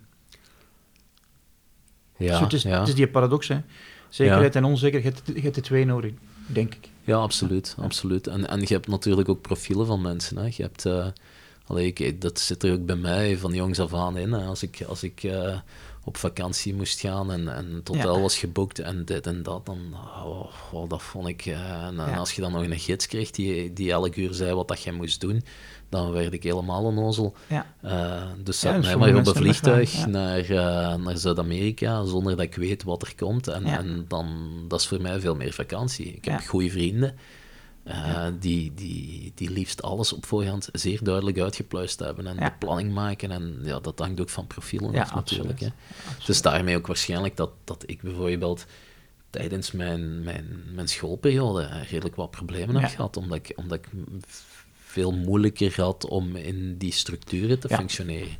Ja, 2.16 2.40
het, 2.40 2.52
is, 2.52 2.64
het 2.64 2.88
is 2.88 2.94
die 2.94 3.08
paradox, 3.08 3.48
hè. 3.48 3.60
Zekerheid 4.08 4.56
en 4.56 4.64
onzekerheid, 4.64 5.22
je 5.34 5.40
hebt 5.40 5.54
de 5.54 5.60
twee 5.60 5.84
nodig, 5.84 6.12
denk 6.46 6.74
ik. 6.74 6.88
Ja, 7.04 7.16
absoluut. 7.16 7.76
absoluut. 7.78 8.26
En, 8.26 8.48
en 8.48 8.60
je 8.60 8.66
hebt 8.74 8.86
natuurlijk 8.86 9.28
ook 9.28 9.40
profielen 9.40 9.86
van 9.86 10.00
mensen. 10.00 10.36
Hè. 10.36 10.44
Je 10.44 10.62
hebt... 10.62 10.84
Uh, 10.84 11.06
Allee, 11.66 11.92
ik, 11.92 12.20
dat 12.20 12.40
zit 12.40 12.62
er 12.62 12.72
ook 12.72 12.86
bij 12.86 12.96
mij 12.96 13.38
van 13.38 13.52
jongs 13.52 13.80
af 13.80 13.94
aan 13.94 14.16
in. 14.16 14.32
Als 14.34 14.62
ik, 14.62 14.84
als 14.88 15.02
ik 15.02 15.22
uh, 15.22 15.58
op 16.04 16.16
vakantie 16.16 16.74
moest 16.74 17.00
gaan 17.00 17.32
en, 17.32 17.56
en 17.56 17.72
het 17.72 17.88
hotel 17.88 18.20
was 18.20 18.38
geboekt 18.38 18.78
en 18.78 19.04
dit 19.04 19.26
en 19.26 19.42
dat, 19.42 19.66
dan 19.66 19.78
oh, 20.24 20.46
oh, 20.72 20.88
dat 20.88 21.02
vond 21.02 21.28
ik... 21.28 21.46
Uh, 21.46 21.84
en, 21.84 21.94
ja. 21.94 22.16
als 22.16 22.32
je 22.32 22.40
dan 22.40 22.52
nog 22.52 22.62
een 22.62 22.78
gids 22.78 23.06
kreeg 23.06 23.30
die, 23.30 23.72
die 23.72 23.90
elk 23.90 24.16
uur 24.16 24.34
zei 24.34 24.54
wat 24.54 24.68
dat 24.68 24.82
jij 24.82 24.92
moest 24.92 25.20
doen, 25.20 25.44
dan 25.88 26.12
werd 26.12 26.32
ik 26.32 26.42
helemaal 26.42 26.86
een 26.86 26.98
ozel. 26.98 27.34
Ja. 27.46 27.66
Uh, 27.84 28.22
dus 28.44 28.60
zet 28.60 28.82
mij 28.82 28.96
maar 28.96 29.14
op 29.14 29.26
een 29.26 29.34
vliegtuig 29.34 30.06
naar, 30.06 30.50
naar 30.98 31.16
Zuid-Amerika 31.18 32.04
zonder 32.04 32.36
dat 32.36 32.44
ik 32.44 32.54
weet 32.54 32.82
wat 32.82 33.02
er 33.02 33.14
komt. 33.16 33.48
En, 33.48 33.64
en 33.64 34.04
dan, 34.08 34.26
dat 34.68 34.80
is 34.80 34.86
voor 34.86 35.00
mij 35.00 35.20
veel 35.20 35.34
meer 35.34 35.52
vakantie. 35.52 36.06
Ik 36.06 36.24
heb 36.24 36.40
goede 36.40 36.70
vrienden. 36.70 37.14
Uh, 37.88 38.26
die, 38.40 38.74
die, 38.74 39.32
die 39.34 39.50
liefst 39.50 39.82
alles 39.82 40.12
op 40.12 40.26
voorhand 40.26 40.68
zeer 40.72 41.04
duidelijk 41.04 41.38
uitgepluist 41.38 41.98
hebben 41.98 42.26
en 42.26 42.36
de 42.36 42.52
planning 42.58 42.92
maken. 42.92 43.30
En 43.30 43.58
ja, 43.62 43.80
dat 43.80 43.98
hangt 43.98 44.20
ook 44.20 44.28
van 44.28 44.46
profielen 44.46 44.94
af 45.00 45.14
natuurlijk. 45.14 45.60
Hè. 45.60 45.68
Dus 46.26 46.42
daarmee 46.42 46.76
ook 46.76 46.86
waarschijnlijk 46.86 47.36
dat, 47.36 47.50
dat 47.64 47.84
ik 47.86 48.02
bijvoorbeeld 48.02 48.66
tijdens 49.30 49.72
mijn, 49.72 50.22
mijn, 50.22 50.62
mijn 50.74 50.88
schoolperiode 50.88 51.68
redelijk 51.90 52.16
wat 52.16 52.30
problemen 52.30 52.76
heb 52.76 52.90
gehad, 52.90 53.16
omdat 53.16 53.38
ik, 53.38 53.52
omdat 53.56 53.78
ik 53.78 53.88
veel 54.74 55.12
moeilijker 55.12 55.80
had 55.80 56.08
om 56.08 56.36
in 56.36 56.76
die 56.78 56.92
structuren 56.92 57.58
te 57.58 57.68
functioneren. 57.68 58.36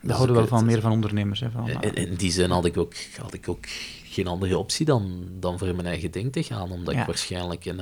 Dat 0.00 0.16
houden 0.16 0.36
wel 0.36 0.46
van 0.46 0.64
meer 0.64 0.80
van 0.80 0.92
ondernemers. 0.92 1.40
Hè, 1.40 1.50
van, 1.50 1.68
in, 1.68 1.94
in, 1.94 2.14
die 2.14 2.32
zin 2.32 2.50
had 2.50 2.64
ik 2.64 2.76
ook, 2.76 2.94
had 3.16 3.34
ik 3.34 3.48
ook 3.48 3.66
geen 4.04 4.26
andere 4.26 4.58
optie 4.58 4.86
dan, 4.86 5.28
dan 5.40 5.58
voor 5.58 5.74
mijn 5.74 5.86
eigen 5.86 6.10
ding 6.10 6.32
te 6.32 6.42
gaan, 6.42 6.70
omdat 6.70 6.94
ik 6.94 7.06
waarschijnlijk 7.06 7.64
een, 7.64 7.80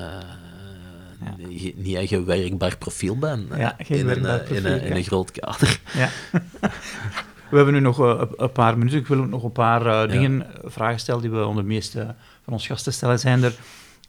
uh, 1.39 1.75
niet 1.77 1.97
eigen 1.97 2.25
werkbaar 2.25 2.77
profiel 2.77 3.19
ben. 3.19 3.49
Ja, 3.57 3.77
geen 3.79 3.99
in, 3.99 4.09
een, 4.09 4.21
profiel, 4.21 4.57
in, 4.57 4.67
een, 4.67 4.83
in 4.83 4.97
een 4.97 5.05
groot 5.05 5.31
kader. 5.31 5.81
Ja. 5.95 6.09
we 7.51 7.57
hebben 7.57 7.75
nu 7.75 7.81
nog 7.81 7.99
een 8.37 8.53
paar 8.53 8.79
minuten. 8.79 8.99
Ik 8.99 9.07
wil 9.07 9.25
nog 9.25 9.45
een 9.45 9.53
paar 9.53 10.09
dingen, 10.09 10.47
vragen 10.65 11.01
stellen 11.01 11.21
die 11.21 11.31
we 11.31 11.47
onder 11.47 11.63
de 11.63 11.69
meeste 11.69 12.15
van 12.45 12.53
ons 12.53 12.67
gasten 12.67 12.93
stellen. 12.93 13.19
Zijn 13.19 13.43
er 13.43 13.55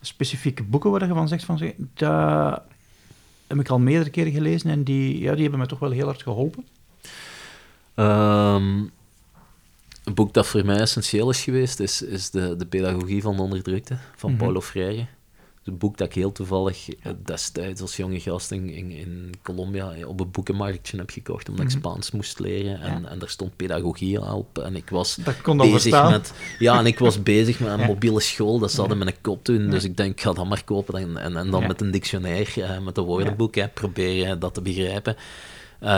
specifieke 0.01 0.63
boeken 0.63 0.91
waar 0.91 1.07
je 1.07 1.13
van 1.13 1.27
zegt 1.27 1.43
van, 1.43 1.73
dat 1.93 2.61
heb 3.47 3.59
ik 3.59 3.69
al 3.69 3.79
meerdere 3.79 4.09
keren 4.09 4.31
gelezen 4.31 4.69
en 4.69 4.83
die, 4.83 5.19
ja, 5.19 5.33
die 5.33 5.41
hebben 5.41 5.59
me 5.59 5.65
toch 5.65 5.79
wel 5.79 5.91
heel 5.91 6.05
hard 6.05 6.23
geholpen? 6.23 6.65
Um, 7.95 8.91
een 10.03 10.13
boek 10.13 10.33
dat 10.33 10.47
voor 10.47 10.65
mij 10.65 10.79
essentieel 10.79 11.29
is 11.29 11.43
geweest, 11.43 11.79
is, 11.79 12.01
is 12.01 12.29
de, 12.29 12.55
de 12.55 12.65
Pedagogie 12.65 13.21
van 13.21 13.35
de 13.35 13.41
Onderdrukte 13.41 13.97
van 14.15 14.31
mm 14.31 14.37
Paulo 14.37 14.61
Freire. 14.61 15.05
Een 15.63 15.77
boek 15.77 15.97
dat 15.97 16.07
ik 16.07 16.13
heel 16.13 16.31
toevallig 16.31 16.89
eh, 16.89 17.11
destijds 17.25 17.81
als 17.81 17.95
jonge 17.97 18.19
gast 18.19 18.51
in, 18.51 18.69
in, 18.69 19.33
Colombia 19.41 20.05
op 20.05 20.19
een 20.19 20.31
boekenmarktje 20.31 20.97
heb 20.97 21.09
gekocht, 21.09 21.49
omdat 21.49 21.65
ik 21.65 21.71
mhm. 21.71 21.79
Spaans 21.79 22.11
moest 22.11 22.39
leren. 22.39 22.81
En, 22.81 23.05
en 23.05 23.19
daar 23.19 23.29
stond 23.29 23.55
pedagogie 23.55 24.21
op. 24.21 24.57
En 24.57 24.75
ik 24.75 24.89
was 24.89 25.17
bezig 25.43 26.09
met... 26.09 26.33
Ja, 26.59 26.79
en 26.79 26.85
ik 26.85 26.99
was 26.99 27.23
bezig 27.33 27.59
met 27.59 27.79
een 27.79 27.85
mobiele 27.85 28.19
school. 28.19 28.59
Dat 28.59 28.71
zat 28.71 28.91
in 28.91 28.97
mijn 28.97 29.21
kop 29.21 29.43
toen. 29.43 29.69
Dus 29.69 29.83
ik 29.83 29.97
denk, 29.97 30.11
ik 30.11 30.21
ga 30.21 30.33
dat 30.33 30.47
maar 30.47 30.63
kopen. 30.63 30.99
En, 30.99 31.17
en, 31.17 31.37
en 31.37 31.49
dan 31.49 31.67
met 31.67 31.81
een 31.81 31.91
dictionair, 31.91 32.61
eh, 32.61 32.79
met 32.79 32.97
een 32.97 33.03
woordenboek, 33.03 33.55
hè, 33.55 33.67
proberen 33.67 34.39
dat 34.39 34.53
te 34.53 34.61
begrijpen. 34.61 35.15
Uh, 35.81 35.89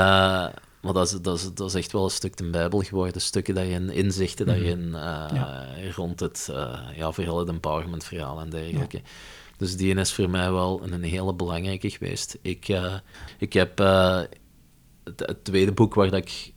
maar 0.85 0.93
dat 0.93 1.05
is, 1.05 1.21
dat, 1.21 1.37
is, 1.37 1.53
dat 1.53 1.67
is 1.67 1.73
echt 1.73 1.91
wel 1.91 2.03
een 2.03 2.09
stuk 2.09 2.37
de 2.37 2.49
Bijbel 2.49 2.79
geworden. 2.79 3.21
Stukken 3.21 3.55
daarin, 3.55 3.89
inzichten 3.89 4.45
mhm. 4.45 4.55
daarin, 4.55 4.87
uh, 4.93 5.91
rond 5.95 6.19
het, 6.19 6.47
uh, 6.51 6.79
ja, 6.95 7.11
vooral 7.11 7.39
het 7.39 7.49
empowerment 7.49 8.03
verhaal 8.03 8.39
en 8.39 8.49
dergelijke. 8.49 9.01
Dus 9.57 9.77
die 9.77 9.95
is 9.95 10.13
voor 10.13 10.29
mij 10.29 10.51
wel 10.51 10.81
een 10.83 11.03
hele 11.03 11.33
belangrijke 11.33 11.89
geweest. 11.89 12.37
Ik, 12.41 12.67
uh, 12.69 12.93
ik 13.37 13.53
heb 13.53 13.77
het, 15.03 15.37
tweede 15.43 15.71
boek 15.71 15.93
waar 15.93 16.09
dat 16.09 16.19
ik 16.19 16.53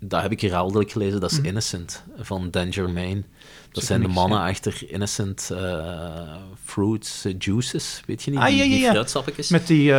dat 0.00 0.22
heb 0.22 0.32
ik 0.32 0.40
herhaaldelijk 0.40 0.90
gelezen, 0.90 1.20
dat 1.20 1.30
is 1.30 1.38
mhm. 1.38 1.46
Innocent 1.46 2.04
van 2.16 2.50
Dan 2.50 2.72
Germain. 2.72 3.26
Dat 3.72 3.84
zijn 3.84 4.00
de 4.00 4.08
mannen 4.08 4.40
achter 4.40 4.84
Innocent 4.86 5.48
uh, 5.52 6.36
Fruits 6.64 7.26
Juices, 7.38 8.02
weet 8.06 8.22
je 8.22 8.30
niet? 8.30 8.40
Ah, 8.40 8.48
ja, 8.48 8.64
ja, 8.64 8.92
ja. 8.92 9.04
Die 9.34 9.44
Met 9.48 9.66
die 9.66 9.92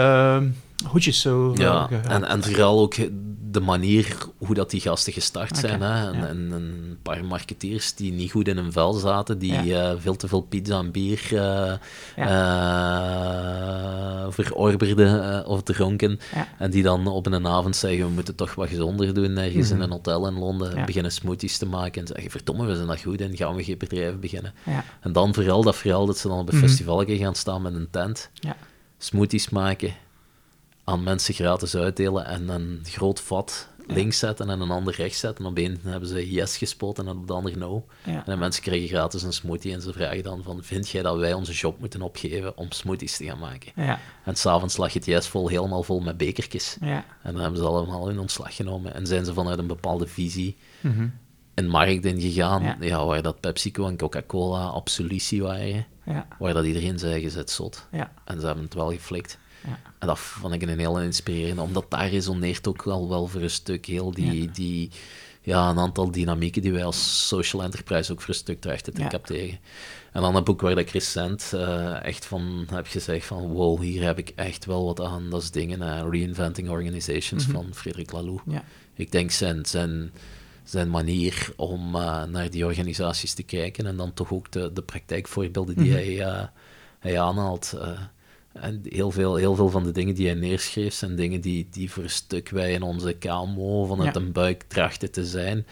hoedjes 0.86 1.22
zo. 1.22 1.54
Ja, 1.56 1.90
en, 1.90 2.24
en 2.24 2.44
vooral 2.44 2.80
ook 2.80 2.96
de 3.52 3.60
manier 3.60 4.18
hoe 4.38 4.56
dat 4.56 4.70
die 4.70 4.82
gasten 4.82 5.14
gestart 5.14 5.58
zijn. 5.58 5.82
Hè? 5.82 6.12
En, 6.12 6.28
en, 6.28 6.52
een 6.52 6.98
paar 7.02 7.26
marketeers 7.26 7.96
die 7.96 8.12
niet 8.12 8.32
goed 8.32 8.48
in 8.48 8.58
hun 8.58 8.72
vel 8.72 8.94
zaten, 8.94 9.40
die 9.40 9.76
eh, 9.76 9.94
veel 9.98 10.16
te 10.16 10.28
veel 10.28 10.42
pizza 10.42 10.80
en 10.80 10.92
bier 10.92 11.30
uh, 11.32 11.74
uh, 12.18 12.26
verorberden 14.30 15.46
of 15.46 15.64
dronken. 15.64 16.20
En 16.58 16.72
die 16.72 16.84
dan 16.84 17.08
op 17.08 17.26
een 17.26 17.48
avond 17.48 17.76
zeggen, 17.76 18.06
we 18.06 18.12
moeten 18.12 18.36
toch 18.36 18.56
wat 18.56 18.70
gezonder 18.70 19.14
doen, 19.14 19.38
ergens 19.38 19.70
in 19.70 19.76
mhm. 19.76 19.86
een 19.86 19.92
hotel 19.92 20.28
in 20.28 20.40
Londen, 20.40 20.86
beginnen 20.86 21.12
smoothies 21.12 21.58
te 21.58 21.66
maken 21.66 22.02
en 22.02 22.08
zeggen, 22.08 22.32
verdomme, 22.32 22.66
we 22.66 22.76
zijn 22.76 22.88
dat 22.88 23.02
goed 23.02 23.22
en 23.22 23.38
gaan 23.38 23.56
we 23.56 23.64
geen 23.64 23.78
bedrijf 23.78 24.20
beginnen. 24.20 24.54
En 25.00 25.12
dan 25.12 25.34
vooral 25.34 25.64
dat 25.64 25.76
verhaal 25.76 26.06
dat 26.06 26.18
ze 26.18 26.28
dan 26.28 26.40
op 26.40 26.50
een 26.50 26.56
mm 26.56 26.58
festival 26.60 27.04
gaan 27.06 27.36
staan 27.36 27.62
met 27.62 27.74
een 27.74 27.88
tent, 27.92 28.30
smoothies 28.98 29.50
maken 29.50 29.94
aan 30.90 31.04
mensen 31.04 31.34
gratis 31.34 31.76
uitdelen 31.76 32.26
en 32.26 32.50
een 32.50 32.80
groot 32.84 33.22
vat 33.22 33.68
links 33.88 34.20
zetten 34.20 34.50
en 34.50 34.60
een 34.60 34.72
ander 34.72 34.96
rechts 34.96 35.20
zetten. 35.20 35.46
Op 35.46 35.58
één 35.58 35.80
hebben 35.84 36.10
ze 36.10 36.32
yes 36.32 36.58
gespoten 36.58 37.08
en 37.08 37.18
op 37.18 37.28
de 37.28 37.34
ander 37.34 37.58
no. 37.58 37.86
En 38.04 38.24
de 38.26 38.36
mensen 38.36 38.64
krijgen 38.64 38.88
gratis 38.88 39.24
een 39.24 39.34
smoothie 39.34 39.74
en 39.74 39.82
ze 39.82 39.94
vragen 39.94 40.24
dan 40.24 40.44
van, 40.44 40.64
vind 40.64 40.90
jij 40.90 41.02
dat 41.02 41.18
wij 41.18 41.34
onze 41.34 41.52
job 41.52 41.80
moeten 41.80 42.02
opgeven 42.02 42.58
om 42.58 42.72
smoothies 42.72 43.18
te 43.18 43.26
gaan 43.26 43.40
maken? 43.40 43.72
Ja. 43.76 44.00
En 44.24 44.36
s'avonds 44.36 44.78
lag 44.78 44.94
het 44.94 45.06
yes 45.06 45.28
vol 45.28 45.48
helemaal 45.48 45.84
vol 45.84 46.00
met 46.00 46.18
bekertjes. 46.18 46.78
Ja. 46.82 47.06
En 47.24 47.34
dan 47.34 47.42
hebben 47.42 47.60
ze 47.60 47.66
allemaal 47.66 48.08
hun 48.08 48.20
ontslag 48.20 48.56
genomen 48.56 48.94
en 48.94 49.08
zijn 49.08 49.26
ze 49.26 49.34
vanuit 49.34 49.60
een 49.60 49.68
bepaalde 49.68 50.08
visie 50.08 50.58
mm 50.82 51.14
een 51.54 51.68
markt 51.68 52.06
ingegaan, 52.06 52.78
ja. 52.80 53.06
waar 53.06 53.22
dat 53.22 53.40
PepsiCo 53.40 53.88
en 53.88 53.98
Coca-Cola 53.98 54.66
absolutie 54.66 55.42
waren. 55.42 55.86
Waar 56.40 56.54
dat 56.54 56.66
iedereen 56.66 57.00
zei, 57.00 57.22
je 57.22 57.30
zet 57.30 57.50
zot. 57.50 57.88
En 58.26 58.40
ze 58.40 58.46
hebben 58.46 58.64
het 58.64 58.74
wel 58.74 58.92
geflikt. 58.92 59.38
Ja. 59.64 59.80
En 60.00 60.08
dat 60.08 60.20
vond 60.20 60.54
ik 60.54 60.62
een 60.62 60.80
heel 60.80 61.02
inspirerende, 61.02 61.62
omdat 61.62 61.86
daar 61.90 62.10
resoneert 62.10 62.68
ook 62.68 62.84
wel, 62.84 63.10
wel 63.10 63.28
voor 63.28 63.42
een 63.42 63.50
stuk 63.50 63.86
heel 63.86 64.12
die, 64.12 64.42
ja. 64.42 64.52
die 64.54 64.92
ja, 65.42 65.70
een 65.70 65.80
aantal 65.80 66.12
dynamieken 66.12 66.62
die 66.62 66.72
wij 66.72 66.84
als 66.86 67.28
social 67.28 67.64
enterprise 67.64 68.12
ook 68.12 68.20
voor 68.20 68.30
een 68.30 68.40
stuk 68.40 68.62
trachten 68.62 68.94
te 68.94 69.02
ja. 69.02 69.08
capteren. 69.08 69.60
En 70.12 70.22
dan 70.22 70.36
een 70.36 70.44
boek 70.44 70.62
waar 70.62 70.78
ik 70.78 70.90
recent 70.90 71.52
uh, 71.56 72.04
echt 72.04 72.26
van 72.26 72.68
heb 72.72 72.88
gezegd 72.88 73.26
van 73.26 73.48
wow, 73.48 73.82
hier 73.82 74.04
heb 74.04 74.18
ik 74.18 74.32
echt 74.36 74.66
wel 74.66 74.86
wat 74.86 75.02
aan. 75.02 75.30
Dat 75.30 75.42
is 75.42 75.52
dingen, 75.52 75.82
uh, 75.82 76.02
Reinventing 76.10 76.70
Organizations 76.70 77.48
mm 77.48 77.54
-hmm. 77.54 77.64
van 77.64 77.74
Frederik 77.74 78.12
Laloux. 78.12 78.44
Ja. 78.46 78.64
Ik 78.94 79.12
denk 79.12 79.32
zijn, 79.32 79.66
zijn, 79.66 80.12
zijn 80.64 80.90
manier 80.90 81.54
om 81.56 81.96
uh, 81.96 82.24
naar 82.24 82.50
die 82.50 82.66
organisaties 82.66 83.34
te 83.34 83.44
kijken 83.44 83.86
en 83.86 83.98
dan 83.98 84.14
toch 84.14 84.32
ook 84.32 84.52
de, 84.52 84.74
de 84.74 84.82
praktijkvoorbeelden 84.82 85.76
die 85.76 85.92
mm 85.92 85.98
-hmm. 85.98 86.18
hij, 86.20 86.50
hij 87.00 87.20
aanhaalt 87.20 87.74
en 88.54 88.82
heel 88.84 89.12
veel, 89.12 89.36
heel 89.36 89.56
veel 89.56 89.70
van 89.70 89.84
de 89.84 89.92
dingen 89.92 90.16
die 90.16 90.28
hij 90.28 90.36
neerschreef 90.36 90.94
zijn 90.94 91.16
dingen 91.16 91.42
die, 91.42 91.68
die 91.72 91.92
voor 91.92 92.04
een 92.04 92.10
stuk 92.10 92.50
wij 92.50 92.74
in 92.74 92.82
onze 92.82 93.14
KMO 93.14 93.86
vanuit 93.86 94.16
ja. 94.16 94.22
een 94.22 94.32
buik 94.32 94.64
trachten 94.68 95.12
te 95.12 95.26
zijn. 95.26 95.66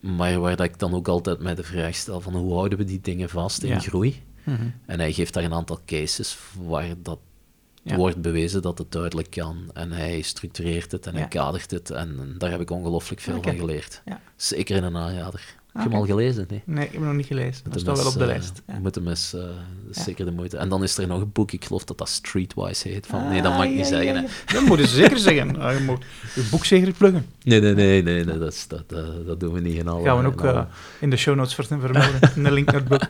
Maar 0.00 0.40
waar 0.40 0.56
dat 0.56 0.66
ik 0.66 0.78
dan 0.78 0.94
ook 0.94 1.08
altijd 1.08 1.38
mij 1.38 1.54
de 1.54 1.62
vraag 1.62 1.94
stel 1.94 2.20
van 2.20 2.34
hoe 2.36 2.54
houden 2.54 2.78
we 2.78 2.84
die 2.84 3.00
dingen 3.00 3.28
vast 3.28 3.62
in 3.62 3.80
groei? 3.80 4.22
Mhm. 4.42 4.68
En 4.86 5.00
hij 5.00 5.12
geeft 5.12 5.34
daar 5.34 5.44
een 5.44 5.54
aantal 5.54 5.80
cases 5.86 6.38
waar 6.62 6.94
dat 6.98 7.18
wordt 7.82 8.20
bewezen 8.20 8.62
dat 8.62 8.78
het 8.78 8.92
duidelijk 8.92 9.30
kan. 9.30 9.70
En 9.72 9.92
hij 9.92 10.22
structureert 10.22 10.92
het 10.92 11.06
en 11.06 11.14
hij 11.14 11.28
kadert 11.28 11.70
het. 11.70 11.90
En 11.90 12.34
daar 12.38 12.50
heb 12.50 12.60
ik 12.60 12.70
ongelooflijk 12.70 13.20
veel 13.20 13.42
van 13.42 13.56
geleerd. 13.56 14.02
Zeker 14.36 14.76
in 14.76 14.82
een 14.82 14.96
aanjader. 14.96 15.60
Heb 15.72 15.82
je 15.82 15.88
hem 15.88 15.98
al 15.98 16.06
gelezen? 16.06 16.46
Nee, 16.48 16.62
nee 16.64 16.84
ik 16.84 16.90
heb 16.90 17.00
hem 17.00 17.08
nog 17.08 17.16
niet 17.16 17.26
gelezen. 17.26 17.64
Dat 17.70 17.80
staat 17.80 17.96
wel 17.96 18.06
op 18.06 18.18
de 18.18 18.26
lijst. 18.26 18.62
Ja. 18.66 18.78
Moet 18.78 18.94
hem 18.94 19.08
eens, 19.08 19.34
uh, 19.34 19.42
zeker 19.90 20.24
de 20.24 20.30
moeite. 20.30 20.56
En 20.56 20.68
dan 20.68 20.82
is 20.82 20.98
er 20.98 21.06
nog 21.06 21.20
een 21.20 21.32
boek, 21.32 21.52
ik 21.52 21.64
geloof 21.64 21.84
dat 21.84 21.98
dat 21.98 22.08
Streetwise 22.08 22.88
heet. 22.88 23.06
Van, 23.06 23.28
nee, 23.28 23.42
dat 23.42 23.52
mag 23.56 23.64
ik 23.64 23.74
niet 23.74 23.86
zeggen. 23.86 24.16
Hè. 24.16 24.22
Dat 24.52 24.62
moet 24.64 24.78
je 24.78 24.86
zeker 24.86 25.18
zeggen. 25.18 25.60
Ah, 25.60 25.78
je 25.78 25.84
moet 25.84 26.04
je 26.34 26.48
boek 26.50 26.64
zeker 26.64 26.92
pluggen. 26.92 27.26
Nee, 27.42 27.60
nee, 27.60 27.74
nee, 27.74 28.02
nee, 28.02 28.24
nee 28.24 28.38
dat, 28.38 28.64
dat, 28.68 28.88
dat, 29.26 29.40
doen 29.40 29.52
we 29.52 29.60
niet 29.60 29.76
in 29.76 29.88
alle... 29.88 30.04
Gaan 30.04 30.22
we 30.22 30.26
ook 30.26 30.44
uh, 30.44 30.62
in 31.00 31.10
de 31.10 31.16
show 31.16 31.36
notes 31.36 31.54
vermelden, 31.54 32.18
een 32.46 32.52
link 32.52 32.66
naar 32.66 32.80
het 32.80 32.88
boek. 32.88 33.02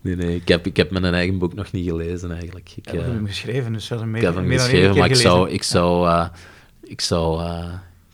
Nee, 0.00 0.16
nee, 0.16 0.36
ik 0.36 0.48
heb, 0.48 0.66
ik 0.66 0.76
heb 0.76 0.90
mijn 0.90 1.04
eigen 1.04 1.38
boek 1.38 1.54
nog 1.54 1.72
niet 1.72 1.88
gelezen 1.88 2.32
eigenlijk. 2.32 2.72
Ik, 2.76 2.84
heb 2.84 3.06
hem 3.06 3.26
geschreven, 3.26 3.72
dus 3.72 3.90
een 3.90 4.10
meer, 4.10 4.20
ik 4.20 4.26
heb 4.26 4.34
hem 4.34 4.50
geschreven, 4.50 4.96
maar 4.96 5.10
ik 5.10 5.16
zou, 5.16 5.50
ik 5.50 5.62
zou, 5.62 6.28
ik 6.82 7.00
zou 7.00 7.42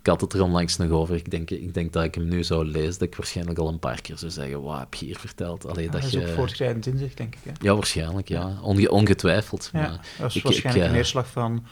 ik 0.07 0.12
had 0.12 0.20
het 0.20 0.32
er 0.32 0.42
onlangs 0.42 0.76
nog 0.76 0.90
over. 0.90 1.14
Ik 1.14 1.30
denk, 1.30 1.50
ik 1.50 1.74
denk 1.74 1.92
dat 1.92 2.04
ik 2.04 2.14
hem 2.14 2.28
nu 2.28 2.44
zou 2.44 2.64
lezen, 2.64 2.92
dat 2.92 3.02
ik 3.02 3.14
waarschijnlijk 3.14 3.59
al 3.59 3.68
een 3.68 3.78
paar 3.78 4.00
keer 4.00 4.18
zou 4.18 4.30
zeggen, 4.30 4.62
wat 4.62 4.78
heb 4.78 4.94
je 4.94 5.07
hier 5.07 5.18
verteld? 5.18 5.66
Allee, 5.66 5.90
dat, 5.90 6.04
is 6.04 6.11
je... 6.11 6.20
ook 6.20 6.34
voortschrijdend 6.34 6.86
inzicht, 6.86 7.16
denk 7.16 7.34
ik. 7.34 7.40
Hè? 7.44 7.50
Ja, 7.61 7.74
waarschijnlijk, 7.74 8.28
ja. 8.28 8.59
Onge 8.62 8.90
ongetwijfeld. 8.90 9.70
Ja, 9.72 9.80
maar 9.80 9.90
dat 9.90 10.34
is 10.34 10.42
waarschijnlijk 10.42 10.84
ik, 10.84 10.90
een 10.90 10.96
neerslag 10.96 11.30
van, 11.30 11.66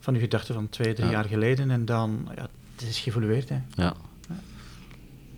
van 0.00 0.14
je 0.14 0.20
gedachten 0.20 0.54
van 0.54 0.68
twee, 0.68 0.94
drie 0.94 1.10
jaar 1.10 1.24
geleden 1.24 1.70
en 1.70 1.84
dan, 1.84 2.28
ja, 2.36 2.48
het 2.76 2.88
is 2.88 2.98
geëvolueerd, 2.98 3.48
hè. 3.48 3.58
Ja. 3.74 3.94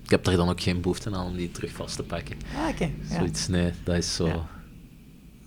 Ik 0.02 0.10
heb 0.10 0.24
daar 0.24 0.36
dan 0.36 0.48
ook 0.48 0.60
geen 0.60 0.80
behoefte 0.80 1.10
aan 1.10 1.26
om 1.26 1.36
die 1.36 1.50
terug 1.50 1.72
vast 1.72 1.96
te 1.96 2.02
pakken. 2.02 2.36
Ah, 2.56 2.68
oké. 2.68 2.90
Zoiets, 3.10 3.48
nee, 3.48 3.72
dat 3.84 3.96
is 3.96 4.14
zo... 4.14 4.46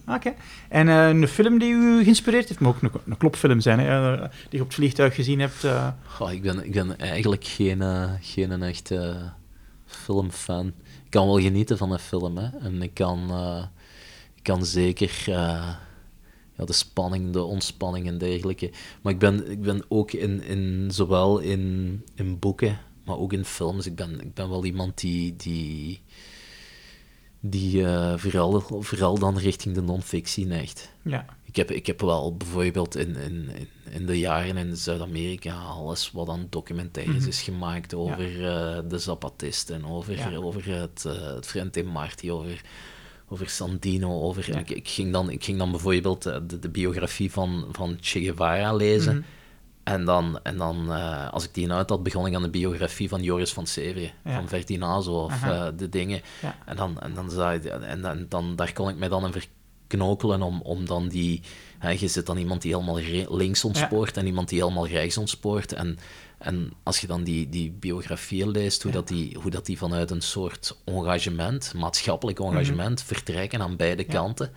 Oké. 0.07 0.33
En 0.69 0.87
uh, 0.87 1.07
een 1.07 1.27
film 1.27 1.59
die 1.59 1.71
u 1.73 2.03
geïnspireerd 2.03 2.47
heeft, 2.47 2.59
maar 2.59 2.69
ook 2.69 2.81
een, 3.05 3.17
klopfilm 3.17 3.59
zijn, 3.59 3.79
eh, 3.79 4.19
die 4.19 4.29
je 4.49 4.61
op 4.61 4.65
het 4.65 4.75
vliegtuig 4.75 5.15
gezien 5.15 5.39
hebt? 5.39 5.63
Uh... 5.63 5.87
Ik, 6.31 6.41
ben, 6.41 6.65
ik 6.65 6.71
ben 6.71 6.97
eigenlijk 6.97 7.43
geen, 7.43 7.79
uh, 7.79 8.11
geen 8.21 8.63
echte 8.63 9.31
filmfan. 9.85 10.67
Ik 11.05 11.11
kan 11.11 11.25
wel 11.25 11.39
genieten 11.39 11.77
van 11.77 11.91
een 11.91 11.99
film, 11.99 12.37
hè. 12.37 12.57
En 12.59 12.81
ik 12.81 12.93
kan, 12.93 13.31
ik 14.35 14.43
kan 14.43 14.65
zeker 14.65 15.23
ja, 15.25 16.65
de 16.65 16.73
spanning, 16.73 17.31
de 17.31 17.43
ontspanning 17.43 18.07
en 18.07 18.17
dergelijke. 18.17 18.71
Maar 19.01 19.13
ik 19.13 19.19
ben, 19.19 19.51
ik 19.51 19.61
ben 19.61 19.83
ook 19.87 20.11
in, 20.11 20.43
in, 20.43 20.89
zowel 20.91 21.39
in, 21.39 22.01
in 22.15 22.39
boeken, 22.39 22.79
maar 23.05 23.17
ook 23.17 23.33
in 23.33 23.45
films. 23.45 23.85
Ik 23.85 23.95
ben, 23.95 24.21
ik 24.21 24.33
ben 24.33 24.49
wel 24.49 24.65
iemand 24.65 24.99
die... 24.99 25.35
die 25.35 26.01
die 27.49 27.81
uh, 27.81 28.13
vooral, 28.17 28.61
vooral 28.61 29.19
dan 29.19 29.37
richting 29.37 29.75
de 29.75 29.81
non-fictie 29.81 30.45
neigt. 30.45 30.91
Ja. 31.01 31.25
Ik 31.43 31.55
heb, 31.55 31.71
ik 31.71 31.87
heb 31.87 32.01
wel 32.01 32.35
bijvoorbeeld 32.37 32.95
in, 32.95 33.15
in, 33.15 33.49
in 33.89 34.05
de 34.05 34.19
jaren 34.19 34.57
in 34.57 34.77
Zuid-Amerika 34.77 35.53
alles 35.53 36.11
wat 36.11 36.29
aan 36.29 36.47
documentaires 36.49 37.19
mhm. 37.19 37.27
is 37.27 37.41
gemaakt 37.41 37.93
over 37.93 38.39
ja. 38.39 38.75
uh, 38.75 38.89
de 38.89 38.99
Zapatisten, 38.99 39.85
over, 39.85 40.17
ja. 40.17 40.35
over 40.35 40.65
het, 40.65 41.03
uh, 41.07 41.33
het 41.35 41.47
Frente 41.47 41.83
Marti, 41.83 42.31
over, 42.31 42.61
over 43.27 43.49
Sandino. 43.49 44.21
Over, 44.21 44.57
ik, 44.57 44.69
ik, 44.69 44.87
ging 44.87 45.11
dan, 45.11 45.29
ik 45.29 45.43
ging 45.43 45.57
dan 45.57 45.71
bijvoorbeeld 45.71 46.23
de, 46.23 46.59
de 46.59 46.69
biografie 46.69 47.31
van, 47.31 47.65
van 47.71 47.97
Che 48.01 48.19
Guevara 48.19 48.73
lezen. 48.73 49.15
Mhm. 49.15 49.25
En 49.85 50.05
dan, 50.05 50.39
en 50.43 50.57
dan 50.57 50.85
uh, 50.89 51.29
als 51.29 51.43
ik 51.43 51.53
die 51.53 51.71
uit 51.71 51.89
had, 51.89 52.03
begon 52.03 52.25
ik 52.25 52.35
aan 52.35 52.41
de 52.41 52.49
biografie 52.49 53.09
van 53.09 53.23
Joris 53.23 53.53
van 53.53 53.67
Severië, 53.67 54.13
van 54.23 54.47
Vertinazo 54.47 55.23
of 55.23 55.43
uh, 55.43 55.67
de 55.77 55.89
dingen. 55.89 56.21
Ja. 56.41 56.57
En, 56.65 56.75
dan, 56.75 56.99
en, 56.99 57.13
dan, 57.13 57.31
zei, 57.31 57.59
en 57.67 58.01
dan, 58.01 58.25
dan, 58.29 58.55
daar 58.55 58.73
kon 58.73 58.89
ik 58.89 58.97
mij 58.97 59.09
dan 59.09 59.25
in 59.25 59.31
verknokelen 59.87 60.41
om, 60.41 60.61
om 60.61 60.85
dan 60.85 61.07
die... 61.07 61.41
Hè, 61.79 61.89
je 61.89 62.07
zit 62.07 62.25
dan 62.25 62.37
iemand 62.37 62.61
die 62.61 62.75
helemaal 62.75 62.99
links 63.37 63.63
ontspoort 63.63 64.17
en 64.17 64.25
iemand 64.25 64.49
die 64.49 64.59
helemaal 64.59 64.87
rechts 64.87 65.17
ontspoort. 65.17 65.73
En, 65.73 65.97
en 66.37 66.71
als 66.83 67.01
je 67.01 67.07
dan 67.07 67.23
die, 67.23 67.49
die 67.49 67.71
biografieën 67.71 68.49
leest, 68.49 68.83
hoe, 68.83 68.91
dat 68.91 69.07
die, 69.07 69.37
hoe 69.41 69.51
dat 69.51 69.65
die 69.65 69.77
vanuit 69.77 70.11
een 70.11 70.21
soort 70.21 70.77
engagement, 70.85 71.73
maatschappelijk 71.75 72.39
mhm. 72.39 72.47
engagement, 72.47 73.03
vertrekken 73.03 73.61
aan 73.61 73.75
beide 73.75 74.03
kanten 74.03 74.51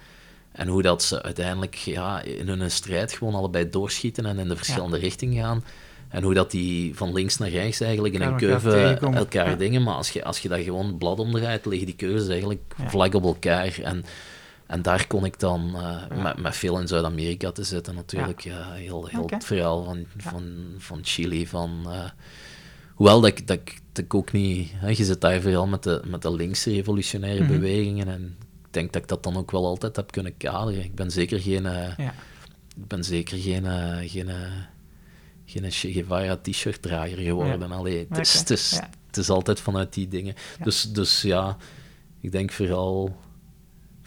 en 0.59 0.69
hoe 0.69 0.83
dat 0.83 1.03
ze 1.03 1.23
uiteindelijk 1.23 1.75
ja, 1.75 2.23
in 2.23 2.49
hun 2.49 2.71
strijd 2.71 3.13
gewoon 3.13 3.35
allebei 3.35 3.71
doorschieten 3.71 4.27
en 4.27 4.39
in 4.39 4.49
de 4.49 4.57
verschillende 4.57 4.99
richtingen 4.99 5.45
gaan. 5.45 5.65
En 6.09 6.23
hoe 6.23 6.35
dat 6.35 6.51
die 6.51 6.97
van 6.97 7.13
links 7.13 7.39
naar 7.39 7.49
rechts 7.49 7.81
eigenlijk 7.81 8.15
in 8.15 8.23
een 8.23 8.37
keuze 8.37 8.99
elkaar, 9.01 9.59
dingen. 9.59 9.83
Maar 9.83 9.95
als 9.95 10.11
je, 10.11 10.25
als 10.25 10.39
je 10.39 10.49
dat 10.49 10.61
gewoon 10.61 10.99
blad 10.99 11.19
omdraait, 11.19 11.67
liggen 11.67 11.87
die 11.87 11.97
keuzes 11.97 12.29
eigenlijk 12.29 12.61
vlak 12.87 13.15
op 13.15 13.25
elkaar. 13.25 13.79
En, 13.83 14.05
en 14.67 14.83
daar 14.83 15.07
kon 15.07 15.25
ik 15.25 15.39
dan 15.39 15.71
uh, 15.75 16.23
met, 16.23 16.37
met, 16.37 16.57
veel 16.57 16.81
in 16.81 16.89
Zuid-Amerika 16.89 17.51
te 17.51 17.65
zitten 17.65 17.95
natuurlijk. 17.95 18.41
Ja. 18.41 18.73
heel 18.73 19.07
heel 19.07 19.29
het 19.31 19.45
verhaal 19.45 19.85
van, 19.85 20.05
van, 20.17 20.43
van 20.79 20.99
Chili, 21.03 21.47
van... 21.47 21.85
Uh, 21.87 22.05
hoewel 22.95 23.21
dat 23.21 23.31
ik, 23.31 23.47
dat, 23.47 23.61
dat 23.93 24.05
ik 24.05 24.15
ook 24.15 24.33
niet... 24.33 24.71
Hè, 24.75 24.89
je 24.89 25.05
zit 25.05 25.21
daar 25.21 25.41
vooral 25.41 25.67
met 25.67 25.83
de, 25.83 26.03
met 26.07 26.23
de 26.23 26.33
linkse 26.33 26.71
revolutionaire 26.71 27.43
mhm. 27.43 27.53
bewegingen 27.53 28.09
en 28.09 28.37
ik 28.41 28.48
denk 28.71 28.93
dat 28.93 29.03
ik 29.03 29.09
dat 29.09 29.23
dan 29.23 29.37
ook 29.37 29.51
wel 29.51 29.67
altijd 29.67 29.97
heb 29.97 30.11
kunnen 30.11 30.37
kaderen. 30.37 30.85
Ik 30.85 30.95
ben 30.95 31.11
zeker 31.11 31.41
geen, 31.41 31.65
uh, 31.65 31.97
ja. 31.97 32.15
ik 32.77 32.87
ben 32.87 33.05
zeker 33.05 33.39
geen, 33.39 33.65
uh, 33.65 33.97
geen, 34.11 34.29
uh, 34.29 34.53
geen 35.45 35.71
Che 35.71 35.93
Guevara 35.93 36.37
t-shirt 36.37 36.83
drager 36.83 37.19
geworden. 37.19 37.69
Ja. 37.69 37.75
Allee, 37.75 38.07
het, 38.09 38.19
is, 38.19 38.35
het, 38.35 38.51
is, 38.51 38.81
het 39.07 39.17
is 39.17 39.31
altijd 39.31 39.61
vanuit 39.61 39.93
die 39.93 40.09
dingen. 40.09 40.35
Dus, 40.63 40.83
dus 40.83 41.23
ja, 41.23 41.57
ik 42.21 42.33
denk 42.33 42.53
vooral 42.53 43.17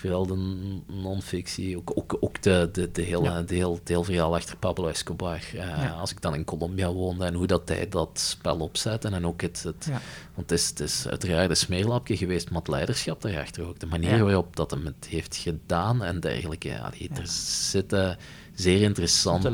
de 0.01 0.81
non-fictie, 0.87 1.77
ook, 1.77 1.91
ook, 1.95 2.17
ook 2.19 2.41
de, 2.41 2.69
de, 2.71 2.91
de, 2.91 3.01
hele, 3.01 3.23
ja. 3.23 3.41
de, 3.41 3.55
heel, 3.55 3.73
de 3.73 3.93
heel 3.93 4.03
verhaal 4.03 4.35
achter 4.35 4.57
Pablo 4.57 4.87
Escobar. 4.87 5.41
Uh, 5.55 5.99
Als 5.99 6.11
ik 6.11 6.21
dan 6.21 6.35
in 6.35 6.43
Colombia 6.43 6.91
woonde 6.91 7.25
en 7.25 7.33
hoe 7.33 7.47
dat 7.47 7.69
hij 7.69 7.89
dat 7.89 8.09
spel 8.19 8.59
opzette 8.59 9.07
en 9.07 9.25
ook 9.25 9.41
het, 9.41 9.63
het 9.63 9.89
want 10.35 10.49
het 10.49 10.51
is, 10.51 10.69
het 10.69 10.79
is 10.79 11.07
uiteraard 11.07 11.49
een 11.49 11.55
smeerlapje 11.55 12.17
geweest, 12.17 12.49
maar 12.49 12.59
het 12.59 12.67
leiderschap 12.67 13.21
daarachter 13.21 13.67
ook, 13.67 13.79
de 13.79 13.85
manier 13.85 14.23
waarop 14.23 14.55
dat 14.55 14.71
hem 14.71 14.85
het 14.85 15.07
heeft 15.09 15.35
gedaan 15.35 16.03
en 16.03 16.19
dergelijke, 16.19 16.67
ja, 16.67 16.89
die, 16.89 17.09
er 17.13 17.27
zitten 17.27 18.17
zeer 18.53 18.81
interessante 18.81 19.51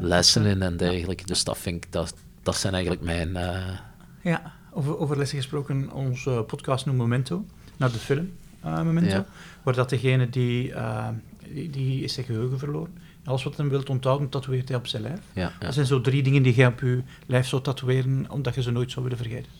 lessen 0.00 0.44
in, 0.44 0.62
en 0.62 0.76
dergelijke, 0.76 1.26
dus 1.26 1.44
dat 1.44 1.58
vind 1.58 1.84
ik, 1.84 1.92
dat, 1.92 2.14
dat 2.42 2.56
zijn 2.56 2.72
eigenlijk 2.72 3.04
mijn... 3.04 3.28
Uh... 3.28 3.78
Ja, 4.22 4.52
over, 4.72 4.98
over 4.98 5.16
lessen 5.16 5.38
gesproken, 5.38 5.92
onze 5.92 6.44
podcast 6.46 6.86
noemt 6.86 6.98
Momento, 6.98 7.44
naar 7.76 7.92
de 7.92 7.98
film. 7.98 8.32
Uh, 8.64 8.82
Memento, 8.82 9.24
waar 9.68 9.76
dat 9.76 9.90
degene 9.90 10.28
die, 10.30 10.68
uh, 10.68 11.08
die, 11.52 11.70
die, 11.70 12.02
is 12.04 12.12
zijn 12.12 12.26
geheugen 12.26 12.58
verloren. 12.58 12.98
Alles 13.24 13.42
wat 13.42 13.56
hij 13.56 13.68
wilt 13.68 13.90
onthouden, 13.90 14.28
tatoeëert 14.28 14.68
hij 14.68 14.78
op 14.78 14.86
zijn 14.86 15.02
lijf. 15.02 15.20
Ja, 15.32 15.42
ja. 15.42 15.52
Dat 15.58 15.74
zijn 15.74 15.86
zo 15.86 16.00
drie 16.00 16.22
dingen 16.22 16.42
die 16.42 16.56
je 16.56 16.66
op 16.66 16.80
je 16.80 17.02
lijf 17.26 17.46
zou 17.46 17.62
tatoeëren, 17.62 18.26
omdat 18.30 18.54
je 18.54 18.62
ze 18.62 18.70
nooit 18.70 18.90
zou 18.90 19.04
willen 19.04 19.18
vergeten. 19.18 19.50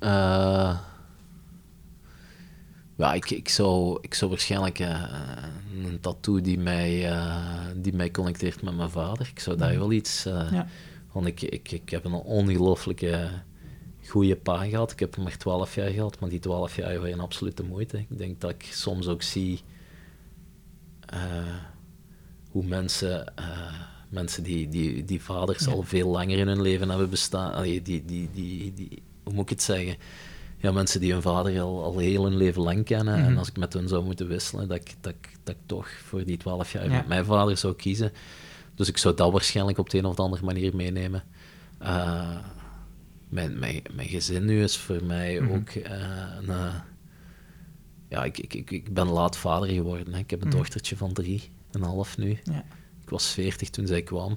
Uh, 0.00 0.78
ja, 2.96 3.12
ik, 3.12 3.30
ik, 3.30 3.48
zou, 3.48 3.98
ik 4.00 4.14
zou 4.14 4.30
waarschijnlijk 4.30 4.78
uh, 4.78 5.02
een 5.84 6.00
tattoo 6.00 6.40
die 6.40 6.58
mij, 6.58 7.10
uh, 7.10 7.36
die 7.76 7.94
mij 7.94 8.10
connecteert 8.10 8.62
met 8.62 8.76
mijn 8.76 8.90
vader. 8.90 9.30
Ik 9.34 9.40
zou 9.40 9.56
daar 9.56 9.70
mhm. 9.70 9.78
wel 9.78 9.92
iets. 9.92 10.22
Ja. 10.22 10.66
Want 11.12 11.26
ik, 11.26 11.42
ik, 11.42 11.72
ik 11.72 11.90
heb 11.90 12.04
een 12.04 12.12
ongelooflijke 12.12 13.28
goede 14.08 14.36
pa 14.36 14.64
gehad. 14.64 14.92
Ik 14.92 14.98
heb 14.98 15.14
hem 15.14 15.24
maar 15.24 15.36
12 15.36 15.74
jaar 15.74 15.90
gehad, 15.90 16.20
maar 16.20 16.28
die 16.28 16.38
12 16.38 16.76
jaar 16.76 17.00
waren 17.00 17.20
absolute 17.20 17.62
moeite. 17.62 17.98
Ik 17.98 18.18
denk 18.18 18.40
dat 18.40 18.50
ik 18.50 18.68
soms 18.70 19.08
ook 19.08 19.22
zie 19.22 19.60
uh, 21.14 21.54
hoe 22.50 22.64
mensen, 22.64 23.32
uh, 23.38 23.72
mensen 24.08 24.42
die, 24.42 24.68
die, 24.68 25.04
die 25.04 25.22
vaders 25.22 25.68
al 25.68 25.82
veel 25.82 26.08
langer 26.08 26.38
in 26.38 26.48
hun 26.48 26.62
leven 26.62 26.88
hebben 26.88 27.10
bestaan, 27.10 27.52
allee, 27.52 27.82
die, 27.82 28.04
die, 28.04 28.30
die, 28.32 28.74
die, 28.74 29.02
hoe 29.22 29.32
moet 29.32 29.42
ik 29.42 29.48
het 29.48 29.62
zeggen? 29.62 29.96
Ja, 30.60 30.72
mensen 30.72 31.00
die 31.00 31.12
hun 31.12 31.22
vader 31.22 31.60
al, 31.60 31.84
al 31.84 31.98
heel 31.98 32.24
hun 32.24 32.36
leven 32.36 32.62
lang 32.62 32.84
kennen. 32.84 33.14
En 33.14 33.30
mhm. 33.30 33.38
als 33.38 33.48
ik 33.48 33.56
met 33.56 33.72
hun 33.72 33.88
zou 33.88 34.04
moeten 34.04 34.28
wisselen, 34.28 34.68
dat 34.68 34.76
ik, 34.76 34.94
dat, 35.00 35.14
dat 35.42 35.54
ik 35.54 35.60
toch 35.66 35.88
voor 35.88 36.24
die 36.24 36.36
12 36.36 36.72
jaar 36.72 36.90
met 36.90 37.08
mijn 37.08 37.24
vader 37.24 37.56
zou 37.56 37.74
kiezen. 37.74 38.12
Dus 38.74 38.88
ik 38.88 38.96
zou 38.96 39.14
dat 39.14 39.32
waarschijnlijk 39.32 39.78
op 39.78 39.90
de 39.90 39.98
een 39.98 40.04
of 40.04 40.18
andere 40.18 40.44
manier 40.44 40.76
meenemen. 40.76 41.22
Uh, 41.82 42.36
mijn, 43.28 43.58
mijn, 43.58 43.82
mijn 43.92 44.08
gezin 44.08 44.44
nu 44.44 44.62
is 44.62 44.76
voor 44.76 45.04
mij 45.04 45.40
mhm. 45.40 45.52
ook 45.52 45.74
uh, 45.74 45.84
een. 46.38 46.48
Uh, 46.48 46.74
ja, 48.08 48.24
ik, 48.24 48.38
ik, 48.38 48.54
ik, 48.54 48.70
ik 48.70 48.94
ben 48.94 49.06
laat 49.06 49.36
vader 49.36 49.68
geworden. 49.68 50.12
Hè. 50.12 50.18
Ik 50.18 50.30
heb 50.30 50.40
een 50.40 50.46
mm. 50.46 50.54
dochtertje 50.54 50.96
van 50.96 51.12
drie 51.12 51.50
en 51.70 51.82
half 51.82 52.18
nu. 52.18 52.38
Ja. 52.44 52.64
Ik 53.02 53.10
was 53.10 53.32
veertig 53.32 53.70
toen 53.70 53.86
zij 53.86 54.02
kwam. 54.02 54.36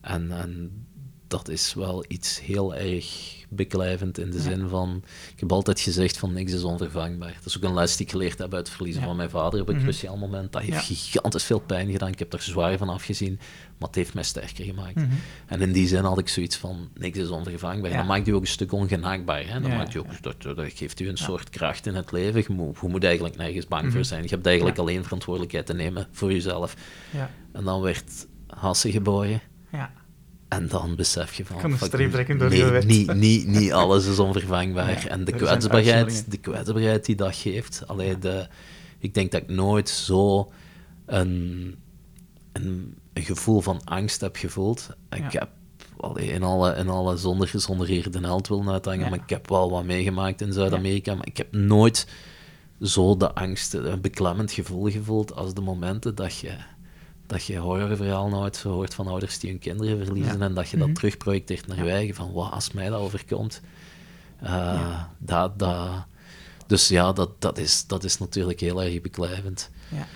En, 0.00 0.32
en 0.32 0.86
dat 1.28 1.48
is 1.48 1.74
wel 1.74 2.04
iets 2.08 2.40
heel 2.40 2.74
erg 2.74 3.32
beklijvend 3.48 4.18
in 4.18 4.30
de 4.30 4.40
zin 4.40 4.68
van... 4.68 5.02
Ik 5.32 5.40
heb 5.40 5.52
altijd 5.52 5.80
gezegd 5.80 6.18
van 6.18 6.32
niks 6.32 6.52
is 6.52 6.64
onvervangbaar. 6.64 7.32
Dat 7.34 7.44
is 7.44 7.56
ook 7.56 7.62
een 7.62 7.74
les 7.74 7.96
die 7.96 8.06
ik 8.06 8.12
geleerd 8.12 8.38
heb 8.38 8.54
uit 8.54 8.66
het 8.66 8.76
verliezen 8.76 9.02
van 9.02 9.16
mijn 9.16 9.30
vader 9.30 9.60
op 9.60 9.68
een 9.68 9.74
mhm. 9.74 9.84
cruciaal 9.84 10.16
moment. 10.16 10.52
Dat 10.52 10.62
heeft 10.62 10.84
gigantisch 10.84 11.44
veel 11.44 11.58
pijn 11.58 11.90
gedaan. 11.90 12.08
Ik 12.08 12.18
heb 12.18 12.32
er 12.32 12.42
zwaar 12.42 12.78
van 12.78 12.88
afgezien, 12.88 13.38
maar 13.78 13.88
het 13.88 13.94
heeft 13.94 14.14
mij 14.14 14.22
sterker 14.22 14.64
gemaakt. 14.64 14.94
Mhm. 14.94 15.06
En 15.46 15.60
in 15.60 15.72
die 15.72 15.86
zin 15.86 16.04
had 16.04 16.18
ik 16.18 16.28
zoiets 16.28 16.56
van 16.56 16.88
niks 16.94 17.18
is 17.18 17.28
onvervangbaar. 17.28 17.90
Dat 17.90 18.06
maakt 18.06 18.28
u 18.28 18.32
ook 18.32 18.40
een 18.40 18.46
stuk 18.46 18.72
ongenaakbaar. 18.72 19.46
Hè? 19.46 19.60
Dat, 19.60 19.70
maakt 19.70 19.94
u 19.94 19.98
ook, 19.98 20.22
dat, 20.22 20.42
dat, 20.42 20.72
geeft 20.74 21.00
u 21.00 21.08
een 21.08 21.16
soort 21.16 21.50
kracht 21.50 21.86
in 21.86 21.94
het 21.94 22.12
leven. 22.12 22.44
Je 22.46 22.52
moet, 22.52 22.78
je 22.80 22.88
moet 22.88 23.04
eigenlijk 23.04 23.36
nergens 23.36 23.66
bang 23.66 23.82
voor 23.82 23.90
mhm. 23.90 24.02
zijn. 24.02 24.22
Je 24.22 24.28
hebt 24.28 24.46
eigenlijk 24.46 24.78
alleen 24.78 25.02
verantwoordelijkheid 25.02 25.66
te 25.66 25.74
nemen 25.74 26.08
voor 26.10 26.32
jezelf. 26.32 26.76
En 27.52 27.64
dan 27.64 27.80
werd 27.80 28.26
Hasse 28.46 28.90
geboren. 28.90 29.40
Ja. 29.72 29.92
En 30.54 30.68
dan 30.68 30.94
besef 30.94 31.34
je 31.34 31.44
van... 31.44 31.58
Kan 31.58 31.72
een 31.72 31.78
streep 31.78 32.38
door 32.38 32.48
nee, 32.48 32.84
niet, 32.84 33.14
niet, 33.14 33.46
niet 33.46 33.72
alles 33.72 34.06
is 34.06 34.18
onvervangbaar. 34.18 35.06
en 35.06 35.24
de 35.24 35.32
kwetsbaarheid, 35.32 36.30
de 36.30 36.36
kwetsbaarheid 36.36 37.04
die 37.04 37.16
dat 37.16 37.36
geeft... 37.36 37.82
Allee, 37.86 38.18
de, 38.18 38.46
ik 38.98 39.14
denk 39.14 39.32
dat 39.32 39.42
ik 39.42 39.48
nooit 39.48 39.88
zo 39.88 40.52
een, 41.06 41.76
een, 42.52 42.94
een 43.12 43.22
gevoel 43.22 43.60
van 43.60 43.80
angst 43.84 44.20
heb 44.20 44.36
gevoeld. 44.36 44.88
Ik 45.10 45.32
heb 45.32 45.48
allee, 45.96 46.28
in 46.28 46.42
alle, 46.42 46.74
in 46.74 46.88
alle 46.88 47.16
zonder, 47.16 47.50
zonder 47.54 47.86
hier 47.86 48.10
de 48.10 48.18
held 48.18 48.48
willen 48.48 48.70
uithangen, 48.70 49.10
maar 49.10 49.18
ik 49.22 49.30
heb 49.30 49.48
wel 49.48 49.70
wat 49.70 49.84
meegemaakt 49.84 50.40
in 50.40 50.52
Zuid-Amerika, 50.52 51.14
maar 51.14 51.26
ik 51.26 51.36
heb 51.36 51.52
nooit 51.52 52.06
zo 52.80 53.16
de 53.16 53.32
angst, 53.32 53.74
een 53.74 54.00
beklemmend 54.00 54.52
gevoel 54.52 54.90
gevoeld 54.90 55.34
als 55.34 55.54
de 55.54 55.60
momenten 55.60 56.14
dat 56.14 56.36
je 56.36 56.56
dat 57.26 57.44
je 57.44 57.56
horrorverhaal 57.56 58.28
nooit 58.28 58.62
hoort 58.62 58.94
van 58.94 59.06
ouders 59.06 59.38
die 59.38 59.50
hun 59.50 59.58
kinderen 59.58 60.04
verliezen 60.04 60.42
en 60.42 60.54
dat 60.54 60.68
je 60.68 60.76
dat 60.76 60.88
mm 60.88 60.94
terugprojecteert 60.94 61.66
naar 61.66 61.84
je 61.84 61.90
eigen, 61.90 62.14
van 62.14 62.32
wat 62.32 62.52
als 62.52 62.72
mij 62.72 62.88
dat 62.88 63.00
overkomt. 63.00 63.60
Uh, 64.42 65.02
dat, 65.18 65.58
dat, 65.58 66.04
dus 66.66 66.88
ja, 66.88 67.12
dat, 67.12 67.30
dat, 67.38 67.58
is, 67.58 67.86
dat 67.86 68.04
is 68.04 68.18
natuurlijk 68.18 68.60
heel 68.60 68.82
erg 68.82 69.00
beklijvend. 69.00 69.70
Ja. 69.88 70.06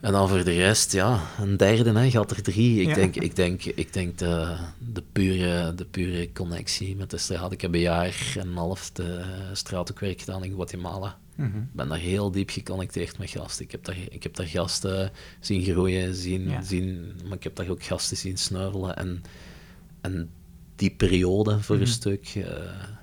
En 0.00 0.12
dan 0.12 0.28
voor 0.28 0.44
de 0.44 0.52
rest, 0.52 0.92
ja, 0.92 1.20
een 1.38 1.56
derde, 1.56 1.92
hè, 1.92 2.10
gaat 2.10 2.30
er 2.30 2.42
drie. 2.42 2.80
Ik 2.80 2.94
denk, 2.94 3.16
ik 3.16 3.36
denk, 3.36 3.64
ik 3.64 3.92
denk 3.92 4.18
de, 4.18 4.56
de, 4.78 5.02
pure, 5.12 5.74
de 5.74 5.84
pure 5.84 6.32
connectie 6.32 6.96
met 6.96 7.10
de 7.10 7.18
straat. 7.18 7.52
Ik 7.52 7.60
heb 7.60 7.74
een 7.74 7.80
jaar 7.80 8.34
en 8.38 8.48
een 8.48 8.56
half 8.56 8.90
de 8.92 9.24
straat 9.52 9.90
ook 9.90 10.00
werk 10.00 10.20
gedaan 10.20 10.44
in 10.44 10.54
Guatemala. 10.54 11.18
Ik 11.40 11.52
mhm. 11.52 11.62
ben 11.72 11.88
daar 11.88 11.98
heel 11.98 12.30
diep 12.30 12.50
geconnecteerd 12.50 13.18
met 13.18 13.30
gasten. 13.30 13.64
Ik 13.64 13.70
heb 13.70 13.84
daar, 13.84 13.96
ik 14.10 14.22
heb 14.22 14.34
daar 14.34 14.46
gasten 14.46 15.10
zien 15.40 15.62
groeien, 15.62 16.14
zien, 16.14 16.64
zien, 16.64 17.12
maar 17.24 17.36
ik 17.36 17.42
heb 17.42 17.56
daar 17.56 17.68
ook 17.68 17.84
gasten 17.84 18.16
zien 18.16 18.36
snuivelen. 18.36 18.96
En, 18.96 19.22
en 20.00 20.30
die 20.76 20.90
periode 20.90 21.60
voor 21.60 21.74
een 21.74 21.82
mhm. 21.82 21.90
stuk, 21.90 22.34
uh, 22.34 22.44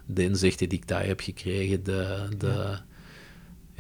de 0.06 0.24
inzichten 0.24 0.70
die 0.70 0.80
ik 0.80 0.88
daar 0.88 1.06
heb 1.06 1.20
gekregen, 1.20 1.84
de, 1.84 2.28
de, 2.38 2.48
ja, 2.48 2.86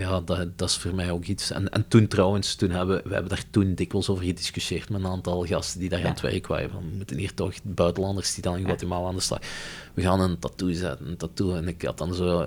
dat, 0.05 0.47
dat 0.55 0.69
is 0.69 0.77
voor 0.77 0.95
mij 0.95 1.11
ook 1.11 1.25
iets. 1.25 1.51
En, 1.51 1.69
en 1.69 1.87
toen 1.87 2.07
trouwens, 2.07 2.55
toen 2.55 2.69
hebben, 2.69 3.01
we 3.03 3.13
hebben 3.13 3.29
daar 3.29 3.43
toen 3.49 3.75
dikwijls 3.75 4.09
over 4.09 4.25
gediscussieerd 4.25 4.89
met 4.89 4.99
een 4.99 5.07
aantal 5.07 5.45
gasten 5.45 5.79
die 5.79 5.89
daar 5.89 6.03
aan 6.03 6.11
het 6.11 6.21
werk 6.21 6.47
waren. 6.47 6.69
Van, 6.69 6.89
we 6.89 6.95
moeten 6.95 7.17
hier 7.17 7.33
toch 7.33 7.53
buitenlanders 7.63 8.33
die 8.33 8.43
dan 8.43 8.57
in 8.57 8.65
Guatemala 8.65 9.07
aan 9.07 9.15
de 9.15 9.21
slag. 9.21 9.39
We 9.93 10.01
gaan 10.01 10.19
een 10.19 10.39
tattoo 10.39 10.73
zetten, 10.73 11.07
een 11.07 11.17
tattoo. 11.17 11.55
En 11.55 11.67
ik 11.67 11.81
had 11.81 11.97
dan 11.97 12.13
zo, 12.13 12.41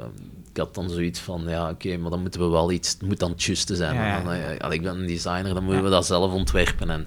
ik 0.50 0.56
had 0.56 0.74
dan 0.74 0.90
zoiets 0.90 1.20
van, 1.20 1.44
ja 1.46 1.70
oké, 1.70 1.96
maar 1.96 2.10
dan 2.10 2.20
moeten 2.20 2.40
we 2.40 2.48
wel 2.48 2.72
iets, 2.72 2.92
het 2.92 3.02
moet 3.02 3.18
dan 3.18 3.30
het 3.30 3.42
juiste 3.42 3.76
zijn. 3.76 3.94
Ja, 3.94 4.22
dan, 4.22 4.36
ja, 4.36 4.70
ik 4.70 4.82
ben 4.82 4.98
een 4.98 5.06
designer, 5.06 5.54
dan 5.54 5.64
moeten 5.64 5.84
we 5.84 5.90
dat 5.90 6.06
zelf 6.06 6.32
ontwerpen. 6.32 6.90
En, 6.90 7.06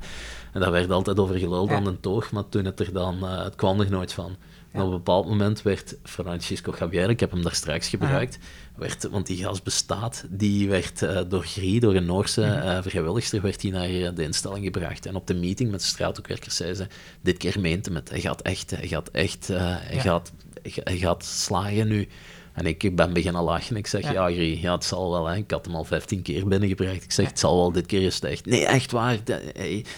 en 0.54 0.60
daar 0.60 0.72
werd 0.72 0.92
altijd 0.92 1.20
over 1.20 1.38
geluld 1.38 1.70
aan 1.70 1.84
de 1.84 2.00
toog, 2.00 2.32
maar 2.32 2.50
toen 2.50 2.66
het 2.66 2.80
er 2.80 2.94
dan, 2.94 3.18
uh, 3.24 3.44
het 3.44 3.56
kwam 3.56 3.80
er 3.80 3.90
nooit 3.90 4.14
van. 4.14 4.36
En 4.74 4.82
op 4.82 4.86
een 4.86 4.98
bepaald 4.98 5.28
moment 5.28 5.62
werd 5.62 5.96
Francisco 6.04 6.74
Javier, 6.80 7.10
ik 7.10 7.20
heb 7.20 7.32
hem 7.32 7.44
daar 7.44 7.56
straks 7.56 7.88
gebruikt, 7.88 8.38
werd, 8.76 9.10
want 9.10 9.28
die 9.28 9.44
gas 9.44 9.62
bestaat, 9.62 10.26
die 10.30 10.70
werd 10.70 11.02
uh, 11.02 11.22
door 11.28 11.44
Grie, 11.44 11.80
door 11.80 11.96
een 11.96 12.06
Noorse 12.06 12.42
uh, 12.42 12.78
vrijwilligster, 12.82 13.42
werd 13.42 13.62
hij 13.62 13.72
naar 13.72 14.14
de 14.14 14.24
instelling 14.24 14.64
gebracht. 14.66 15.06
En 15.06 15.16
op 15.16 15.28
de 15.28 15.34
meeting 15.34 15.72
met 15.72 15.80
de 15.80 15.86
straathoekwerkers 15.86 16.56
zei 16.56 16.74
ze, 16.74 16.88
dit 17.22 17.38
keer 17.38 17.60
meent 17.60 17.86
hem 17.86 17.96
het, 17.96 18.10
hij 18.10 18.22
gaat 18.22 18.42
echt, 18.42 18.72
hij 18.72 18.88
gaat 18.88 19.10
echt, 19.10 19.48
hij, 19.48 20.00
gaat, 20.00 20.32
hij 20.64 20.98
gaat 20.98 21.26
slagen 21.26 21.88
nu. 21.88 22.08
En 22.54 22.66
ik 22.66 22.96
ben 22.96 23.14
beginnen 23.14 23.44
lachen. 23.44 23.76
Ik 23.76 23.88
zeg, 23.88 24.12
ja, 24.12 24.28
ja, 24.28 24.42
ja 24.42 24.74
het 24.74 24.84
zal 24.84 25.12
wel. 25.12 25.26
Hè. 25.26 25.36
Ik 25.36 25.52
had 25.52 25.66
hem 25.66 25.76
al 25.76 25.84
15 25.84 26.22
keer 26.22 26.48
binnengebracht. 26.48 27.04
Ik 27.04 27.12
zeg, 27.12 27.28
het 27.28 27.40
zal 27.40 27.58
wel, 27.58 27.72
dit 27.72 27.86
keer 27.86 28.02
is 28.02 28.16
het 28.16 28.24
echt. 28.24 28.46
Nee, 28.46 28.66
echt 28.66 28.92
waar. 28.92 29.18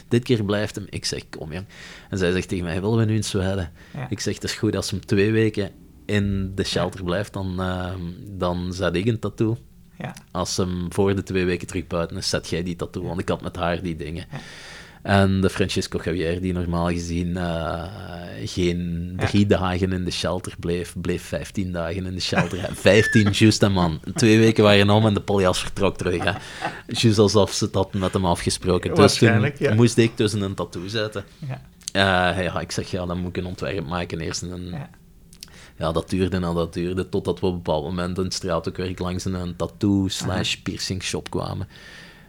dit 0.08 0.24
keer 0.24 0.43
blijft 0.43 0.76
hem. 0.76 0.86
Ik 0.89 1.06
zeg, 1.06 1.30
kom 1.30 1.53
jong. 1.53 1.66
En 2.10 2.18
zij 2.18 2.32
zegt 2.32 2.47
tegen 2.47 2.66
mij, 2.66 2.82
willen 2.82 2.97
we 2.97 3.06
nu 3.06 3.16
in 3.16 3.24
Zweden? 3.24 3.72
Ik 4.10 4.20
zeg, 4.20 4.34
het 4.34 4.43
is 4.43 4.53
goed 4.53 4.76
als 4.76 4.91
hem 4.91 5.06
twee 5.06 5.32
weken 5.32 5.72
in 6.06 6.51
de 6.56 6.64
shelter 6.64 7.03
blijft, 7.03 7.34
dan, 7.34 7.56
uh, 7.60 7.93
dan 8.30 8.74
zet 8.74 8.95
ik 8.95 9.06
een 9.06 9.20
tattoo. 9.20 9.58
Ja. 9.97 10.14
Als 10.32 10.58
hem 10.58 10.93
voor 10.93 11.16
de 11.16 11.24
twee 11.24 11.45
weken 11.45 11.68
terug 11.68 11.88
buiten 11.88 12.18
is, 12.18 12.30
zet 12.30 12.49
jij 12.49 12.64
die 12.64 12.76
tattoo. 12.76 13.03
Want 13.03 13.20
ik 13.20 13.30
had 13.30 13.41
met 13.41 13.56
haar 13.56 13.82
die 13.82 13.95
dingen. 13.95 14.26
En 15.06 15.41
de 15.41 15.49
Francisco 15.49 15.99
Javier, 16.03 16.41
die 16.41 16.53
normaal 16.53 16.88
gezien 16.88 17.28
uh, 17.28 17.84
geen 18.45 19.14
drie 19.18 19.45
dagen 19.45 19.93
in 19.93 20.06
de 20.06 20.12
shelter 20.12 20.53
bleef, 20.60 20.95
bleef 21.01 21.24
15 21.24 21.72
dagen 21.72 22.06
in 22.06 22.14
de 22.14 22.20
shelter. 22.20 22.70
15, 22.74 23.30
juist 23.32 23.64
en 23.64 23.72
man. 23.72 23.99
Twee 24.14 24.39
weken 24.39 24.64
waren 24.64 24.89
om 24.89 25.06
en 25.06 25.14
de 25.14 25.22
poljas 25.22 25.60
vertrok 25.60 25.97
terug. 25.97 26.24
Hè. 26.24 26.32
Juist 26.88 27.20
alsof 27.20 27.51
ze 27.51 27.70
dat 27.70 27.93
met 27.93 28.14
hem 28.14 28.26
afgesproken. 28.26 28.95
Dus 28.95 29.18
toen 29.18 29.51
ja. 29.58 29.74
moest 29.74 29.97
ik 29.97 30.16
tussen 30.16 30.41
een 30.41 30.53
tattoo 30.53 30.88
zetten. 30.88 31.26
Ja. 31.47 31.62
Uh, 32.36 32.43
ja, 32.43 32.60
ik 32.60 32.72
zeg, 32.72 32.91
ja, 32.91 33.06
dan 33.06 33.20
moet 33.20 33.30
ik 33.30 33.38
een 33.38 33.45
ontwerp 33.45 33.88
maken. 33.88 34.20
Eerst 34.20 34.41
een... 34.41 34.70
Ja. 34.70 34.89
ja 35.78 35.91
dat 35.91 36.10
duurde 36.10 36.36
en 36.36 36.41
dat 36.41 36.74
duurde, 36.74 37.10
totdat 37.10 37.39
we 37.39 37.45
op 37.45 37.51
een 37.51 37.62
bepaald 37.62 37.84
moment 37.84 38.18
in 38.18 38.32
straatwerk 38.32 38.99
langs 38.99 39.26
een 39.26 39.56
tattoo 39.56 40.08
slash 40.08 40.56
piercing 40.56 41.03
shop 41.03 41.30
kwamen. 41.30 41.68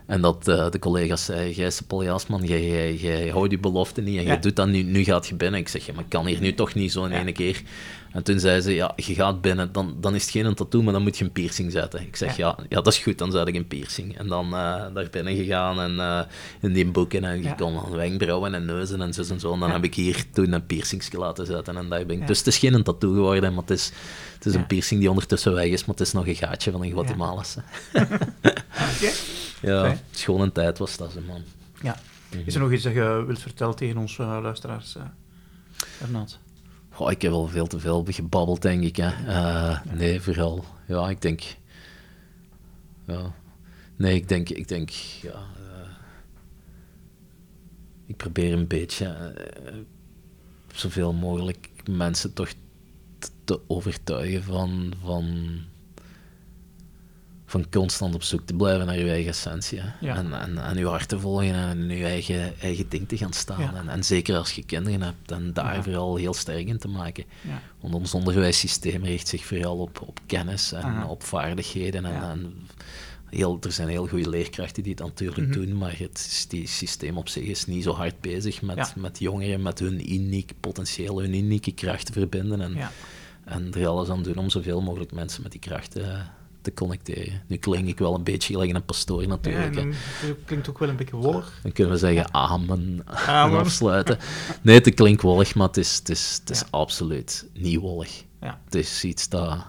En 0.07 0.21
dat 0.21 0.49
uh, 0.49 0.71
de 0.71 0.79
collega's 0.79 1.25
zeiden, 1.25 1.53
jij 1.53 1.67
is 1.67 1.81
Paul 1.81 2.05
Jasman, 2.05 2.45
jij, 2.45 2.95
jij, 2.95 3.29
houdt 3.29 3.49
die 3.49 3.59
belofte 3.59 4.01
niet 4.01 4.19
en 4.19 4.25
je 4.25 4.39
doet 4.39 4.57
dat 4.57 4.69
nu, 4.69 4.83
nu 4.83 5.05
gaat 5.05 5.27
je 5.27 5.35
binnen. 5.35 5.61
Ik 5.61 5.69
zeg, 5.69 5.87
ja, 5.87 5.93
maar 5.93 6.05
ik 6.05 6.11
kan 6.11 6.27
hier 6.27 6.41
nu 6.41 6.55
toch 6.55 6.75
niet 6.75 6.93
zo 6.93 7.05
in 7.05 7.13
één 7.13 7.33
keer. 7.33 7.63
En 8.13 8.23
toen 8.23 8.41
zei 8.41 8.61
ze, 8.61 8.75
ja, 8.75 8.93
je 8.97 9.15
gaat 9.15 9.41
binnen, 9.41 9.73
dan, 9.73 9.97
dan 10.01 10.15
is 10.15 10.23
het 10.23 10.31
geen 10.31 10.55
tattoo, 10.55 10.83
maar 10.83 10.93
dan 10.93 11.03
moet 11.03 11.19
je 11.19 11.25
een 11.25 11.33
piercing 11.33 11.73
zetten. 11.73 12.01
Ik 12.01 12.17
zeg, 12.17 12.37
ja, 12.37 12.59
ja, 12.69 12.81
dat 12.81 12.87
is 12.87 12.99
goed, 12.99 13.19
dan 13.19 13.31
zet 13.31 13.49
ik 13.49 13.55
een 13.55 13.67
piercing. 13.67 14.19
En 14.19 14.27
dan 14.27 14.47
uh, 14.47 14.85
daar 14.95 15.09
binnen 15.11 15.37
gegaan 15.37 15.81
en 15.81 15.95
uh, 15.95 16.21
in 16.61 16.73
die 16.73 16.87
boeken 16.87 17.25
en 17.25 17.43
je 17.43 17.55
kon 17.55 17.75
dan 17.75 17.91
wenkbrauwen 17.91 18.55
en 18.55 18.65
neuzen 18.65 19.01
en 19.01 19.15
zo 19.15 19.23
en 19.31 19.41
zo. 19.41 19.53
En 19.53 19.61
dan 19.61 19.71
heb 19.71 19.85
ik 19.85 19.95
hier 19.95 20.25
toen 20.33 20.53
een 20.53 20.67
piercing 20.67 21.13
laten 21.13 21.47
zetten 21.47 21.77
en 21.77 21.89
daar 21.89 22.07
ben 22.07 22.21
ik. 22.21 22.27
Dus 22.27 22.39
het 22.39 22.47
is 22.47 22.59
geen 22.59 22.83
tattoo 22.83 23.13
geworden, 23.13 23.55
maar 23.55 23.63
het 23.63 23.71
is, 23.71 23.93
het 24.35 24.47
is 24.47 24.55
een 24.55 24.67
piercing 24.67 25.01
die 25.01 25.11
ondertussen 25.11 25.55
weg 25.55 25.67
is, 25.67 25.85
maar 25.85 25.97
het 25.97 26.07
is 26.07 26.13
nog 26.13 26.27
een 26.27 26.35
gaatje 26.35 26.71
van 26.71 26.83
een 26.83 26.93
Guatemalase. 26.93 27.63
Oké. 28.95 29.11
Ja, 29.63 29.97
schone 30.11 30.53
tijd 30.53 30.79
was 30.79 30.97
dat, 30.97 31.15
man. 31.27 31.43
Ja. 31.83 31.97
Is 32.45 32.55
er 32.55 32.61
nog 32.61 32.73
iets 32.73 32.83
dat 32.83 32.93
je 32.93 33.25
wilt 33.27 33.39
vertellen 33.39 33.77
tegen 33.77 33.97
onze 33.97 34.23
uh, 34.23 34.39
luisteraars, 34.43 34.97
uh, 34.97 35.03
ik 37.11 37.23
heb 37.23 37.31
wel 37.31 37.47
veel 37.49 37.67
te 37.67 37.79
veel 37.79 38.05
gebabbeld, 38.09 38.63
denk 38.63 38.83
ik. 38.83 38.97
Hè. 38.97 39.11
Uh, 39.27 39.81
nee, 39.93 40.21
vooral. 40.21 40.65
Ja, 40.87 41.09
ik 41.09 41.23
denk... 41.23 41.43
Ja. 43.07 43.35
Nee, 43.97 44.15
ik 44.15 44.29
denk... 44.29 44.49
Ik 44.49 44.69
denk 44.69 44.91
ja, 44.91 45.33
uh, 45.61 45.89
ik 48.07 48.17
probeer 48.17 48.53
een 48.53 48.67
beetje 48.67 49.35
uh, 49.67 49.75
zoveel 50.73 51.13
mogelijk 51.13 51.71
mensen 51.91 52.33
toch 52.33 52.53
te 53.45 53.61
overtuigen 53.67 54.43
van... 54.43 54.93
van 55.05 55.59
van 57.47 57.67
constant 57.71 58.15
op 58.15 58.23
zoek 58.23 58.47
te 58.47 58.55
blijven 58.55 58.87
naar 58.87 58.99
je 58.99 59.11
eigen 59.11 59.31
essentie. 59.31 59.81
En, 60.01 60.41
en, 60.41 60.59
en 60.59 60.79
je 60.79 60.87
hart 60.87 61.09
te 61.09 61.21
volgen 61.21 61.55
en 61.55 61.89
je 61.89 62.05
eigen, 62.05 62.61
eigen 62.61 62.89
ding 62.89 63.09
te 63.09 63.17
gaan 63.17 63.33
staan. 63.33 63.77
En, 63.77 63.89
en, 63.89 64.05
zeker 64.05 64.37
als 64.37 64.53
je 64.53 64.65
kinderen 64.65 65.03
hebt, 65.03 65.31
en 65.31 65.53
daar 65.53 65.83
vooral 65.83 66.17
heel 66.17 66.35
sterk 66.35 66.67
in 66.67 66.79
te 66.79 66.89
maken. 66.89 67.25
Want 67.81 67.95
ons 67.95 68.15
onderwijssysteem 68.15 69.05
richt 69.05 69.29
zich 69.29 69.45
vooral 69.45 69.79
op, 69.79 70.01
op 70.01 70.21
kennis 70.27 70.73
en 70.73 71.05
op 71.05 71.23
vaardigheden. 71.23 72.05
En, 72.05 72.55
heel, 73.27 73.59
er 73.61 73.73
zijn 73.73 73.89
heel 73.89 74.07
goede 74.07 74.29
leerkrachten 74.29 74.83
die 74.83 74.93
het 74.93 75.03
natuurlijk 75.03 75.49
mhm. 75.49 75.53
doen, 75.53 75.79
maar 75.79 75.99
het 75.99 76.47
die 76.49 76.67
systeem 76.67 77.17
op 77.17 77.29
zich 77.29 77.45
is 77.45 77.67
niet 77.67 77.83
zo 77.83 77.93
hard 77.93 78.21
bezig 78.21 78.63
met, 78.63 78.95
met 78.97 79.19
jongeren, 79.19 79.63
met 79.63 79.79
hun 79.79 80.13
uniek 80.13 80.53
potentieel, 80.61 81.21
hun 81.21 81.35
unieke 81.35 81.73
krachten 81.73 82.15
verbinden. 82.15 82.61
En, 82.61 82.77
en 83.45 83.75
er 83.75 83.87
alles 83.87 84.09
aan 84.09 84.23
doen 84.23 84.37
om 84.37 84.51
zoveel 84.51 84.83
mogelijk 84.83 85.13
mensen 85.13 85.43
met 85.43 85.53
die 85.53 85.61
krachten 85.61 86.31
te 86.67 86.75
connecteren. 86.75 87.43
Nu 87.47 87.57
klink 87.57 87.89
ik 87.89 87.99
wel 87.99 88.15
een 88.15 88.23
beetje 88.23 88.53
gelijk 88.53 88.75
een 88.75 88.85
pastoor 88.85 89.27
natuurlijk. 89.27 89.75
Ja, 89.75 89.85
klinkt 90.45 90.69
ook 90.69 90.79
wel 90.79 90.89
een 90.89 90.97
beetje 90.97 91.17
wollig. 91.17 91.59
Dan 91.63 91.73
kunnen 91.73 91.93
we 91.93 91.99
zeggen 91.99 92.35
amen, 92.35 93.03
amen. 93.27 93.59
afsluiten. 93.59 94.19
Nee, 94.63 94.79
het 94.79 94.95
klinkt 94.95 95.23
wollig, 95.23 95.55
maar 95.55 95.67
het 95.67 95.77
is, 95.77 95.97
het 95.97 96.09
is, 96.09 96.39
het 96.41 96.51
is 96.51 96.65
absoluut 96.71 97.49
niet 97.53 97.81
wollig. 97.81 98.25
Ja. 98.41 98.61
Het 98.65 98.75
is 98.75 99.05
iets 99.05 99.29
dat 99.29 99.67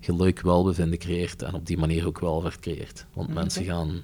geluk, 0.00 0.40
welbevinden 0.40 0.98
creëert 0.98 1.42
en 1.42 1.54
op 1.54 1.66
die 1.66 1.78
manier 1.78 2.06
ook 2.06 2.20
welvaart 2.20 2.60
creëert. 2.60 3.06
Want 3.12 3.34
mensen 3.34 3.64
gaan 3.64 4.02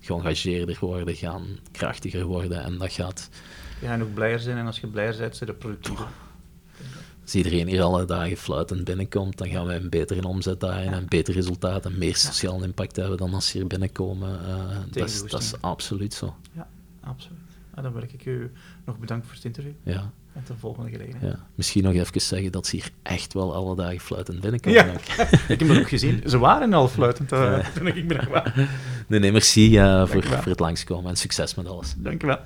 geëngageerder 0.00 0.76
worden, 0.80 1.14
gaan 1.14 1.58
krachtiger 1.72 2.24
worden 2.24 2.64
en 2.64 2.78
dat 2.78 2.92
gaat... 2.92 3.28
Ja, 3.80 3.92
en 3.92 4.02
ook 4.02 4.14
blijer 4.14 4.40
zijn 4.40 4.56
en 4.56 4.66
als 4.66 4.80
je 4.80 4.86
blijer 4.86 5.16
bent, 5.18 5.36
zijn 5.36 5.50
je 5.50 5.56
productiever 5.56 6.06
als 7.34 7.44
iedereen 7.44 7.68
hier 7.68 7.82
alle 7.82 8.04
dagen 8.04 8.36
fluitend 8.36 8.84
binnenkomt, 8.84 9.38
dan 9.38 9.48
gaan 9.48 9.66
wij 9.66 9.76
een 9.76 9.88
betere 9.88 10.26
omzet 10.26 10.60
daarin, 10.60 10.92
een 10.92 11.08
beter 11.08 11.34
resultaat 11.34 11.84
en 11.84 11.98
meer 11.98 12.16
sociaal 12.16 12.62
impact 12.62 12.96
hebben 12.96 13.16
dan 13.16 13.34
als 13.34 13.48
ze 13.48 13.58
hier 13.58 13.66
binnenkomen. 13.66 14.40
Uh, 14.48 14.76
dat, 14.90 15.08
is, 15.08 15.22
dat 15.22 15.40
is 15.40 15.52
absoluut 15.60 16.14
zo. 16.14 16.34
Ja, 16.52 16.68
absoluut. 17.00 17.38
En 17.74 17.82
dan 17.82 17.92
wil 17.92 18.02
ik 18.02 18.26
u 18.26 18.50
nog 18.84 18.98
bedanken 18.98 19.26
voor 19.26 19.36
het 19.36 19.44
interview. 19.44 19.72
Ja. 19.82 20.10
En 20.32 20.42
tot 20.44 20.46
de 20.46 20.60
volgende 20.60 20.90
gelegenheid. 20.90 21.32
Ja. 21.32 21.46
Misschien 21.54 21.82
nog 21.82 21.92
even 21.92 22.20
zeggen 22.20 22.52
dat 22.52 22.66
ze 22.66 22.76
hier 22.76 22.90
echt 23.02 23.32
wel 23.32 23.54
alle 23.54 23.76
dagen 23.76 24.00
fluitend 24.00 24.40
binnenkomen. 24.40 24.84
Ja, 24.84 24.92
ik 25.48 25.58
heb 25.58 25.68
het 25.68 25.78
ook 25.78 25.88
gezien. 25.88 26.22
Ze 26.26 26.38
waren 26.38 26.72
al 26.72 26.88
fluitend 26.88 27.32
uh, 27.32 27.58
toen 27.76 27.86
ik 27.86 28.08
binnenkwam. 28.08 28.42
Nee, 29.06 29.20
nee, 29.20 29.32
merci 29.32 29.80
uh, 29.80 30.06
voor, 30.06 30.22
voor 30.22 30.44
het 30.44 30.60
langskomen 30.60 31.10
en 31.10 31.16
succes 31.16 31.54
met 31.54 31.66
alles. 31.66 31.94
Dank 31.96 32.20
je 32.20 32.26
wel. 32.26 32.38